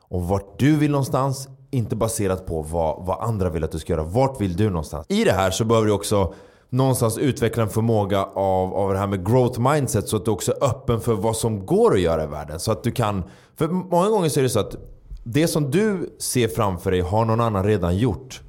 Och 0.09 0.23
vart 0.23 0.59
du 0.59 0.75
vill 0.75 0.91
någonstans. 0.91 1.47
Inte 1.71 1.95
baserat 1.95 2.45
på 2.45 2.61
vad, 2.61 3.05
vad 3.05 3.21
andra 3.21 3.49
vill 3.49 3.63
att 3.63 3.71
du 3.71 3.79
ska 3.79 3.93
göra. 3.93 4.03
Vart 4.03 4.41
vill 4.41 4.55
du 4.55 4.69
någonstans? 4.69 5.05
I 5.09 5.23
det 5.23 5.31
här 5.31 5.51
så 5.51 5.65
behöver 5.65 5.87
du 5.87 5.93
också 5.93 6.33
någonstans 6.69 7.17
utveckla 7.17 7.63
en 7.63 7.69
förmåga 7.69 8.23
av, 8.23 8.73
av 8.73 8.93
det 8.93 8.99
här 8.99 9.07
med 9.07 9.27
growth 9.27 9.59
mindset 9.59 10.07
så 10.07 10.17
att 10.17 10.25
du 10.25 10.31
också 10.31 10.51
är 10.51 10.63
öppen 10.63 10.99
för 10.99 11.13
vad 11.13 11.35
som 11.35 11.65
går 11.65 11.93
att 11.93 12.01
göra 12.01 12.23
i 12.23 12.27
världen. 12.27 12.59
Så 12.59 12.71
att 12.71 12.83
du 12.83 12.91
kan... 12.91 13.23
För 13.55 13.67
många 13.67 14.09
gånger 14.09 14.29
så 14.29 14.39
är 14.39 14.43
det 14.43 14.49
så 14.49 14.59
att 14.59 14.75
det 15.23 15.47
som 15.47 15.71
du 15.71 16.15
ser 16.19 16.47
framför 16.47 16.91
dig 16.91 17.01
har 17.01 17.25
någon 17.25 17.41
annan 17.41 17.63
redan 17.63 17.97
gjort. 17.97 18.41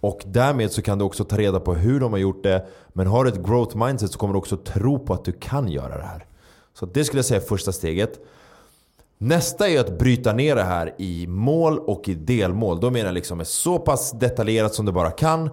Och 0.00 0.20
därmed 0.26 0.72
så 0.72 0.82
kan 0.82 0.98
du 0.98 1.04
också 1.04 1.24
ta 1.24 1.36
reda 1.36 1.60
på 1.60 1.74
hur 1.74 2.00
de 2.00 2.12
har 2.12 2.18
gjort 2.18 2.42
det. 2.42 2.66
Men 2.92 3.06
har 3.06 3.24
du 3.24 3.30
ett 3.30 3.46
growth 3.46 3.76
mindset 3.76 4.12
så 4.12 4.18
kommer 4.18 4.34
du 4.34 4.38
också 4.38 4.56
tro 4.56 4.98
på 4.98 5.14
att 5.14 5.24
du 5.24 5.32
kan 5.32 5.68
göra 5.68 5.96
det 5.96 6.04
här. 6.04 6.26
Så 6.74 6.86
det 6.86 7.04
skulle 7.04 7.18
jag 7.18 7.26
säga 7.26 7.40
är 7.40 7.44
första 7.44 7.72
steget. 7.72 8.20
Nästa 9.18 9.68
är 9.68 9.80
att 9.80 9.98
bryta 9.98 10.32
ner 10.32 10.56
det 10.56 10.62
här 10.62 10.94
i 10.98 11.26
mål 11.26 11.78
och 11.78 12.08
i 12.08 12.14
delmål. 12.14 12.80
Då 12.80 12.90
menar 12.90 13.06
jag 13.06 13.14
liksom 13.14 13.44
så 13.44 13.78
pass 13.78 14.12
detaljerat 14.12 14.74
som 14.74 14.86
du 14.86 14.92
bara 14.92 15.10
kan. 15.10 15.50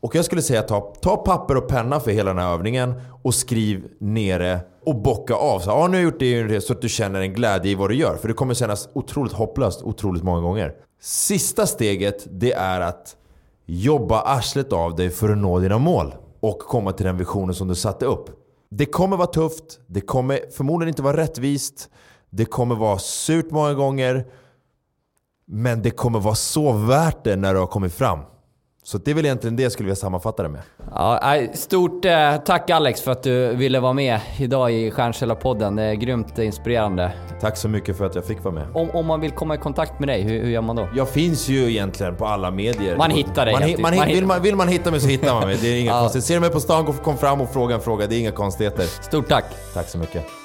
Och 0.00 0.14
jag 0.14 0.24
skulle 0.24 0.42
säga 0.42 0.62
ta, 0.62 0.80
ta 0.80 1.16
papper 1.16 1.56
och 1.56 1.68
penna 1.68 2.00
för 2.00 2.10
hela 2.10 2.30
den 2.30 2.42
här 2.42 2.52
övningen 2.52 2.94
och 3.22 3.34
skriv 3.34 3.88
ner 4.00 4.38
det 4.38 4.60
och 4.84 5.02
bocka 5.02 5.34
av. 5.34 5.60
Så, 5.60 5.70
ah, 5.70 5.86
nu 5.86 5.96
har 5.96 6.02
jag 6.02 6.02
gjort 6.02 6.20
det 6.48 6.60
så 6.60 6.72
att 6.72 6.82
du 6.82 6.88
känner 6.88 7.20
en 7.20 7.32
glädje 7.32 7.72
i 7.72 7.74
vad 7.74 7.90
du 7.90 7.96
gör. 7.96 8.16
För 8.16 8.28
det 8.28 8.34
kommer 8.34 8.54
kännas 8.54 8.88
otroligt 8.92 9.32
hopplöst 9.32 9.82
otroligt 9.82 10.22
många 10.22 10.40
gånger. 10.40 10.74
Sista 11.00 11.66
steget 11.66 12.26
det 12.30 12.52
är 12.52 12.80
att 12.80 13.16
jobba 13.68 14.20
arslet 14.20 14.72
av 14.72 14.96
dig 14.96 15.10
för 15.10 15.28
att 15.28 15.38
nå 15.38 15.58
dina 15.58 15.78
mål. 15.78 16.14
Och 16.40 16.58
komma 16.58 16.92
till 16.92 17.06
den 17.06 17.16
visionen 17.16 17.54
som 17.54 17.68
du 17.68 17.74
satte 17.74 18.06
upp. 18.06 18.30
Det 18.70 18.86
kommer 18.86 19.16
vara 19.16 19.26
tufft, 19.26 19.80
det 19.86 20.00
kommer 20.00 20.40
förmodligen 20.56 20.88
inte 20.88 21.02
vara 21.02 21.16
rättvist. 21.16 21.88
Det 22.30 22.44
kommer 22.44 22.74
vara 22.74 22.98
surt 22.98 23.50
många 23.50 23.74
gånger. 23.74 24.26
Men 25.46 25.82
det 25.82 25.90
kommer 25.90 26.20
vara 26.20 26.34
så 26.34 26.72
värt 26.72 27.24
det 27.24 27.36
när 27.36 27.54
du 27.54 27.60
har 27.60 27.66
kommit 27.66 27.94
fram. 27.94 28.18
Så 28.88 28.98
det 28.98 29.10
är 29.10 29.14
väl 29.14 29.24
egentligen 29.24 29.56
det 29.56 29.62
jag 29.62 29.72
skulle 29.72 29.86
vilja 29.86 29.96
sammanfatta 29.96 30.42
det 30.42 30.48
med. 30.48 30.60
Ja, 30.94 31.42
stort 31.54 32.04
eh, 32.04 32.36
tack 32.36 32.70
Alex 32.70 33.00
för 33.02 33.12
att 33.12 33.22
du 33.22 33.54
ville 33.54 33.80
vara 33.80 33.92
med 33.92 34.20
idag 34.38 34.72
i 34.72 34.90
Stjärnsällarpodden. 34.90 35.76
Det 35.76 35.82
är 35.82 35.94
grymt 35.94 36.38
inspirerande. 36.38 37.12
Tack 37.40 37.56
så 37.56 37.68
mycket 37.68 37.98
för 37.98 38.06
att 38.06 38.14
jag 38.14 38.24
fick 38.24 38.44
vara 38.44 38.54
med. 38.54 38.66
Om, 38.74 38.90
om 38.90 39.06
man 39.06 39.20
vill 39.20 39.30
komma 39.30 39.54
i 39.54 39.58
kontakt 39.58 39.98
med 39.98 40.08
dig, 40.08 40.22
hur, 40.22 40.42
hur 40.42 40.50
gör 40.50 40.60
man 40.60 40.76
då? 40.76 40.88
Jag 40.94 41.08
finns 41.08 41.48
ju 41.48 41.70
egentligen 41.70 42.16
på 42.16 42.26
alla 42.26 42.50
medier. 42.50 42.96
Man 42.96 43.10
hittar 43.10 43.46
dig. 43.46 43.54
Man, 43.54 43.62
man, 43.62 43.82
man, 43.82 43.96
man 43.96 44.08
vill, 44.08 44.26
man, 44.26 44.42
vill 44.42 44.56
man 44.56 44.68
hitta 44.68 44.90
mig 44.90 45.00
så 45.00 45.08
hittar 45.08 45.34
man 45.34 45.46
mig. 45.46 45.58
Det 45.62 45.68
är 45.68 45.80
inga 45.80 45.90
ja. 45.94 46.00
konstigt. 46.00 46.24
Ser 46.24 46.34
du 46.34 46.40
mig 46.40 46.50
på 46.50 46.60
stan, 46.60 46.86
kom 46.86 47.16
fram 47.16 47.40
och 47.40 47.50
fråga 47.50 47.74
en 47.74 47.80
fråga. 47.80 48.06
Det 48.06 48.14
är 48.14 48.20
inga 48.20 48.32
konstigheter. 48.32 48.84
Stort 48.84 49.28
tack. 49.28 49.44
Tack 49.74 49.88
så 49.88 49.98
mycket. 49.98 50.37